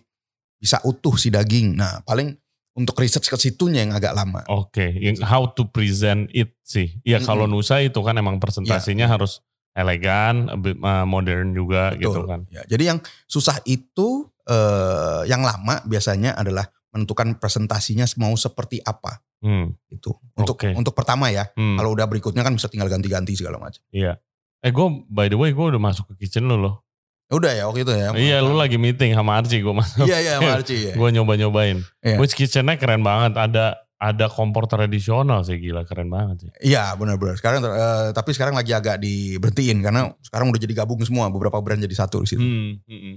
bisa 0.61 0.77
utuh 0.85 1.17
si 1.17 1.33
daging. 1.33 1.73
Nah, 1.73 2.05
paling 2.05 2.37
untuk 2.77 3.01
research 3.01 3.27
ke 3.27 3.35
situnya 3.35 3.81
yang 3.81 3.97
agak 3.97 4.13
lama. 4.13 4.45
Oke, 4.45 4.93
yang 4.93 5.17
how 5.25 5.49
to 5.49 5.65
present 5.67 6.29
it 6.31 6.53
sih. 6.61 7.01
Ya 7.01 7.17
Mm-mm. 7.17 7.25
kalau 7.25 7.45
Nusa 7.49 7.81
itu 7.81 7.97
kan 8.05 8.13
emang 8.13 8.37
presentasinya 8.37 9.09
harus 9.09 9.41
elegan, 9.73 10.53
a 10.53 10.57
bit, 10.59 10.77
uh, 10.79 11.01
modern 11.03 11.57
juga 11.57 11.97
gitu 11.97 12.13
Betul. 12.13 12.25
kan. 12.29 12.41
Ya, 12.53 12.61
jadi 12.69 12.93
yang 12.95 12.99
susah 13.25 13.57
itu 13.65 14.29
eh, 14.41 15.21
yang 15.29 15.41
lama 15.41 15.81
biasanya 15.85 16.33
adalah 16.37 16.65
menentukan 16.91 17.35
presentasinya 17.35 18.03
mau 18.17 18.35
seperti 18.35 18.79
apa 18.79 19.23
Hmm. 19.41 19.73
itu. 19.89 20.13
Untuk 20.37 20.53
Oke. 20.53 20.69
untuk 20.71 20.93
pertama 20.93 21.27
ya. 21.27 21.49
hmm, 21.51 21.73
Kalau 21.73 21.89
udah 21.91 22.05
berikutnya 22.05 22.45
kan 22.45 22.53
bisa 22.53 22.69
tinggal 22.69 22.85
ganti-ganti 22.85 23.33
segala 23.33 23.57
macam. 23.57 23.81
Iya. 23.89 24.21
Eh 24.61 24.69
gue 24.69 24.87
by 25.09 25.27
the 25.27 25.35
way 25.35 25.49
gue 25.49 25.65
udah 25.65 25.81
masuk 25.81 26.13
ke 26.13 26.23
kitchen 26.23 26.45
lu 26.45 26.55
loh. 26.55 26.85
Udah 27.27 27.49
ya 27.49 27.65
waktu 27.65 27.81
itu 27.81 27.89
ya. 27.89 28.11
iya 28.13 28.37
lu 28.37 28.53
lagi 28.53 28.77
meeting 28.77 29.15
sama 29.15 29.41
Archie 29.41 29.59
gue 29.59 29.73
masuk. 29.73 30.05
Iya 30.05 30.17
iya 30.19 30.31
sama 30.37 30.51
Archie 30.61 30.81
ya. 30.83 30.93
gue 30.93 31.09
nyoba-nyobain. 31.09 31.81
Iya. 31.99 32.21
Which 32.21 32.35
kitchennya 32.35 32.77
keren 32.77 33.01
banget. 33.01 33.33
Ada 33.33 33.81
ada 33.97 34.25
kompor 34.27 34.65
tradisional 34.65 35.41
sih 35.41 35.57
gila 35.57 35.85
keren 35.85 36.09
banget 36.09 36.45
sih. 36.45 36.49
Iya 36.69 36.93
benar-benar. 36.93 37.33
Sekarang 37.33 37.65
eh, 37.65 38.13
tapi 38.13 38.33
sekarang 38.33 38.53
lagi 38.53 38.73
agak 38.73 39.01
diberhentiin 39.01 39.81
karena 39.81 40.05
sekarang 40.21 40.49
udah 40.49 40.59
jadi 40.59 40.73
gabung 40.75 41.01
semua 41.01 41.29
beberapa 41.29 41.57
brand 41.57 41.81
jadi 41.81 41.97
satu 41.97 42.21
di 42.21 42.29
situ. 42.29 42.41
Hmm, 42.41 42.77
hmm, 42.83 43.01
hmm. 43.01 43.15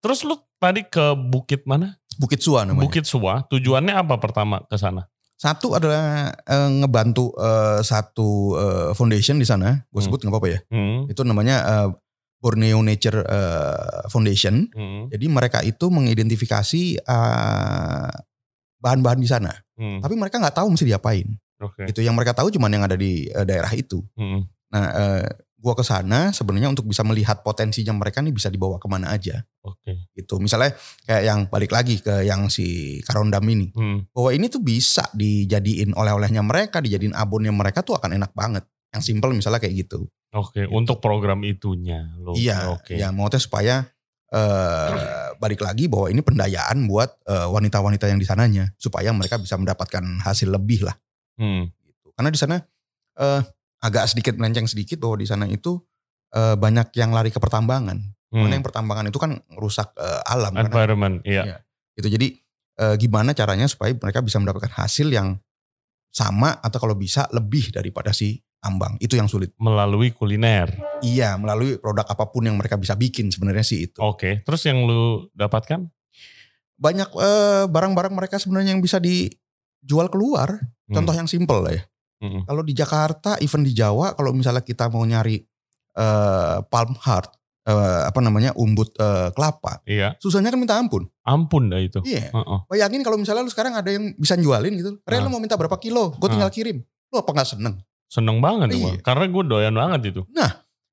Terus 0.00 0.24
lu 0.24 0.40
tadi 0.56 0.80
ke 0.82 1.12
Bukit 1.12 1.68
mana? 1.68 2.00
Bukit 2.20 2.44
Sua 2.44 2.68
namanya. 2.68 2.84
Bukit 2.84 3.08
Sua. 3.08 3.40
Tujuannya 3.48 3.96
apa 3.96 4.20
pertama 4.20 4.60
ke 4.62 4.76
sana? 4.76 5.08
Satu 5.34 5.72
adalah 5.72 6.28
eh, 6.36 6.70
ngebantu 6.76 7.32
eh, 7.34 7.80
satu 7.80 8.28
eh, 8.54 8.90
foundation 8.92 9.40
di 9.40 9.48
sana. 9.48 9.88
Gue 9.88 9.98
Hmm. 9.98 10.06
sebut 10.06 10.20
nggak 10.20 10.28
apa-apa 10.30 10.48
ya. 10.52 10.60
Hmm, 10.68 11.08
Itu 11.08 11.24
namanya 11.24 11.56
eh, 11.64 11.88
Borneo 12.36 12.80
Nature 12.80 13.24
eh, 13.24 14.04
Foundation. 14.08 14.68
hmm, 14.68 15.08
Jadi 15.08 15.26
mereka 15.26 15.58
itu 15.60 15.88
mengidentifikasi 15.88 17.00
bahan-bahan 18.76 19.20
di 19.20 19.28
sana. 19.28 19.52
hmm. 19.76 20.00
Tapi 20.00 20.14
mereka 20.14 20.36
nggak 20.36 20.56
tahu 20.56 20.68
mesti 20.72 20.84
diapain. 20.84 21.28
Oke. 21.60 21.84
Itu 21.84 22.00
yang 22.00 22.12
mereka 22.12 22.32
tahu 22.32 22.48
cuman 22.48 22.72
yang 22.72 22.84
ada 22.84 22.96
di 22.96 23.28
eh, 23.28 23.44
daerah 23.44 23.72
itu. 23.72 24.00
Hmm, 24.16 24.44
Nah, 24.70 24.86
eh, 24.86 25.24
gua 25.60 25.76
ke 25.76 25.84
sana 25.84 26.32
sebenarnya 26.32 26.72
untuk 26.72 26.88
bisa 26.88 27.04
melihat 27.04 27.44
potensinya 27.44 27.92
mereka 27.92 28.24
nih 28.24 28.32
bisa 28.32 28.48
dibawa 28.48 28.80
ke 28.80 28.88
mana 28.88 29.12
aja 29.12 29.44
Oke. 29.60 30.08
gitu. 30.16 30.40
Misalnya 30.40 30.72
kayak 31.04 31.22
yang 31.22 31.40
balik 31.46 31.68
lagi 31.70 32.00
ke 32.00 32.24
yang 32.24 32.48
si 32.48 32.98
Karondam 33.04 33.44
ini. 33.44 33.68
Hmm, 33.76 34.08
Bahwa 34.10 34.32
ini 34.32 34.48
tuh 34.48 34.64
bisa 34.64 35.04
dijadiin 35.12 35.92
oleh-olehnya 35.92 36.40
mereka, 36.40 36.80
dijadiin 36.80 37.12
abonnya 37.12 37.52
mereka 37.52 37.84
tuh 37.84 38.00
akan 38.00 38.16
enak 38.16 38.32
banget. 38.32 38.64
Yang 38.90 39.02
simple 39.12 39.36
misalnya 39.36 39.60
kayak 39.60 39.86
gitu. 39.86 40.08
Oke. 40.32 40.64
Untuk 40.66 40.98
program 41.04 41.44
itunya 41.44 42.08
lo. 42.16 42.32
iya, 42.34 42.72
Oke. 42.72 42.96
ya 42.96 43.12
maksudnya 43.12 43.40
supaya 43.44 43.74
eh 44.30 44.90
balik 45.42 45.58
lagi 45.60 45.90
bahwa 45.90 46.06
ini 46.06 46.22
pendayaan 46.22 46.86
buat 46.86 47.10
eh, 47.26 47.48
wanita-wanita 47.50 48.06
yang 48.06 48.16
di 48.16 48.26
sananya 48.26 48.70
supaya 48.78 49.10
mereka 49.10 49.36
bisa 49.42 49.58
mendapatkan 49.58 50.02
hasil 50.22 50.48
lebih 50.48 50.86
lah 50.86 50.96
Hmm, 51.34 51.72
gitu. 51.82 52.12
Karena 52.14 52.30
di 52.30 52.38
sana 52.38 52.56
eh, 53.16 53.42
agak 53.80 54.04
sedikit 54.12 54.36
melenceng 54.36 54.68
sedikit 54.68 55.00
bahwa 55.00 55.16
di 55.20 55.26
sana 55.26 55.44
itu 55.48 55.80
eh, 56.36 56.56
banyak 56.56 56.92
yang 56.96 57.10
lari 57.10 57.32
ke 57.32 57.40
pertambangan. 57.40 57.96
hmm. 57.96 58.36
Karena 58.36 58.54
yang 58.60 58.66
pertambangan 58.66 59.06
itu 59.08 59.18
kan 59.18 59.40
rusak 59.56 59.90
eh, 59.96 60.20
alam. 60.30 60.52
Karena, 60.54 60.68
Environment. 60.68 61.14
Iya. 61.24 61.42
Iya. 61.44 61.56
gitu. 61.96 62.08
Jadi 62.12 62.28
eh, 62.80 62.94
gimana 63.00 63.32
caranya 63.32 63.66
supaya 63.66 63.92
mereka 63.96 64.20
bisa 64.20 64.38
mendapatkan 64.38 64.72
hasil 64.72 65.08
yang 65.10 65.36
sama 66.10 66.58
atau 66.58 66.78
kalau 66.82 66.98
bisa 66.98 67.30
lebih 67.30 67.70
daripada 67.70 68.10
si 68.10 68.42
ambang. 68.60 69.00
Itu 69.00 69.16
yang 69.16 69.30
sulit. 69.30 69.56
Melalui 69.56 70.12
kuliner. 70.12 70.68
Iya, 71.00 71.40
melalui 71.40 71.80
produk 71.80 72.04
apa 72.04 72.28
pun 72.28 72.44
yang 72.44 72.60
mereka 72.60 72.76
bisa 72.76 72.92
bikin 72.98 73.32
sebenarnya 73.32 73.64
sih 73.64 73.88
itu. 73.88 73.98
Oke. 74.04 74.44
Terus 74.44 74.62
yang 74.68 74.84
lu 74.84 75.30
dapatkan? 75.32 75.88
Banyak 76.80 77.08
eh, 77.16 77.64
barang-barang 77.68 78.12
mereka 78.12 78.36
sebenarnya 78.36 78.76
yang 78.76 78.82
bisa 78.84 79.00
dijual 79.00 80.12
keluar. 80.12 80.60
Hmm, 80.90 80.94
Contoh 81.00 81.14
yang 81.16 81.28
simple 81.30 81.60
lah 81.62 81.72
ya. 81.78 81.82
Hmm, 82.20 82.44
Kalau 82.44 82.62
di 82.62 82.72
Jakarta, 82.72 83.40
even 83.40 83.64
di 83.64 83.72
Jawa, 83.72 84.12
kalau 84.12 84.30
misalnya 84.30 84.60
kita 84.60 84.86
mau 84.86 85.02
nyari 85.02 85.40
eh, 85.90 86.56
palm 86.70 86.94
heart, 86.96 87.34
eh, 87.66 88.00
apa 88.06 88.20
namanya 88.22 88.54
umbut 88.54 88.94
eh, 88.94 89.28
kelapa, 89.34 89.82
Iya. 89.84 90.14
susahnya 90.22 90.54
kan 90.54 90.60
minta 90.60 90.78
ampun. 90.78 91.08
Ampun 91.26 91.66
dah 91.66 91.80
itu. 91.82 91.98
Iya. 92.06 92.30
Heeh. 92.30 92.58
Bayangin 92.70 93.02
kalau 93.02 93.18
misalnya 93.18 93.42
lu 93.42 93.50
sekarang 93.50 93.74
ada 93.74 93.90
yang 93.90 94.14
bisa 94.14 94.38
jualin 94.38 94.70
gitu, 94.78 95.02
Re 95.02 95.18
Ah. 95.18 95.24
lu 95.26 95.28
mau 95.28 95.42
minta 95.42 95.58
berapa 95.58 95.74
kilo, 95.76 96.14
gue 96.14 96.28
tinggal 96.30 96.48
kirim. 96.48 96.78
Lu 97.10 97.16
apa 97.18 97.30
nggak 97.34 97.50
seneng? 97.58 97.74
Seneng 98.06 98.38
banget 98.38 98.74
Iya. 98.74 99.02
Karena 99.02 99.26
gue 99.26 99.42
doyan 99.44 99.74
banget 99.74 100.14
itu. 100.14 100.22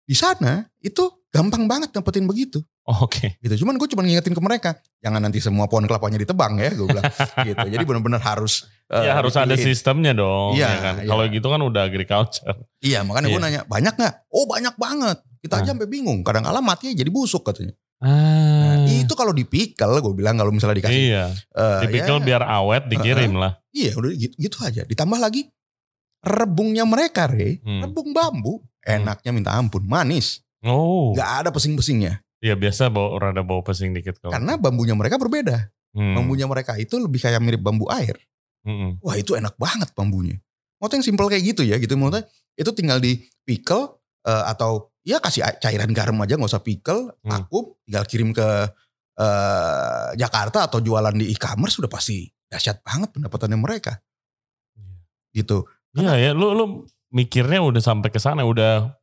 Di 0.07 0.15
sana 0.15 0.63
itu 0.79 1.03
gampang 1.29 1.67
banget 1.67 1.91
dapetin 1.91 2.23
begitu. 2.25 2.63
Oke. 2.87 3.35
Gitu. 3.43 3.67
Cuman 3.67 3.75
gue 3.75 3.87
cuma 3.91 3.99
ngingetin 3.99 4.31
ke 4.31 4.39
mereka, 4.39 4.79
jangan 5.03 5.19
nanti 5.19 5.43
semua 5.43 5.67
pohon 5.67 5.83
kelapanya 5.83 6.15
ditebang 6.17 6.55
ya, 6.55 6.71
gue 6.71 6.87
bilang 6.87 7.03
gitu. 7.47 7.67
Jadi 7.67 7.83
benar-benar 7.83 8.23
harus. 8.23 8.63
ya 8.87 9.11
harus 9.11 9.35
ada 9.35 9.51
dipilihin. 9.51 9.67
sistemnya 9.67 10.15
dong. 10.15 10.55
Iya, 10.55 10.67
ya 10.67 10.77
kan? 10.79 10.95
iya. 11.03 11.09
Kalau 11.11 11.23
gitu 11.27 11.47
kan 11.51 11.59
udah 11.59 11.81
agriculture. 11.83 12.55
Iya, 12.79 13.03
makanya 13.03 13.27
gue 13.27 13.35
Iya. 13.35 13.43
nanya, 13.43 13.61
banyak 13.67 13.93
nggak? 13.99 14.13
Oh 14.31 14.47
banyak 14.47 14.75
banget. 14.79 15.17
Kita 15.43 15.59
aja 15.59 15.67
Ah. 15.67 15.69
sampai 15.75 15.85
bingung. 15.85 16.23
Kadang-kala 16.23 16.63
mati 16.63 16.95
jadi 16.95 17.11
busuk 17.11 17.43
katanya. 17.43 17.75
Ah. 17.99 18.87
Nah, 18.87 18.87
itu 18.87 19.11
kalau 19.11 19.35
dipikel, 19.35 19.91
gue 19.99 20.13
bilang 20.15 20.39
kalau 20.39 20.55
misalnya 20.55 20.79
dikasih. 20.79 21.03
Iya. 21.11 21.25
eh, 21.35 21.79
Tipikal 21.83 22.17
ya, 22.17 22.23
biar 22.23 22.41
awet 22.47 22.87
dikirim 22.87 23.35
lah. 23.35 23.59
Iya 23.75 23.99
udah 23.99 24.09
gitu, 24.15 24.33
gitu 24.39 24.57
aja. 24.63 24.87
Ditambah 24.87 25.19
lagi 25.19 25.51
rebungnya 26.23 26.87
mereka, 26.87 27.27
Re. 27.27 27.59
Hmm. 27.61 27.83
Rebung 27.83 28.15
bambu. 28.15 28.63
Enaknya 28.79 29.31
minta 29.35 29.51
ampun, 29.51 29.83
manis. 29.83 30.39
Oh. 30.63 31.11
Gak 31.11 31.43
ada 31.43 31.49
pesing-pesingnya. 31.51 32.23
Iya 32.37 32.53
biasa 32.53 32.93
bawa 32.93 33.17
rada 33.17 33.41
bawa 33.41 33.65
pesing 33.65 33.97
dikit 33.97 34.21
kalau. 34.21 34.33
Karena 34.33 34.55
bambunya 34.61 34.93
mereka 34.93 35.17
berbeda. 35.17 35.73
Hmm. 35.97 36.13
Bambunya 36.13 36.45
mereka 36.45 36.77
itu 36.77 37.01
lebih 37.01 37.17
kayak 37.17 37.41
mirip 37.41 37.61
bambu 37.65 37.89
air. 37.89 38.13
Mm-mm. 38.67 38.99
Wah 38.99 39.15
itu 39.15 39.33
enak 39.33 39.55
banget 39.55 39.89
bambunya. 39.95 40.37
Maksudnya 40.77 40.97
yang 40.99 41.05
simple 41.07 41.27
kayak 41.31 41.43
gitu 41.55 41.61
ya 41.65 41.79
gitu. 41.81 41.97
Maksudnya 41.97 42.27
itu 42.59 42.69
tinggal 42.75 42.99
di 43.01 43.25
pickle 43.47 43.97
eh, 44.27 44.43
atau 44.51 44.91
ya 45.07 45.17
kasih 45.23 45.41
cairan 45.63 45.89
garam 45.95 46.19
aja 46.19 46.35
nggak 46.35 46.51
usah 46.51 46.61
pickle, 46.61 47.15
Hmm. 47.23 47.31
vakum, 47.31 47.73
tinggal 47.87 48.03
kirim 48.05 48.29
ke 48.35 48.47
eh, 49.17 50.07
Jakarta 50.19 50.67
atau 50.69 50.77
jualan 50.83 51.15
di 51.15 51.31
e-commerce 51.33 51.79
sudah 51.81 51.89
pasti 51.89 52.27
dahsyat 52.51 52.85
banget 52.85 53.15
pendapatannya 53.17 53.57
mereka. 53.57 53.97
Gitu. 55.33 55.65
Iya 55.97 56.13
ya, 56.17 56.31
lu 56.37 56.53
lu 56.53 56.65
mikirnya 57.09 57.63
udah 57.63 57.81
sampai 57.81 58.09
ke 58.13 58.19
sana, 58.21 58.45
udah 58.45 58.96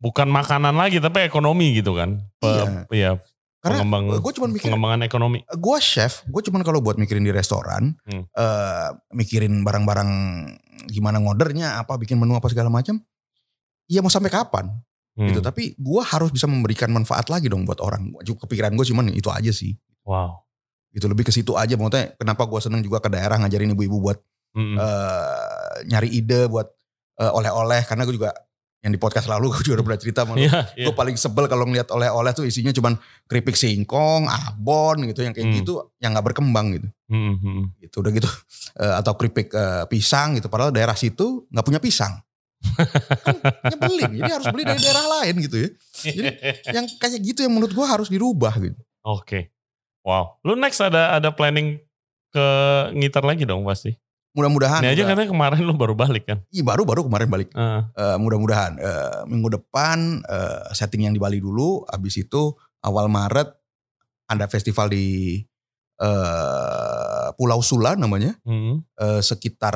bukan 0.00 0.26
makanan 0.26 0.74
lagi 0.74 0.98
tapi 0.98 1.22
ekonomi 1.22 1.76
gitu 1.76 1.92
kan. 1.94 2.18
Pe- 2.40 2.88
iya, 2.90 3.20
Karena 3.60 3.84
pengembang 3.84 4.16
gue 4.18 4.32
cuma 4.32 4.48
mikir 4.48 4.72
pengembangan 4.72 5.04
ekonomi. 5.04 5.44
gue 5.44 5.78
chef, 5.78 6.24
gue 6.24 6.40
cuman 6.40 6.64
kalau 6.64 6.80
buat 6.80 6.96
mikirin 6.96 7.20
di 7.20 7.30
restoran, 7.30 7.92
Hmm. 8.08 8.24
eh, 8.26 8.88
mikirin 9.12 9.60
barang-barang 9.60 10.10
gimana 10.88 11.20
ngodernya, 11.20 11.76
apa 11.76 12.00
bikin 12.00 12.16
menu 12.16 12.32
apa 12.32 12.48
segala 12.48 12.72
macam, 12.72 12.96
iya 13.86 14.00
mau 14.00 14.08
sampai 14.08 14.32
kapan 14.32 14.72
Hmm. 15.12 15.28
gitu. 15.28 15.44
Tapi 15.44 15.76
gue 15.76 16.02
harus 16.02 16.32
bisa 16.32 16.48
memberikan 16.48 16.88
manfaat 16.88 17.28
lagi 17.28 17.52
dong 17.52 17.68
buat 17.68 17.84
orang. 17.84 18.08
Kepikiran 18.24 18.72
gue 18.72 18.86
cuman 18.88 19.12
itu 19.12 19.28
aja 19.28 19.52
sih. 19.52 19.76
Wow. 20.08 20.40
Gitu 20.90 21.04
lebih 21.04 21.28
ke 21.28 21.32
situ 21.34 21.52
aja. 21.54 21.76
Maksudnya 21.76 22.16
kenapa 22.16 22.48
gue 22.48 22.58
seneng 22.58 22.80
juga 22.80 22.98
ke 22.98 23.12
daerah 23.12 23.36
ngajarin 23.36 23.76
ibu-ibu 23.76 24.00
buat 24.00 24.18
Mm-mm. 24.56 24.80
eh, 24.80 25.74
nyari 25.86 26.08
ide 26.10 26.48
buat 26.48 26.66
eh, 27.20 27.28
oleh-oleh. 27.28 27.84
Karena 27.84 28.08
gue 28.08 28.16
juga 28.16 28.32
yang 28.80 28.90
di 28.90 28.98
podcast 28.98 29.28
lalu 29.28 29.52
gue 29.52 29.62
juga 29.62 29.80
udah 29.80 29.86
pernah 29.86 30.00
cerita 30.00 30.20
sama 30.24 30.32
lu. 30.34 30.42
Iya, 30.42 30.72
iya. 30.72 30.84
Gue 30.88 30.94
paling 30.94 31.12
sebel 31.14 31.44
kalau 31.46 31.64
ngeliat 31.64 31.88
oleh-oleh 31.88 32.32
tuh 32.32 32.44
isinya 32.44 32.70
cuman 32.70 32.96
keripik 33.24 33.52
singkong, 33.52 34.24
abon 34.24 35.04
gitu. 35.04 35.20
Yang 35.20 35.34
kayak 35.36 35.46
Hmm. 35.46 35.56
gitu 35.60 35.72
yang 35.98 36.10
gak 36.12 36.26
berkembang 36.26 36.66
gitu. 36.72 36.88
Mm-mm, 37.10 37.34
mm-mm. 37.36 37.64
gitu 37.78 38.00
udah 38.00 38.12
gitu 38.12 38.30
Eh, 38.80 38.94
atau 38.96 39.12
keripik 39.14 39.50
eh, 39.50 39.84
pisang 39.86 40.34
gitu 40.34 40.46
padahal 40.46 40.70
daerah 40.70 40.94
situ 40.94 41.44
nggak 41.50 41.66
punya 41.66 41.82
pisang 41.82 42.22
kan 43.20 43.34
nyebelin 43.66 44.14
jadi 44.14 44.30
harus 44.30 44.46
beli 44.46 44.62
dari 44.62 44.78
daerah 44.78 45.04
lain 45.18 45.34
gitu 45.42 45.56
ya 45.58 45.68
Jadi- 46.06 46.36
yang 46.76 46.86
kayak 46.96 47.18
gitu 47.18 47.40
yang 47.42 47.50
menurut 47.50 47.72
gua 47.72 47.90
harus 47.90 48.06
dirubah 48.06 48.54
gitu 48.56 48.78
Oke. 49.02 49.50
Wow. 50.00 50.38
Lu 50.42 50.54
next 50.54 50.78
ada 50.78 51.16
ada 51.16 51.28
planning 51.28 51.80
ke 52.28 52.46
ngitar 52.94 53.20
lagi 53.20 53.42
dong 53.42 53.64
pasti. 53.64 53.96
Mudah-mudahan. 54.30 54.86
Ini 54.86 54.94
aja 54.94 55.02
katanya 55.10 55.26
kemarin 55.28 55.60
lu 55.66 55.74
baru 55.74 55.98
balik 55.98 56.22
kan. 56.22 56.38
Ih, 56.54 56.62
baru 56.62 56.86
baru 56.86 57.02
kemarin 57.02 57.26
balik. 57.26 57.50
Heeh. 57.50 57.82
Eh, 57.98 58.16
mudah-mudahan 58.16 58.78
eh, 58.78 59.20
minggu 59.26 59.58
depan 59.58 60.22
eh, 60.22 60.70
setting 60.70 61.10
yang 61.10 61.14
di 61.14 61.18
Bali 61.18 61.42
dulu, 61.42 61.82
habis 61.90 62.14
itu 62.14 62.54
awal 62.80 63.10
Maret 63.10 63.50
ada 64.30 64.46
festival 64.46 64.86
di 64.88 65.42
eh, 65.98 67.28
Pulau 67.34 67.60
Sula 67.60 67.98
namanya, 67.98 68.38
Hmm. 68.46 68.80
eh, 68.96 69.20
sekitar 69.20 69.74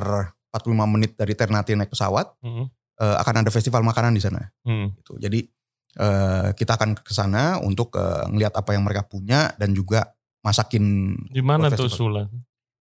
45 0.54 0.86
menit 0.86 1.18
dari 1.18 1.34
Ternate 1.34 1.74
naik 1.74 1.90
pesawat, 1.90 2.30
Hmm. 2.40 2.70
eh, 3.02 3.16
akan 3.18 3.42
ada 3.42 3.50
festival 3.50 3.82
makanan 3.82 4.14
di 4.14 4.22
sana. 4.22 4.40
Hmm. 4.62 4.94
Gitu. 4.94 5.18
Jadi 5.18 5.40
eh, 5.94 6.48
kita 6.54 6.74
akan 6.74 6.98
ke 6.98 7.10
sana 7.10 7.58
untuk 7.58 7.94
eh, 7.94 8.26
ngelihat 8.26 8.54
apa 8.54 8.74
yang 8.74 8.82
mereka 8.82 9.02
punya 9.02 9.54
dan 9.54 9.70
juga 9.70 10.10
masakin 10.42 11.14
Di 11.30 11.38
mana 11.38 11.70
tuh. 11.70 11.86
Sula? 11.86 12.26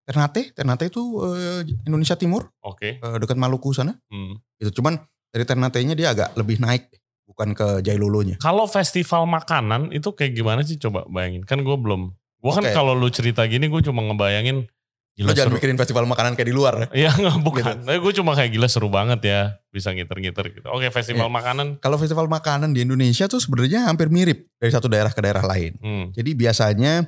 Ternate. 0.04 0.52
Ternate 0.52 0.88
itu 0.88 1.02
eh, 1.24 1.62
Indonesia 1.84 2.16
Timur, 2.16 2.52
Oke. 2.60 3.00
eh, 3.00 3.16
dekat 3.20 3.36
Maluku 3.36 3.72
sana. 3.72 3.96
Hmm. 4.08 4.38
Gitu. 4.60 4.84
Cuman 4.84 5.00
dari 5.32 5.44
Ternate-nya 5.44 5.96
dia 5.96 6.12
agak 6.12 6.36
lebih 6.36 6.60
naik, 6.60 6.92
bukan 7.26 7.56
ke 7.56 7.82
Jailolo-nya. 7.82 8.38
Kalau 8.38 8.68
festival 8.68 9.26
makanan 9.26 9.90
itu 9.92 10.12
kayak 10.12 10.36
gimana 10.36 10.62
sih 10.62 10.76
coba 10.78 11.08
bayangin. 11.08 11.42
Kan 11.44 11.64
gue 11.64 11.74
belum. 11.74 12.12
Gue 12.44 12.52
kan 12.52 12.68
Oke. 12.68 12.76
kalau 12.76 12.92
lu 12.92 13.08
cerita 13.08 13.48
gini 13.48 13.66
gue 13.66 13.82
cuma 13.82 14.04
ngebayangin. 14.04 14.68
Gila 15.14 15.30
jangan 15.38 15.54
seru. 15.54 15.58
mikirin 15.62 15.78
festival 15.78 16.10
makanan 16.10 16.34
kayak 16.34 16.50
di 16.50 16.56
luar. 16.58 16.74
ya. 16.92 17.08
Iya 17.08 17.12
nggak 17.14 17.38
bukan. 17.46 17.64
Gitu. 17.64 17.86
Tapi 17.86 17.98
gue 18.02 18.14
cuma 18.18 18.32
kayak 18.34 18.50
gila 18.52 18.68
seru 18.68 18.90
banget 18.90 19.20
ya. 19.24 19.42
Bisa 19.70 19.94
ngiter-ngiter 19.94 20.46
gitu. 20.52 20.66
Oke 20.74 20.90
festival 20.90 21.30
Iya. 21.30 21.38
makanan. 21.38 21.68
Kalau 21.80 22.02
festival 22.02 22.26
makanan 22.26 22.74
di 22.74 22.82
Indonesia 22.82 23.30
tuh 23.30 23.38
sebenarnya 23.38 23.86
hampir 23.86 24.10
mirip 24.10 24.50
dari 24.58 24.74
satu 24.74 24.90
daerah 24.90 25.14
ke 25.14 25.22
daerah 25.22 25.46
lain. 25.46 25.78
Hmm. 25.80 26.06
Jadi 26.18 26.34
biasanya 26.34 27.08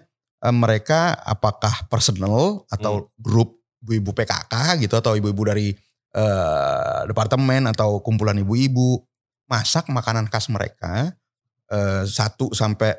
mereka 0.52 1.16
apakah 1.24 1.88
personal 1.88 2.66
atau 2.68 3.10
grup 3.18 3.56
ibu-ibu 3.82 4.12
PKK 4.12 4.82
gitu 4.82 4.96
atau 4.98 5.14
ibu-ibu 5.14 5.44
dari 5.46 5.74
eh, 6.16 7.00
departemen 7.06 7.70
atau 7.70 8.00
kumpulan 8.02 8.38
ibu-ibu 8.40 8.98
masak 9.46 9.88
makanan 9.90 10.26
khas 10.26 10.50
mereka 10.50 11.14
eh, 11.70 12.04
satu 12.06 12.50
sampai 12.52 12.94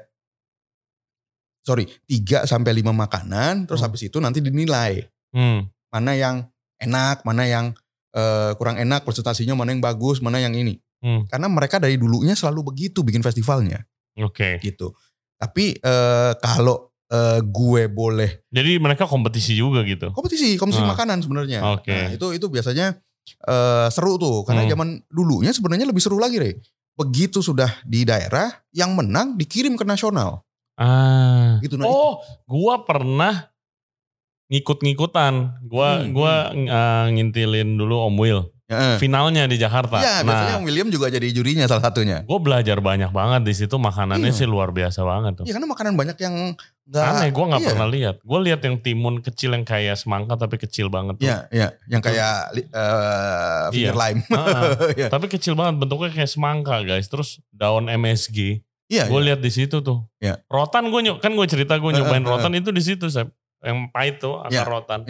sorry 1.62 1.86
tiga 2.06 2.46
sampai 2.46 2.70
lima 2.70 2.94
makanan 2.94 3.66
terus 3.66 3.82
Hmm. 3.82 3.90
habis 3.90 4.06
itu 4.06 4.18
nanti 4.22 4.38
dinilai 4.38 5.02
Hmm. 5.34 5.66
mana 5.90 6.14
yang 6.14 6.36
enak 6.78 7.26
mana 7.26 7.44
yang 7.46 7.66
eh, 8.14 8.52
kurang 8.56 8.78
enak 8.78 9.02
presentasinya 9.04 9.52
mana 9.52 9.74
yang 9.74 9.82
bagus 9.82 10.22
mana 10.22 10.38
yang 10.38 10.54
ini 10.54 10.78
Hmm. 11.02 11.28
karena 11.28 11.46
mereka 11.52 11.76
dari 11.76 12.00
dulunya 12.00 12.32
selalu 12.32 12.72
begitu 12.72 13.04
bikin 13.04 13.20
festivalnya 13.20 13.84
Oke. 14.16 14.62
gitu 14.62 14.94
tapi 15.36 15.76
eh, 15.76 16.32
kalau 16.40 16.95
eh, 17.08 17.40
gue 17.40 17.82
boleh 17.86 18.42
Jadi 18.48 18.78
mereka 18.78 19.04
kompetisi 19.04 19.52
juga 19.52 19.82
gitu. 19.82 20.10
kompetisi 20.10 20.54
kompetisi 20.54 20.82
Ah. 20.82 20.90
makanan 20.90 21.20
sebenarnya 21.20 21.60
Oke. 21.72 21.90
Nah, 21.90 22.10
itu 22.12 22.26
itu 22.32 22.46
biasanya 22.46 22.98
eh, 23.42 23.86
seru 23.90 24.16
tuh 24.16 24.42
karena 24.42 24.62
Hmm. 24.62 24.72
zaman 24.72 24.88
dulunya 25.08 25.50
sebenarnya 25.50 25.84
lebih 25.84 25.98
seru 25.98 26.16
lagi 26.16 26.36
deh 26.36 26.54
begitu 26.96 27.40
sudah 27.40 27.68
di 27.82 28.02
daerah 28.02 28.48
yang 28.70 28.94
menang 28.94 29.34
dikirim 29.34 29.74
ke 29.74 29.82
nasional 29.82 30.42
Ah. 30.74 31.56
gitu 31.58 31.74
nah 31.74 31.84
Oh, 31.84 32.20
gua 32.44 32.82
pernah 32.82 33.48
ngikut-ngikutan. 34.46 35.64
Gua 35.64 35.88
Hmm, 35.98 36.12
gua 36.12 36.34
uh, 36.50 37.06
ngintilin 37.10 37.74
dulu 37.74 38.06
Om 38.06 38.16
Will. 38.16 38.40
Ya, 38.66 38.98
Finalnya 38.98 39.46
di 39.46 39.56
Jakarta. 39.56 39.94
ya 39.96 40.26
biasanya 40.26 40.58
nah, 40.58 40.62
William 40.62 40.90
juga 40.90 41.06
jadi 41.06 41.30
jurinya 41.30 41.70
salah 41.70 41.86
satunya 41.86 42.26
gue 42.26 42.38
belajar 42.38 42.78
banyak 42.80 43.10
banget 43.10 43.46
di 43.46 43.54
situ. 43.54 43.74
Makanannya 43.76 44.26
Iya. 44.26 44.34
sih 44.36 44.46
luar 44.46 44.70
biasa 44.70 45.02
banget 45.02 45.38
tuh. 45.38 45.44
ya 45.46 45.54
karena 45.54 45.70
makanan 45.70 45.94
banyak 45.94 46.18
yang 46.18 46.34
nggak 46.86 47.02
Aneh, 47.04 47.28
gue 47.28 47.44
nggak 47.44 47.60
iya. 47.60 47.68
pernah 47.68 47.88
lihat. 47.88 48.16
Gue 48.22 48.40
lihat 48.42 48.60
yang 48.62 48.76
timun 48.78 49.18
kecil 49.18 49.50
yang 49.50 49.62
kayak 49.62 49.94
semangka 49.94 50.38
tapi 50.38 50.54
kecil 50.56 50.86
banget 50.86 51.18
tuh. 51.18 51.26
ya 51.26 51.50
ya 51.50 51.74
yang 51.86 51.98
kayak 51.98 52.54
eh, 52.54 53.64
finger 53.74 53.90
Iya. 53.90 54.00
lime 54.00 54.20
Ah, 54.30 54.62
Iya. 54.94 55.06
tapi 55.08 55.26
kecil 55.26 55.52
banget 55.52 55.74
bentuknya 55.78 56.10
kayak 56.12 56.30
semangka 56.30 56.80
guys. 56.82 57.06
Terus 57.06 57.42
daun 57.50 57.86
MSG. 57.86 58.62
iya 58.86 59.04
Gue 59.04 59.18
iya. 59.18 59.26
lihat 59.28 59.40
di 59.42 59.50
situ 59.50 59.82
tuh. 59.82 60.06
Iya. 60.16 60.38
Rotan 60.46 60.86
gue 60.86 61.00
kan 61.18 61.30
gue 61.30 61.46
cerita 61.46 61.74
gue 61.74 61.90
Eh, 61.90 61.96
nyobain 61.96 62.18
eh, 62.18 62.22
eh. 62.22 62.30
rotan 62.30 62.54
itu 62.54 62.70
di 62.70 62.78
situ 62.80 63.06
Sep. 63.06 63.34
Yang 63.58 63.78
pahit 63.90 64.14
tuh 64.18 64.38
akar 64.38 64.52
Iya. 64.52 64.62
rotan. 64.64 65.00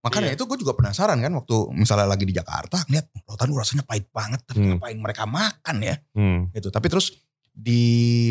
makanya 0.00 0.30
Iya. 0.30 0.36
itu 0.38 0.44
gue 0.46 0.56
juga 0.56 0.72
penasaran 0.72 1.18
kan 1.18 1.32
waktu 1.34 1.56
misalnya 1.74 2.06
lagi 2.06 2.22
di 2.22 2.30
Jakarta 2.30 2.78
ngeliat 2.86 3.10
rotan 3.26 3.50
gue 3.50 3.58
rasanya 3.58 3.82
pahit 3.82 4.06
banget 4.08 4.38
tapi 4.40 4.62
Hmm. 4.62 4.70
ngapain 4.72 4.94
mereka 4.96 5.26
makan 5.26 5.76
ya 5.82 5.98
Hmm. 6.14 6.46
gitu 6.50 6.70
tapi 6.70 6.86
terus 6.86 7.10
di 7.52 7.82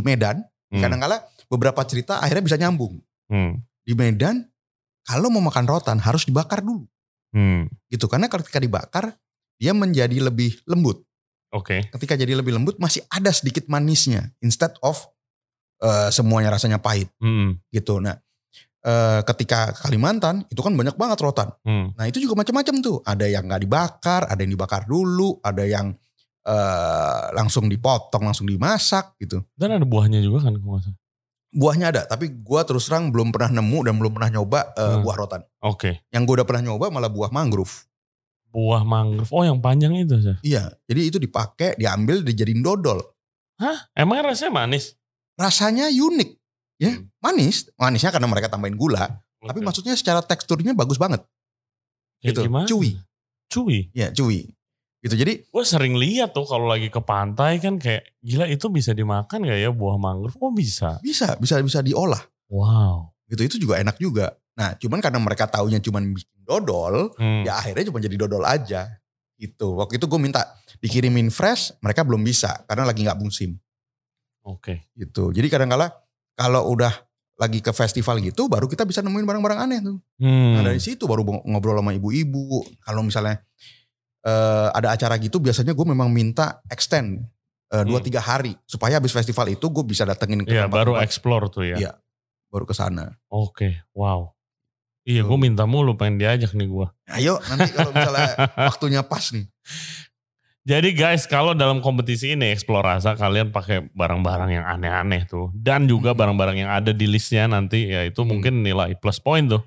Medan 0.01 0.39
Hmm. 0.71 0.81
kadang-kala 0.81 1.21
beberapa 1.45 1.81
cerita 1.85 2.17
akhirnya 2.17 2.43
bisa 2.43 2.57
nyambung 2.57 2.99
Hmm. 3.29 3.61
di 3.81 3.93
Medan 3.93 4.45
kalau 5.05 5.29
mau 5.29 5.41
makan 5.41 5.65
rotan 5.65 5.97
harus 5.97 6.25
dibakar 6.25 6.61
dulu 6.61 6.85
Hmm. 7.33 7.67
gitu 7.89 8.07
karena 8.07 8.25
ketika 8.25 8.57
dibakar 8.57 9.13
dia 9.55 9.71
menjadi 9.71 10.19
lebih 10.19 10.55
lembut 10.65 11.03
Oke. 11.51 11.87
ketika 11.91 12.15
jadi 12.15 12.35
lebih 12.35 12.55
lembut 12.55 12.75
masih 12.77 13.03
ada 13.07 13.29
sedikit 13.29 13.67
manisnya 13.67 14.31
instead 14.39 14.73
of 14.81 14.97
eh, 15.83 16.09
semuanya 16.09 16.55
rasanya 16.55 16.79
pahit 16.79 17.11
Hmm. 17.19 17.59
gitu 17.69 17.99
nah 17.99 18.15
eh, 18.85 19.21
ketika 19.25 19.73
ke 19.73 19.81
Kalimantan 19.83 20.45
itu 20.47 20.61
kan 20.61 20.71
banyak 20.71 20.95
banget 20.95 21.19
rotan 21.19 21.49
Hmm. 21.61 21.91
nah 21.93 22.05
itu 22.05 22.17
juga 22.17 22.37
macam-macam 22.37 22.75
tuh 22.79 22.97
ada 23.01 23.25
yang 23.25 23.43
nggak 23.45 23.61
dibakar 23.61 24.21
ada 24.25 24.39
yang 24.39 24.53
dibakar 24.53 24.85
dulu 24.85 25.41
ada 25.41 25.65
yang 25.65 25.91
eh, 26.45 27.23
langsung 27.33 27.65
dipotong 27.65 28.23
langsung 28.23 28.45
dimasak 28.45 29.17
gitu 29.17 29.41
Dan 29.53 29.73
ada 29.73 29.83
buahnya 29.83 30.21
juga 30.21 30.45
kan 30.45 30.55
kalau 30.55 30.79
buahnya 31.49 31.87
ada 31.89 32.01
tapi 32.03 32.29
gua 32.35 32.61
terus 32.61 32.85
terang 32.85 33.09
belum 33.09 33.31
pernah 33.31 33.47
nemu 33.53 33.79
dan 33.81 33.95
belum 33.95 34.11
pernah 34.11 34.29
nyoba 34.29 34.59
eh, 34.71 34.83
Hmm. 34.85 35.01
buah 35.01 35.15
rotan 35.17 35.41
Oke. 35.61 36.03
yang 36.09 36.23
gue 36.23 36.35
udah 36.35 36.43
pernah 36.43 36.63
nyoba 36.63 36.87
malah 36.89 37.07
buah 37.07 37.31
mangrove 37.31 37.87
Buah 38.51 38.83
mangrove. 38.83 39.27
Oh 39.31 39.43
yang 39.43 39.59
panjang 39.59 39.91
itu 39.95 40.15
sih. 40.17 40.35
iya 40.43 40.71
jadi 40.83 41.01
itu 41.05 41.17
dipakai 41.17 41.75
diambil 41.75 42.21
dijadiin 42.21 42.59
dodol 42.59 43.03
Hah? 43.55 43.87
Emang 43.91 44.19
rasanya 44.21 44.51
manis? 44.53 44.99
rasanya 45.35 45.87
unik 45.87 46.29
ya 46.75 46.91
Hmm. 46.91 47.07
manis 47.19 47.71
manisnya 47.73 48.11
karena 48.11 48.27
mereka 48.27 48.47
tambahin 48.47 48.75
gula 48.75 49.19
tapi 49.39 49.59
Oke. 49.59 49.65
maksudnya 49.65 49.95
secara 49.95 50.19
teksturnya 50.19 50.71
bagus 50.71 50.95
banget 50.95 51.23
Kayak 52.19 52.31
gitu 52.31 52.39
gimana? 52.47 52.67
cuy 52.67 52.89
Cuy. 53.47 53.77
ya 53.91 54.11
cuy 54.11 54.51
gitu 55.05 55.15
jadi 55.15 55.45
Gue 55.45 55.61
sering 55.61 55.93
lihat 55.93 56.33
tuh 56.33 56.43
kalau 56.43 56.65
lagi 56.65 56.89
ke 56.89 56.97
pantai 56.97 57.61
kan 57.61 57.77
kayak 57.77 58.17
gila 58.19 58.49
itu 58.49 58.65
bisa 58.67 58.89
dimakan 58.91 59.45
gak 59.45 59.59
ya 59.59 59.69
buah 59.69 59.95
mangrove? 59.95 60.33
Oh 60.41 60.49
bisa. 60.49 60.97
bisa 60.99 61.37
bisa 61.37 61.61
bisa 61.61 61.79
diolah 61.79 62.25
Wow. 62.45 63.13
gitu 63.25 63.41
itu 63.41 63.55
juga 63.59 63.77
enak 63.77 63.97
juga 63.97 64.33
nah 64.53 64.73
cuman 64.73 64.97
karena 64.99 65.19
mereka 65.19 65.45
taunya 65.45 65.77
cuman 65.77 66.09
bikin 66.09 66.41
dodol 66.41 67.13
Hmm. 67.15 67.43
ya 67.43 67.57
akhirnya 67.57 67.89
cuma 67.89 67.99
jadi 67.99 68.15
dodol 68.15 68.41
aja 68.41 68.87
gitu 69.35 69.75
waktu 69.75 69.97
itu 69.97 70.05
gue 70.05 70.17
minta 70.17 70.41
dikirimin 70.77 71.27
fresh 71.27 71.75
mereka 71.79 72.01
belum 72.01 72.21
bisa 72.21 72.63
karena 72.65 72.85
lagi 72.85 73.03
nggak 73.03 73.19
musim 73.19 73.59
Oke. 74.41 74.89
gitu 74.93 75.33
jadi 75.33 75.49
kadang-kala 75.49 75.89
kalau 76.33 76.69
udah 76.69 76.93
lagi 77.35 77.59
ke 77.59 77.67
festival 77.69 78.21
gitu 78.21 78.47
baru 78.47 78.63
kita 78.63 78.85
bisa 78.85 79.01
nemuin 79.01 79.25
barang-barang 79.25 79.59
aneh 79.59 79.79
tuh 79.81 79.97
Hmm. 80.15 80.55
Nah 80.55 80.63
dari 80.63 80.79
situ 80.79 81.03
baru 81.03 81.27
ngobrol 81.43 81.75
sama 81.75 81.91
ibu-ibu. 81.91 82.63
Kalau 82.79 83.03
misalnya 83.03 83.43
eh, 84.25 84.67
ada 84.73 84.91
acara 84.91 85.15
gitu 85.15 85.37
biasanya 85.37 85.71
gue 85.71 85.85
memang 85.85 86.09
minta 86.09 86.59
extend 86.67 87.21
eh, 87.69 87.83
dua 87.83 87.97
Hmm. 87.97 88.05
tiga 88.05 88.19
hari 88.19 88.57
supaya 88.65 88.97
habis 88.97 89.09
festival 89.09 89.45
itu 89.47 89.65
gue 89.65 89.83
bisa 89.83 90.01
datengin 90.03 90.41
ke 90.41 90.49
Iya 90.49 90.65
baru 90.65 90.93
tempat-tempat, 90.93 91.05
explore 91.05 91.45
tuh 91.47 91.63
ya. 91.63 91.77
Iya. 91.77 91.91
baru 92.47 92.63
ke 92.63 92.73
sana. 92.73 93.11
Oke. 93.27 93.83
Wow. 93.91 94.31
Iya 95.03 95.21
gue 95.21 95.35
minta 95.35 95.67
mulu 95.67 95.93
pengen 95.93 96.17
diajak 96.17 96.51
nih 96.51 96.65
gue. 96.65 96.87
Ayo 97.11 97.37
nanti 97.43 97.69
kalau 97.69 97.91
misalnya 97.91 98.31
waktunya 98.69 99.01
pas 99.01 99.29
nih. 99.29 99.45
Jadi 100.65 100.97
guys 100.97 101.29
kalau 101.29 101.53
dalam 101.53 101.77
kompetisi 101.77 102.33
ini 102.33 102.49
Explore 102.49 102.81
Rasa 102.81 103.13
kalian 103.13 103.53
pakai 103.53 103.85
barang-barang 103.93 104.49
yang 104.49 104.65
aneh-aneh 104.65 105.29
tuh. 105.29 105.53
Dan 105.53 105.85
juga 105.85 106.13
Hmm. 106.13 106.19
barang-barang 106.25 106.57
yang 106.57 106.71
ada 106.71 106.89
di 106.89 107.05
listnya 107.05 107.45
nanti 107.45 107.85
ya 107.85 108.01
itu 108.01 108.23
Hmm. 108.23 108.33
mungkin 108.33 108.65
nilai 108.65 108.97
plus 108.97 109.21
point 109.21 109.45
tuh. 109.45 109.61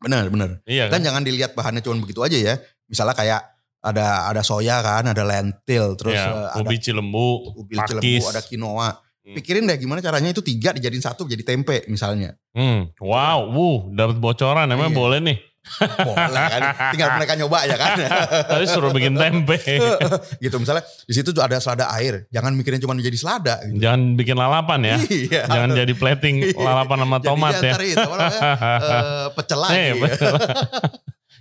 Benar 0.00 0.26
benar. 0.26 0.58
Iya 0.64 0.90
Dan 0.90 1.04
kan? 1.04 1.06
jangan 1.06 1.22
dilihat 1.22 1.52
bahannya 1.54 1.84
cuma 1.84 2.00
begitu 2.00 2.24
aja 2.24 2.34
ya. 2.34 2.54
Misalnya 2.88 3.14
kayak 3.14 3.40
ada 3.80 4.28
ada 4.28 4.40
soya 4.40 4.80
kan, 4.80 5.04
ada 5.04 5.22
lentil, 5.22 5.96
terus 5.96 6.14
ya, 6.14 6.52
ada 6.52 6.60
ubi 6.60 6.76
cilembu, 6.76 7.28
ubi 7.56 7.74
pakis. 7.74 7.88
cilembu, 7.90 8.24
ada 8.28 8.40
quinoa. 8.40 8.90
Hmm. 9.20 9.36
Pikirin 9.36 9.64
deh 9.64 9.76
gimana 9.76 10.00
caranya 10.00 10.28
itu 10.28 10.40
tiga 10.40 10.72
dijadiin 10.72 11.00
satu 11.00 11.24
jadi 11.24 11.40
tempe 11.40 11.84
misalnya. 11.86 12.36
Hmm, 12.52 12.88
wow, 12.98 13.48
wuh, 13.48 13.88
dapat 13.90 14.16
bocoran. 14.16 14.64
Emang 14.66 14.90
Iya. 14.90 14.96
boleh 14.96 15.20
nih. 15.20 15.38
Boleh 16.08 16.40
kan? 16.48 16.62
Tinggal 16.96 17.20
mereka 17.20 17.36
nyoba 17.36 17.68
aja 17.68 17.76
kan. 17.76 17.92
Tadi 18.48 18.64
suruh 18.64 18.88
bikin 18.90 19.12
tempe. 19.12 19.60
gitu 20.42 20.56
misalnya 20.56 20.80
di 21.04 21.12
situ 21.12 21.36
tuh 21.36 21.44
ada 21.44 21.60
selada 21.60 21.92
air 21.92 22.24
jangan 22.32 22.56
mikirin 22.56 22.80
cuma 22.80 22.96
jadi 22.96 23.12
selada 23.12 23.60
gitu. 23.68 23.76
Jangan 23.76 24.16
bikin 24.16 24.40
lalapan 24.40 24.80
ya. 24.82 24.96
iya 25.04 25.44
Jangan 25.44 25.70
jadi 25.76 25.92
plating 25.92 26.56
lalapan 26.56 27.04
sama 27.04 27.16
Jadi 27.16 27.26
tomat 27.28 27.52
ya. 27.52 27.72
ntar 27.76 27.82
itu, 27.84 28.00
apa 28.00 28.14
namanya, 28.16 28.40
eh, 28.80 29.26
pecel 29.36 29.58
lagi 29.60 29.76
Eh. 29.76 29.92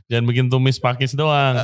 Jangan 0.09 0.25
bikin 0.27 0.45
tumis 0.51 0.77
pakis 0.77 1.15
doang. 1.15 1.55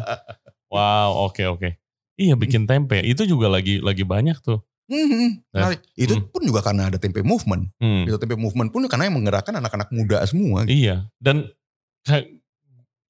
Wow, 0.76 1.32
oke 1.32 1.44
oke. 1.48 1.70
Iya 2.16 2.36
bikin 2.36 2.68
tempe. 2.68 3.00
Itu 3.00 3.24
juga 3.24 3.48
lagi 3.48 3.80
lagi 3.80 4.04
banyak 4.04 4.40
tuh. 4.40 4.60
Hmm, 4.86 5.08
hmm, 5.10 5.30
menarik. 5.50 5.82
Itu 5.98 6.14
Hmm. 6.14 6.30
pun 6.30 6.42
juga 6.46 6.62
karena 6.62 6.92
ada 6.94 7.02
tempe 7.02 7.26
movement. 7.26 7.74
Hmm. 7.82 8.06
Itu 8.06 8.20
tempe 8.20 8.38
movement 8.38 8.70
pun 8.70 8.86
karena 8.86 9.10
yang 9.10 9.18
menggerakkan 9.18 9.56
anak-anak 9.58 9.90
muda 9.90 10.22
semua. 10.30 10.62
Iya, 10.70 11.10
dan 11.18 11.50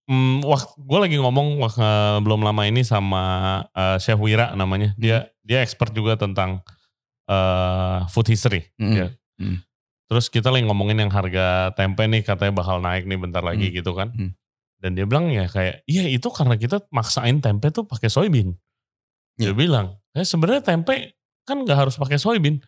hmm, 0.07 0.45
gue 0.79 0.99
lagi 1.01 1.17
ngomong 1.19 1.59
wak, 1.59 1.75
eh, 1.75 2.17
belum 2.21 2.41
lama 2.41 2.63
ini 2.63 2.85
sama 2.85 3.23
eh, 3.73 3.97
Chef 3.99 4.15
Wira 4.17 4.53
namanya. 4.55 4.93
Dia 4.95 5.27
dia 5.43 5.61
expert 5.61 5.91
juga 5.91 6.15
tentang 6.15 6.61
eh, 7.27 7.99
food 8.09 8.29
history. 8.29 8.69
Hmm. 8.79 8.93
Iya. 8.95 9.07
Hmm. 9.35 9.59
Terus 10.05 10.29
kita 10.29 10.53
lagi 10.53 10.63
ngomongin 10.63 11.01
yang 11.01 11.11
harga 11.11 11.73
tempe 11.73 12.05
nih 12.05 12.21
katanya 12.21 12.53
bakal 12.53 12.77
naik 12.77 13.03
nih 13.03 13.17
bentar 13.17 13.41
lagi 13.41 13.73
Hmm. 13.73 13.75
gitu 13.75 13.91
kan. 13.97 14.09
Hmm. 14.13 14.31
Dan 14.77 14.93
dia 14.93 15.05
bilang 15.05 15.31
ya 15.31 15.47
kayak, 15.47 15.81
iya 15.85 16.05
itu 16.07 16.27
karena 16.29 16.55
kita 16.55 16.83
maksain 16.91 17.39
tempe 17.39 17.71
tuh 17.71 17.83
pakai 17.83 18.07
soybean. 18.07 18.53
Dia 19.35 19.51
Iya. 19.51 19.55
bilang, 19.55 19.87
ya 20.11 20.21
sebenarnya 20.21 20.61
tempe 20.61 21.15
kan 21.43 21.63
nggak 21.63 21.77
harus 21.87 21.95
pakai 21.95 22.15
soybean. 22.15 22.59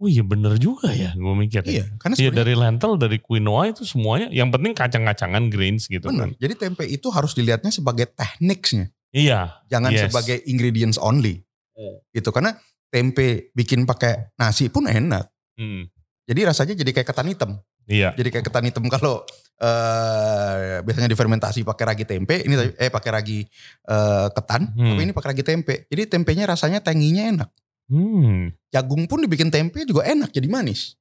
Oh 0.00 0.08
iya 0.08 0.24
bener 0.24 0.56
juga 0.56 0.88
ya, 0.96 1.12
gue 1.12 1.34
mikir. 1.36 1.60
ya. 1.68 1.84
Iya, 1.84 1.84
karena 2.00 2.14
Iya 2.16 2.30
dari 2.32 2.54
lentil, 2.56 2.96
dari 2.96 3.20
quinoa 3.20 3.68
itu 3.68 3.84
semuanya, 3.84 4.32
yang 4.32 4.48
penting 4.48 4.72
kacang-kacangan 4.72 5.52
grains 5.52 5.84
gitu 5.86 6.08
benar. 6.08 6.32
kan. 6.32 6.40
Jadi 6.40 6.54
tempe 6.56 6.88
itu 6.88 7.12
harus 7.12 7.36
dilihatnya 7.36 7.68
sebagai 7.68 8.08
tekniknya, 8.08 8.88
Iya. 9.12 9.60
jangan 9.68 9.92
Yes. 9.92 10.08
sebagai 10.08 10.40
ingredients 10.48 10.96
only. 10.96 11.44
Hmm. 11.76 12.00
Gitu 12.16 12.32
karena 12.32 12.56
tempe 12.88 13.52
bikin 13.52 13.84
pakai 13.84 14.32
nasi 14.40 14.72
pun 14.72 14.88
enak. 14.88 15.28
Hmm. 15.60 15.84
Jadi 16.24 16.40
rasanya 16.48 16.74
jadi 16.74 16.90
kayak 16.96 17.08
ketan 17.12 17.28
hitam. 17.28 17.60
Iya. 17.90 18.14
Jadi 18.14 18.28
kayak 18.30 18.44
ketan 18.46 18.64
hitam 18.70 18.86
kalau 18.86 19.26
eh 19.60 20.80
biasanya 20.80 21.10
difermentasi 21.10 21.66
pakai 21.66 21.84
ragi 21.84 22.04
tempe, 22.08 22.40
ini 22.40 22.54
eh 22.80 22.88
pakai 22.88 23.10
ragi 23.12 23.44
eh, 23.84 24.28
ketan, 24.32 24.72
Hmm. 24.72 24.94
tapi 24.94 25.00
ini 25.04 25.12
pakai 25.12 25.28
ragi 25.36 25.44
tempe. 25.44 25.84
Jadi 25.90 26.02
tempenya 26.08 26.48
rasanya 26.48 26.80
tanginya 26.80 27.28
enak. 27.28 27.50
Hmm. 27.90 28.54
Jagung 28.70 29.04
pun 29.10 29.20
dibikin 29.20 29.50
tempe 29.50 29.82
juga 29.84 30.06
enak, 30.06 30.30
jadi 30.30 30.46
manis. 30.48 30.94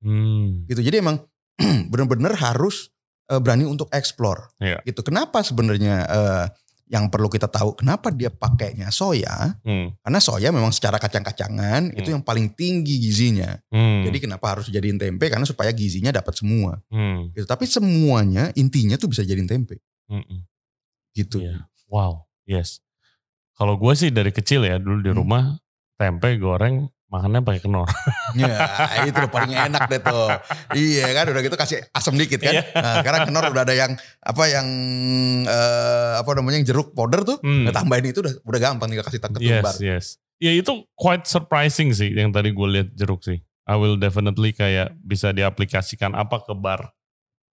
Hmm. 0.00 0.64
Gitu. 0.70 0.80
Jadi 0.80 1.02
emang 1.02 1.20
bener-bener 1.92 2.32
harus 2.38 2.94
eh, 3.28 3.40
berani 3.42 3.66
untuk 3.66 3.90
explore. 3.92 4.54
Iya. 4.62 4.80
Gitu. 4.86 5.02
Kenapa 5.04 5.42
sebenarnya 5.44 5.94
eh, 6.08 6.46
yang 6.88 7.08
perlu 7.08 7.28
kita 7.28 7.46
tahu 7.46 7.76
kenapa 7.76 8.08
dia 8.08 8.28
pakainya 8.28 8.88
soya? 8.88 9.56
Hmm. 9.62 9.92
Karena 10.00 10.18
soya 10.18 10.48
memang 10.48 10.72
secara 10.72 10.96
kacang-kacangan 10.96 11.92
itu 11.92 12.08
Hmm. 12.08 12.20
yang 12.20 12.24
paling 12.24 12.52
tinggi 12.52 12.96
gizinya. 12.98 13.56
Hmm. 13.68 14.08
Jadi 14.08 14.18
kenapa 14.18 14.56
harus 14.56 14.68
jadiin 14.68 14.96
tempe? 14.96 15.28
Karena 15.28 15.44
supaya 15.44 15.68
gizinya 15.70 16.08
dapat 16.10 16.34
semua. 16.34 16.80
Hmm. 16.88 17.30
Gitu. 17.32 17.44
Tapi 17.44 17.68
semuanya 17.68 18.50
intinya 18.56 18.96
tuh 18.96 19.12
bisa 19.12 19.20
jadiin 19.22 19.46
tempe. 19.46 19.78
Hmm. 20.08 20.24
Gitu. 21.12 21.44
Iya. 21.44 21.68
Wow. 21.88 22.24
Yes. 22.48 22.80
Kalau 23.54 23.76
gue 23.76 23.92
sih 23.92 24.08
dari 24.08 24.30
kecil 24.30 24.64
ya 24.64 24.78
dulu 24.78 25.02
di 25.02 25.10
Hmm. 25.12 25.20
rumah 25.20 25.44
tempe 25.98 26.36
goreng 26.38 26.88
makannya 27.08 27.40
pakai 27.40 27.60
kenor. 27.64 27.88
Ya, 28.36 28.56
itu 29.08 29.16
udah 29.16 29.32
paling 29.32 29.56
enak 29.56 29.88
deh 29.88 30.00
tuh. 30.04 30.28
Iya 30.76 31.08
kan 31.16 31.24
udah 31.32 31.40
gitu 31.40 31.56
kasih 31.56 31.80
asam 31.96 32.14
dikit 32.14 32.44
kan. 32.44 32.60
Iya. 32.60 32.62
Nah, 32.76 32.94
sekarang 33.00 33.20
kenor 33.32 33.44
udah 33.48 33.62
ada 33.64 33.74
yang 33.74 33.92
apa 34.20 34.44
yang 34.46 34.66
eh, 35.48 36.12
apa 36.20 36.30
namanya 36.36 36.60
yang 36.60 36.68
jeruk 36.68 36.92
powder 36.92 37.24
tuh. 37.24 37.40
Hmm. 37.40 37.72
Tambahin 37.72 38.12
itu 38.12 38.20
udah 38.20 38.34
udah 38.44 38.60
gampang 38.60 38.92
tinggal 38.92 39.06
kasih 39.08 39.20
ketumbar. 39.20 39.74
Yes, 39.80 39.80
yes. 39.80 40.06
Ya 40.38 40.54
itu 40.54 40.86
quite 40.94 41.26
surprising 41.26 41.90
sih 41.96 42.14
yang 42.14 42.30
tadi 42.30 42.52
gue 42.52 42.68
lihat 42.68 42.88
jeruk 42.94 43.24
sih. 43.24 43.40
I 43.68 43.76
will 43.76 43.96
definitely 44.00 44.52
kayak 44.52 44.96
bisa 45.00 45.32
diaplikasikan 45.32 46.16
apa 46.16 46.40
ke 46.40 46.56
bar 46.56 46.92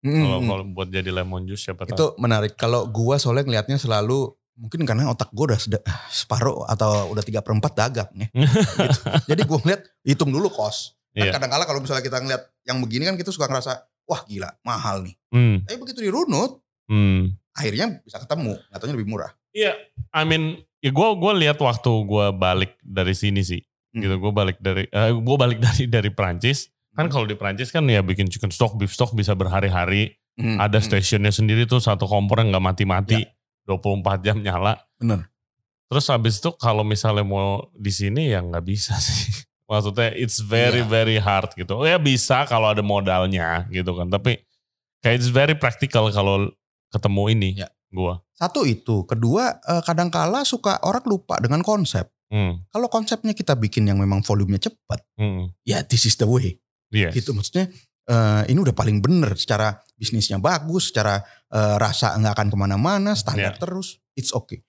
Mm, 0.04 0.20
kalau 0.20 0.38
mm. 0.38 0.48
kalau 0.52 0.64
buat 0.68 0.88
jadi 0.92 1.10
lemon 1.10 1.48
juice 1.48 1.64
siapa 1.64 1.88
tahu. 1.88 1.96
Itu 1.96 2.06
menarik. 2.20 2.60
Kalau 2.60 2.84
gua 2.92 3.16
soalnya 3.16 3.48
ngelihatnya 3.48 3.80
selalu 3.80 4.36
mungkin 4.54 4.86
karena 4.86 5.10
otak 5.10 5.34
gua 5.34 5.54
udah 5.54 5.60
separuh 6.08 6.66
atau 6.66 7.10
udah 7.10 7.22
tiga 7.22 7.42
perempat 7.42 7.72
dagang 7.74 8.10
ya. 8.14 8.28
Gitu. 8.34 9.00
Jadi 9.30 9.42
gua 9.44 9.58
ngeliat 9.60 9.82
hitung 10.02 10.30
dulu 10.30 10.48
kos. 10.50 10.94
Kan 11.14 11.30
Iya. 11.30 11.32
kadang-kala 11.38 11.62
kalau 11.62 11.78
misalnya 11.78 12.02
kita 12.02 12.18
ngeliat 12.18 12.42
yang 12.66 12.82
begini 12.82 13.06
kan 13.06 13.14
kita 13.14 13.30
suka 13.30 13.46
ngerasa 13.46 13.86
wah 14.04 14.22
gila 14.26 14.50
mahal 14.66 15.06
nih. 15.06 15.14
Hmm, 15.30 15.62
Tapi 15.62 15.78
begitu 15.78 16.02
dirunut 16.02 16.58
hmm. 16.90 17.38
akhirnya 17.54 18.02
bisa 18.02 18.18
ketemu. 18.18 18.58
Katanya 18.70 18.94
lebih 18.98 19.08
murah. 19.08 19.30
Iya, 19.54 19.78
I 20.10 20.26
mean, 20.26 20.58
ya 20.82 20.90
gue 20.90 21.08
gue 21.14 21.32
lihat 21.46 21.62
waktu 21.62 21.90
gue 22.02 22.26
balik 22.34 22.74
dari 22.82 23.14
sini 23.14 23.46
sih, 23.46 23.62
Hmm. 23.94 24.02
gitu. 24.02 24.18
Gue 24.18 24.34
balik 24.34 24.58
dari, 24.58 24.90
eh, 24.90 25.10
gue 25.14 25.36
balik 25.38 25.62
dari 25.70 25.86
dari 25.86 26.10
Prancis. 26.10 26.66
Kan 26.94 27.06
kalau 27.06 27.26
di 27.26 27.38
Prancis 27.38 27.70
kan 27.70 27.86
ya 27.86 28.02
bikin 28.02 28.26
chicken 28.26 28.50
stock, 28.50 28.74
beef 28.74 28.90
stock 28.90 29.14
bisa 29.14 29.38
berhari-hari. 29.38 30.18
Hmm, 30.34 30.58
Ada 30.58 30.82
hmm. 30.82 30.86
stationnya 30.90 31.30
sendiri 31.30 31.62
tuh 31.62 31.78
satu 31.78 32.10
kompor 32.10 32.42
yang 32.42 32.50
nggak 32.50 32.66
mati-mati, 32.74 33.22
24 33.64 34.20
jam 34.20 34.36
nyala. 34.38 34.76
Bener. 34.96 35.28
Terus 35.88 36.06
habis 36.08 36.40
itu 36.40 36.50
kalau 36.56 36.82
misalnya 36.82 37.22
mau 37.22 37.68
di 37.72 37.92
sini 37.92 38.32
ya 38.32 38.40
nggak 38.40 38.64
bisa 38.64 38.96
sih. 39.04 39.44
Maksudnya 39.64 40.12
it's 40.12 40.40
very 40.40 40.84
Iya. 40.84 40.88
very 40.88 41.16
hard 41.16 41.52
gitu. 41.56 41.80
Oh 41.80 41.86
ya 41.86 41.96
bisa 41.96 42.44
kalau 42.44 42.68
ada 42.68 42.84
modalnya 42.84 43.64
gitu 43.68 43.96
kan. 43.96 44.08
Tapi 44.08 44.36
kayak 45.00 45.16
it's 45.18 45.28
very 45.28 45.56
practical 45.56 46.08
kalau 46.08 46.48
ketemu 46.88 47.22
ini 47.32 47.48
Iya. 47.58 47.68
gua. 47.88 48.20
Satu 48.34 48.66
itu, 48.66 49.06
kedua 49.06 49.56
eh, 49.62 49.82
kadangkala 49.82 50.42
suka 50.42 50.82
orang 50.82 51.06
lupa 51.06 51.38
dengan 51.38 51.62
konsep. 51.62 52.10
Hmm, 52.28 52.66
Kalau 52.68 52.90
konsepnya 52.90 53.30
kita 53.30 53.54
bikin 53.54 53.86
yang 53.86 54.00
memang 54.00 54.18
volumenya 54.20 54.66
cepat, 54.66 55.06
hmm, 55.14 55.54
ya 55.62 55.86
this 55.86 56.02
is 56.02 56.18
the 56.18 56.26
way. 56.26 56.58
yes. 56.90 57.14
Gitu 57.14 57.30
maksudnya 57.30 57.70
eh, 58.04 58.42
ini 58.48 58.58
udah 58.58 58.72
paling 58.72 58.98
bener 58.98 59.32
secara 59.34 59.72
bisnisnya 59.94 60.36
bagus, 60.36 60.90
secara 60.90 61.20
eh, 61.48 61.76
rasa 61.76 62.14
nggak 62.14 62.34
akan 62.34 62.48
ke 62.48 62.56
mana-mana, 62.56 63.12
standar 63.14 63.54
Iya. 63.54 63.60
terus, 63.60 63.98
it's 64.12 64.30
okay. 64.30 64.60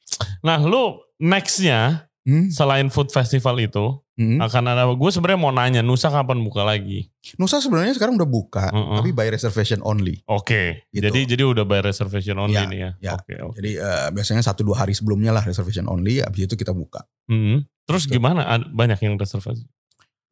Nah 0.41 0.57
lu 0.57 0.99
nextnya 1.19 2.07
Hmm, 2.25 2.49
selain 2.49 2.89
food 2.89 3.13
festival 3.13 3.53
itu 3.61 4.01
hmm. 4.17 4.41
akan 4.41 4.63
ada 4.65 4.89
gue 4.89 5.11
sebenarnya 5.13 5.37
mau 5.37 5.53
nanya 5.53 5.85
Nusa 5.85 6.09
kapan 6.09 6.41
buka 6.41 6.65
lagi? 6.65 7.05
Nusa 7.37 7.61
sebenarnya 7.61 7.93
sekarang 7.93 8.17
udah 8.17 8.25
buka, 8.25 8.73
Mm-mm. 8.73 8.97
tapi 8.97 9.13
by 9.13 9.29
reservation 9.29 9.77
only. 9.85 10.25
Oke, 10.25 10.89
Gitu. 10.89 11.05
jadi 11.05 11.19
jadi 11.29 11.45
udah 11.45 11.61
by 11.61 11.85
reservation 11.85 12.41
only 12.41 12.57
Ya, 12.57 12.65
nih 12.65 12.79
ya. 12.81 12.91
ya. 12.97 13.11
Oke, 13.13 13.37
oke. 13.37 13.61
Jadi 13.61 13.77
eh, 13.77 14.07
biasanya 14.09 14.41
satu 14.41 14.65
dua 14.65 14.81
hari 14.81 14.97
sebelumnya 14.97 15.29
lah 15.29 15.45
reservation 15.45 15.85
only, 15.85 16.17
habis 16.17 16.49
itu 16.49 16.57
kita 16.57 16.73
buka. 16.73 17.05
Hmm. 17.29 17.61
Terus 17.85 18.09
Gitu. 18.09 18.17
gimana? 18.17 18.41
Banyak 18.73 19.05
yang 19.05 19.21
reservasi? 19.21 19.61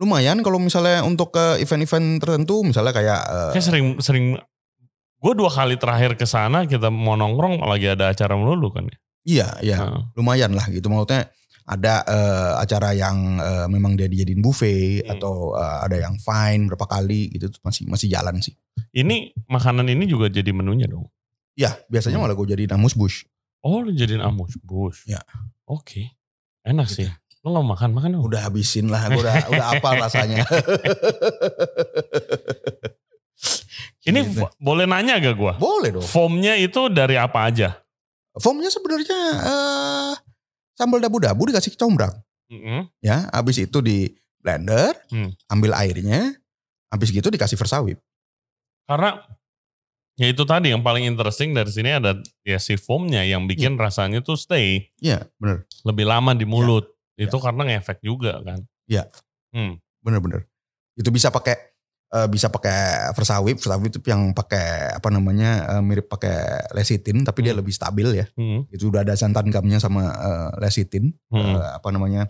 Lumayan 0.03 0.43
kalau 0.43 0.59
misalnya 0.59 0.99
untuk 1.01 1.31
ke 1.31 1.57
event-event 1.57 2.19
tertentu, 2.19 2.59
misalnya 2.61 2.91
kayak 2.91 3.21
eh, 3.23 3.51
Kayak 3.55 3.65
sering 3.65 3.85
sering 3.97 4.25
gue 5.17 5.33
dua 5.33 5.47
kali 5.47 5.79
terakhir 5.79 6.19
ke 6.19 6.27
sana 6.27 6.67
kita 6.67 6.91
mau 6.91 7.15
nongkrong 7.15 7.63
lagi 7.63 7.87
ada 7.87 8.11
acara 8.11 8.35
melulu 8.35 8.67
kan 8.69 8.83
ya. 8.85 8.97
iya, 9.23 9.47
iya, 9.63 9.77
Heeh. 9.79 10.01
lumayan 10.19 10.51
lah 10.51 10.67
gitu. 10.67 10.91
Maksudnya 10.91 11.31
ada 11.63 12.03
eh, 12.03 12.53
acara 12.59 12.91
yang 12.91 13.39
eh, 13.39 13.67
memang 13.71 13.95
dia 13.95 14.11
dijadiin 14.11 14.43
buffet 14.43 15.07
Hmm. 15.07 15.15
atau 15.15 15.55
eh, 15.55 15.77
ada 15.87 15.95
yang 15.97 16.19
fine 16.19 16.67
berapa 16.67 16.83
kali 16.83 17.31
gitu 17.31 17.47
masih 17.63 17.87
masih 17.87 18.11
jalan 18.11 18.43
sih. 18.43 18.51
Ini 18.91 19.31
makanan 19.47 19.87
ini 19.87 20.03
juga 20.03 20.27
jadi 20.27 20.51
menunya 20.51 20.85
dong. 20.85 21.07
Ya 21.55 21.79
biasanya 21.87 22.19
Hmm. 22.19 22.27
malah 22.27 22.35
gue 22.35 22.51
jadi 22.51 22.67
namus 22.67 22.93
bush. 22.93 23.23
Oh 23.63 23.79
lu 23.79 23.95
jadiin 23.95 24.19
amus 24.19 24.59
bus. 24.59 25.07
Ya. 25.07 25.23
Oke. 25.63 26.19
Enak 26.67 26.91
Gitu. 26.91 27.07
sih. 27.07 27.09
Lu 27.43 27.51
gak 27.51 27.67
makan 27.67 27.89
makan 27.91 28.09
dong. 28.15 28.23
Udah 28.23 28.47
habisin 28.47 28.87
lah, 28.87 29.11
gue 29.11 29.19
udah 29.19 29.35
udah 29.51 29.65
apa 29.75 29.89
rasanya. 29.99 30.47
Ini 34.03 34.19
Gitu. 34.19 34.43
boleh 34.59 34.83
nanya 34.83 35.15
gak 35.19 35.35
gue? 35.35 35.53
Boleh 35.57 35.89
dong. 35.91 36.03
Foamnya 36.03 36.55
itu 36.55 36.91
dari 36.91 37.15
apa 37.15 37.47
aja? 37.47 37.79
Foamnya 38.35 38.67
sebenarnya 38.67 39.19
eh, 39.39 40.13
sambal 40.75 40.99
dabu-dabu 40.99 41.47
dikasih 41.47 41.75
combrang. 41.75 42.11
Mm-mm. 42.51 42.87
Ya, 42.99 43.31
habis 43.31 43.57
itu 43.57 43.79
di 43.79 44.11
blender, 44.39 44.91
Hmm. 45.07 45.31
ambil 45.47 45.71
airnya, 45.73 46.35
habis 46.91 47.09
gitu 47.09 47.31
dikasih 47.31 47.55
versawip. 47.55 47.95
Karena 48.83 49.23
ya 50.19 50.27
itu 50.27 50.43
tadi 50.43 50.69
yang 50.69 50.83
paling 50.83 51.07
interesting 51.07 51.55
dari 51.55 51.71
sini 51.71 51.95
ada 51.95 52.19
ya 52.43 52.59
si 52.59 52.75
foamnya 52.75 53.23
yang 53.23 53.47
bikin 53.47 53.79
rasanya 53.79 54.19
tuh 54.19 54.35
stay 54.35 54.91
Iya, 54.99 55.25
bener, 55.39 55.63
lebih 55.81 56.05
lama 56.05 56.35
di 56.35 56.43
mulut. 56.43 56.91
Ya. 57.15 57.29
Itu 57.29 57.37
karena 57.37 57.61
ngefek 57.65 57.99
juga 58.01 58.41
kan. 58.41 58.59
Ya. 58.89 59.07
Hmm. 59.53 59.77
bener-bener. 60.03 60.49
Itu 60.97 61.13
bisa 61.13 61.31
pakai 61.31 61.55
eh, 62.13 62.27
bisa 62.29 62.45
pakai 62.45 63.09
versawip, 63.17 63.57
versawip 63.57 63.89
itu 63.89 63.97
yang 64.05 64.33
pakai 64.33 64.93
apa 64.93 65.09
namanya 65.09 65.77
eh, 65.77 65.81
mirip 65.81 66.05
pakai 66.05 66.69
lecithin, 66.73 67.25
tapi 67.25 67.41
dia 67.41 67.53
Hmm. 67.53 67.61
lebih 67.63 67.73
stabil 67.73 68.07
ya. 68.13 68.25
Hmm. 68.37 68.69
Itu 68.69 68.93
udah 68.93 69.01
ada 69.01 69.15
santan 69.15 69.49
gamnya 69.49 69.81
sama 69.81 70.13
lecithin, 70.57 71.13
Hmm. 71.33 71.57
apa 71.57 71.89
namanya 71.89 72.29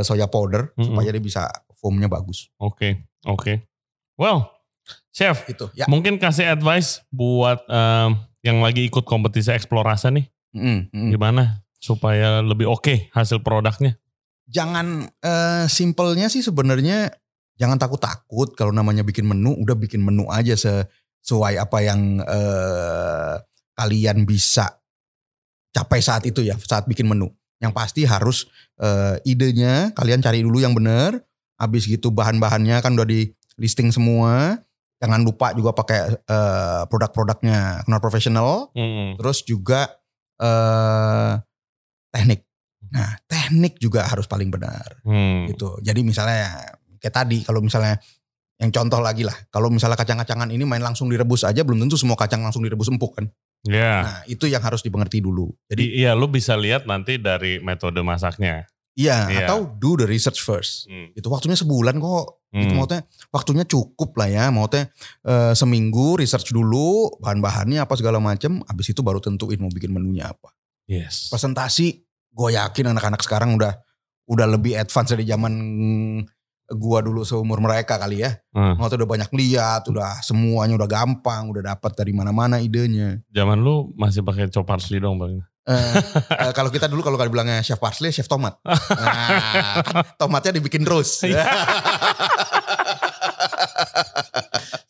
soya 0.00 0.24
powder 0.28 0.72
Hmm. 0.76 0.92
supaya 0.92 1.12
dia 1.12 1.20
bisa 1.20 1.44
foamnya 1.76 2.08
bagus. 2.08 2.48
Oke, 2.56 3.04
oke. 3.24 3.64
Well, 4.16 4.48
chef, 5.12 5.44
Gitu. 5.44 5.68
Ya. 5.76 5.84
mungkin 5.86 6.16
kasih 6.16 6.48
advice 6.48 7.04
buat 7.10 7.60
em, 7.68 8.16
yang 8.40 8.64
lagi 8.64 8.86
ikut 8.86 9.04
kompetisi 9.04 9.52
eksplorasi 9.52 10.08
nih, 10.10 10.26
Mm, 10.56 10.80
mm. 10.88 11.08
gimana 11.12 11.60
supaya 11.76 12.40
lebih 12.40 12.64
oke 12.66 13.12
hasil 13.12 13.44
produknya? 13.44 14.00
Jangan 14.48 15.06
eh, 15.22 15.64
simpelnya 15.68 16.32
sih 16.32 16.40
sebenarnya 16.42 17.12
jangan 17.60 17.76
takut-takut 17.76 18.56
kalau 18.56 18.72
namanya 18.72 19.04
bikin 19.04 19.28
menu 19.28 19.54
udah 19.60 19.76
bikin 19.76 20.00
menu 20.00 20.24
aja 20.32 20.56
sesuai 20.56 21.60
apa 21.60 21.78
yang 21.84 22.18
eh, 22.24 23.34
kalian 23.78 24.24
bisa 24.24 24.80
capai 25.70 26.00
saat 26.00 26.24
itu 26.26 26.42
ya 26.42 26.56
saat 26.58 26.88
bikin 26.88 27.06
menu 27.06 27.28
yang 27.60 27.70
pasti 27.70 28.08
harus 28.08 28.48
eh, 28.80 29.20
idenya 29.28 29.92
kalian 29.92 30.24
cari 30.24 30.40
dulu 30.42 30.58
yang 30.64 30.72
benar 30.72 31.28
Habis 31.58 31.90
gitu 31.90 32.14
bahan-bahannya 32.14 32.78
kan 32.78 32.94
udah 32.94 33.04
di 33.04 33.34
listing 33.58 33.90
semua. 33.90 34.54
Jangan 35.02 35.26
lupa 35.26 35.50
juga 35.58 35.74
pakai 35.74 36.22
eh, 36.22 36.82
produk-produknya 36.86 37.82
Knorr 37.84 38.02
Professional. 38.02 38.70
Mm-mm. 38.78 39.18
Terus 39.18 39.42
juga 39.42 39.90
eh 40.38 41.34
teknik. 42.14 42.46
Nah, 42.88 43.20
teknik 43.24 43.76
juga 43.76 44.04
harus 44.04 44.24
paling 44.24 44.48
benar 44.48 45.00
Hmm. 45.04 45.44
gitu. 45.46 45.76
Jadi 45.80 46.00
misalnya 46.00 46.48
kayak 46.98 47.14
tadi 47.14 47.38
kalau 47.42 47.60
misalnya 47.60 48.00
yang 48.58 48.74
contoh 48.74 48.98
lagi 48.98 49.22
lah, 49.22 49.36
kalau 49.48 49.70
misalnya 49.70 49.94
kacang-kacangan 49.94 50.50
ini 50.50 50.66
main 50.66 50.82
langsung 50.82 51.06
direbus 51.06 51.46
aja 51.46 51.62
belum 51.62 51.78
tentu 51.78 51.94
semua 51.94 52.16
kacang 52.16 52.42
langsung 52.42 52.64
direbus 52.64 52.90
empuk 52.90 53.14
kan. 53.14 53.26
Ya. 53.62 54.02
Nah, 54.02 54.18
itu 54.26 54.46
yang 54.46 54.62
harus 54.62 54.82
dimengerti 54.82 55.18
dulu. 55.18 55.50
Jadi 55.66 55.98
iya 55.98 56.14
lu 56.14 56.26
bisa 56.26 56.54
lihat 56.54 56.86
nanti 56.86 57.18
dari 57.18 57.58
metode 57.58 58.00
masaknya. 58.02 58.66
iya 58.98 59.30
Iya. 59.30 59.46
atau 59.46 59.62
do 59.78 59.94
the 59.94 60.10
research 60.10 60.42
first. 60.42 60.90
Hmm. 60.90 61.14
Itu 61.14 61.30
waktunya 61.30 61.54
sebulan 61.54 62.02
kok. 62.02 62.42
Itu 62.50 62.74
Hmm. 62.74 62.82
maksudnya 62.82 63.02
waktunya 63.30 63.62
cukup 63.62 64.10
lah 64.18 64.26
ya. 64.26 64.44
Maksudnya 64.50 64.90
eh, 65.22 65.52
seminggu 65.54 66.18
research 66.18 66.50
dulu 66.50 67.14
bahan-bahannya 67.22 67.78
apa 67.78 67.94
segala 67.94 68.18
macam. 68.18 68.58
Habis 68.66 68.90
itu 68.90 68.98
baru 69.06 69.22
tentuin 69.22 69.54
mau 69.58 69.70
bikin 69.70 69.94
menunya 69.94 70.34
apa. 70.34 70.50
Yes. 70.90 71.30
Presentasi, 71.30 72.07
gue 72.32 72.48
yakin 72.54 72.92
anak-anak 72.94 73.20
sekarang 73.24 73.56
udah 73.58 73.74
udah 74.28 74.46
lebih 74.46 74.76
advance 74.76 75.16
dari 75.16 75.24
zaman 75.24 75.52
gua 76.68 77.00
dulu 77.00 77.24
seumur 77.24 77.64
mereka 77.64 77.96
kali 77.96 78.20
ya. 78.20 78.36
Hmm. 78.52 78.76
Maksudnya 78.76 79.04
udah 79.04 79.10
banyak 79.16 79.30
lihat, 79.32 79.88
udah 79.88 80.20
semuanya 80.20 80.76
udah 80.76 80.88
gampang, 80.88 81.48
udah 81.48 81.72
dapat 81.74 81.96
dari 81.96 82.12
mana-mana 82.12 82.60
idenya. 82.60 83.24
Zaman 83.32 83.64
lu 83.64 83.96
masih 83.96 84.20
pakai 84.20 84.52
chop 84.52 84.68
parsley 84.68 85.00
dong 85.00 85.16
bang. 85.16 85.40
Eh, 85.68 85.96
eh, 86.48 86.52
kalau 86.56 86.72
kita 86.72 86.88
dulu 86.88 87.04
kalau 87.04 87.20
kalau 87.20 87.28
bilangnya 87.28 87.60
chef 87.60 87.80
parsley, 87.80 88.12
chef 88.12 88.28
tomat. 88.28 88.56
Nah, 88.98 89.84
kan 89.84 90.04
tomatnya 90.16 90.56
dibikin 90.60 90.84
terus. 90.84 91.20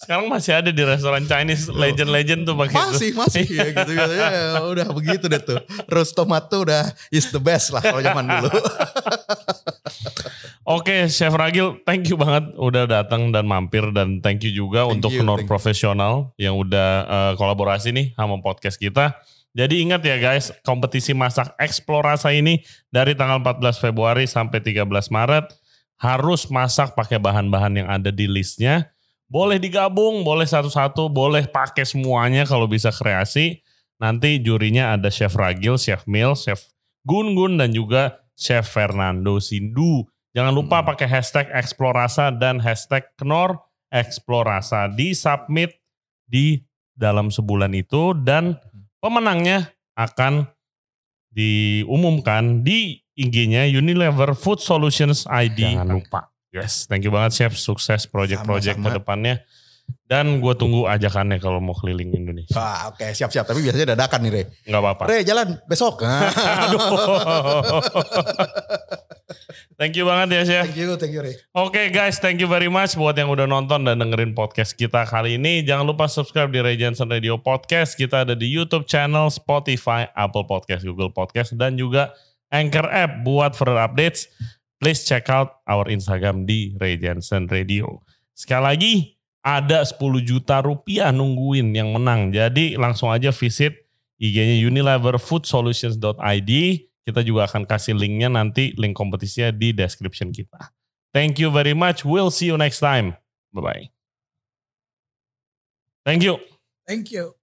Sekarang 0.08 0.24
masih 0.32 0.56
ada 0.56 0.72
di 0.72 0.80
restoran 0.88 1.28
Chinese 1.28 1.68
legend-legend 1.68 2.48
tuh 2.48 2.56
pakai 2.56 2.80
itu. 2.80 2.88
masih 2.96 3.10
masih 3.12 3.44
ya 3.44 3.68
gitu 3.76 3.92
gitu 3.92 4.12
ya 4.16 4.56
udah 4.64 4.88
begitu 4.96 5.28
deh 5.28 5.36
tuh 5.36 5.60
roast 5.92 6.16
tomat 6.16 6.48
tuh 6.48 6.64
udah 6.64 6.80
is 7.12 7.28
the 7.28 7.36
best 7.36 7.76
lah 7.76 7.84
kalau 7.84 8.00
zaman 8.00 8.24
dulu 8.24 8.48
Oke, 10.68 11.08
Chef 11.08 11.32
Ragil, 11.32 11.80
thank 11.84 12.08
you 12.12 12.16
banget 12.20 12.52
udah 12.56 12.84
datang 12.84 13.32
dan 13.32 13.48
mampir 13.48 13.88
dan 13.88 14.20
thank 14.20 14.44
you 14.44 14.52
juga 14.52 14.84
Thank 14.84 15.00
untuk 15.00 15.12
you, 15.16 15.24
you. 15.24 15.48
Profesional 15.48 16.36
yang 16.36 16.60
udah 16.60 16.88
eh, 17.08 17.32
kolaborasi 17.40 17.92
nih 17.92 18.12
sama 18.12 18.36
podcast 18.44 18.76
kita. 18.76 19.16
Jadi 19.56 19.80
ingat 19.80 20.04
ya 20.04 20.20
guys, 20.20 20.52
kompetisi 20.60 21.16
masak 21.16 21.56
Explorasa 21.56 22.36
ini 22.36 22.60
dari 22.92 23.16
tanggal 23.16 23.40
14 23.40 23.80
Februari 23.80 24.28
sampai 24.28 24.60
13 24.60 24.84
Maret 25.08 25.56
harus 25.98 26.46
masak 26.52 26.92
pakai 26.92 27.16
bahan-bahan 27.16 27.72
yang 27.84 27.88
ada 27.88 28.12
di 28.12 28.28
listnya. 28.28 28.92
Boleh 29.28 29.60
digabung, 29.60 30.24
boleh 30.24 30.48
satu-satu, 30.48 31.12
boleh 31.12 31.44
pakai 31.44 31.84
semuanya 31.84 32.48
kalau 32.48 32.64
bisa 32.64 32.88
kreasi. 32.88 33.60
Nanti 34.00 34.40
jurinya 34.40 34.96
ada 34.96 35.12
Chef 35.12 35.36
Ragil, 35.36 35.76
Chef 35.76 36.08
Mil, 36.08 36.32
Chef 36.32 36.64
Gun 37.04 37.36
Gun 37.36 37.60
dan 37.60 37.76
juga 37.76 38.24
Chef 38.32 38.64
Fernando 38.64 39.36
Sindu. 39.36 40.08
Jangan 40.32 40.54
lupa 40.54 40.80
Hmm. 40.80 40.88
pakai 40.94 41.08
hashtag 41.10 41.46
Explorasa 41.52 42.32
dan 42.32 42.56
hashtag 42.62 43.04
Knorr 43.20 43.58
Explorasa. 43.92 44.88
Di 44.88 45.12
submit 45.12 45.76
di 46.24 46.62
dalam 46.96 47.28
sebulan 47.28 47.74
itu 47.76 48.16
dan 48.16 48.56
pemenangnya 49.02 49.74
akan 49.98 50.46
diumumkan 51.34 52.62
di 52.64 53.02
IG-nya 53.18 53.66
Unilever 53.66 54.32
Food 54.38 54.62
Solutions 54.62 55.26
ID. 55.26 55.74
Jangan 55.74 55.90
lupa. 55.90 56.20
Yes, 56.58 56.84
thank 56.84 57.02
you 57.02 57.10
banget 57.10 57.34
Chef. 57.34 57.54
Sukses 57.54 58.04
project-project 58.04 58.78
ke 58.78 58.90
depannya. 58.92 59.42
Dan 60.04 60.44
gue 60.44 60.52
tunggu 60.52 60.84
ajakannya 60.84 61.40
kalau 61.40 61.64
mau 61.64 61.72
keliling 61.72 62.12
Indonesia. 62.12 62.52
Wah, 62.52 62.92
oke 62.92 63.08
siap-siap 63.08 63.48
tapi 63.48 63.64
biasanya 63.64 63.96
dadakan 63.96 64.20
nih 64.20 64.32
Re 64.32 64.42
Nggak 64.68 64.80
apa-apa. 64.84 65.02
Re 65.08 65.24
jalan 65.24 65.56
besok 65.64 66.00
Nah, 66.04 66.28
Aduh. 66.68 66.80
thank 69.76 69.96
you 69.96 70.04
banget 70.04 70.28
ya 70.32 70.42
Chef. 70.44 70.64
thank 70.68 70.76
you 70.76 70.92
thank 71.00 71.12
you 71.12 71.22
Re 71.24 71.32
Oke 71.56 71.88
guys, 71.88 72.20
thank 72.20 72.36
you 72.36 72.48
very 72.48 72.68
much 72.68 72.96
buat 72.96 73.16
yang 73.16 73.32
udah 73.32 73.48
nonton 73.48 73.84
dan 73.84 73.96
dengerin 73.96 74.32
podcast 74.32 74.76
kita 74.76 75.08
kali 75.08 75.40
ini. 75.40 75.64
Jangan 75.64 75.88
lupa 75.88 76.04
subscribe 76.04 76.52
di 76.52 76.60
Ray 76.60 76.76
Jensen 76.76 77.08
Radio 77.08 77.40
Podcast. 77.40 77.96
Kita 77.96 78.28
ada 78.28 78.36
di 78.36 78.44
YouTube 78.44 78.84
channel, 78.84 79.28
Spotify, 79.28 80.08
Apple 80.12 80.44
Podcast, 80.44 80.84
Google 80.84 81.12
Podcast, 81.12 81.56
dan 81.56 81.76
juga 81.76 82.12
Anchor 82.48 82.88
App. 82.88 83.24
Buat 83.24 83.56
further 83.56 83.76
updates, 83.76 84.28
please 84.78 85.04
check 85.04 85.28
out 85.30 85.62
our 85.66 85.86
Instagram 85.90 86.46
di 86.46 86.74
Ray 86.78 86.96
Jensen 86.98 87.46
Radio. 87.50 88.02
Sekali 88.34 88.62
lagi, 88.62 88.94
ada 89.42 89.82
10 89.82 89.98
juta 90.22 90.62
rupiah 90.62 91.10
nungguin 91.14 91.74
yang 91.74 91.94
menang. 91.94 92.30
Jadi 92.34 92.78
langsung 92.78 93.10
aja 93.10 93.34
visit 93.34 93.74
IG-nya 94.18 94.58
unileverfoodsolutions.id. 94.66 96.52
Kita 97.08 97.24
juga 97.24 97.48
akan 97.48 97.64
kasih 97.64 97.96
linknya 97.96 98.28
nanti, 98.28 98.76
link 98.76 98.92
kompetisinya 98.92 99.48
di 99.54 99.72
description 99.72 100.28
kita. 100.28 100.74
Thank 101.14 101.40
you 101.40 101.48
very 101.48 101.72
much. 101.72 102.04
We'll 102.04 102.28
see 102.28 102.52
you 102.52 102.60
next 102.60 102.84
time. 102.84 103.16
Bye-bye. 103.56 103.88
Thank 106.04 106.22
you. 106.24 106.40
thank 106.88 107.12
you 107.12 107.36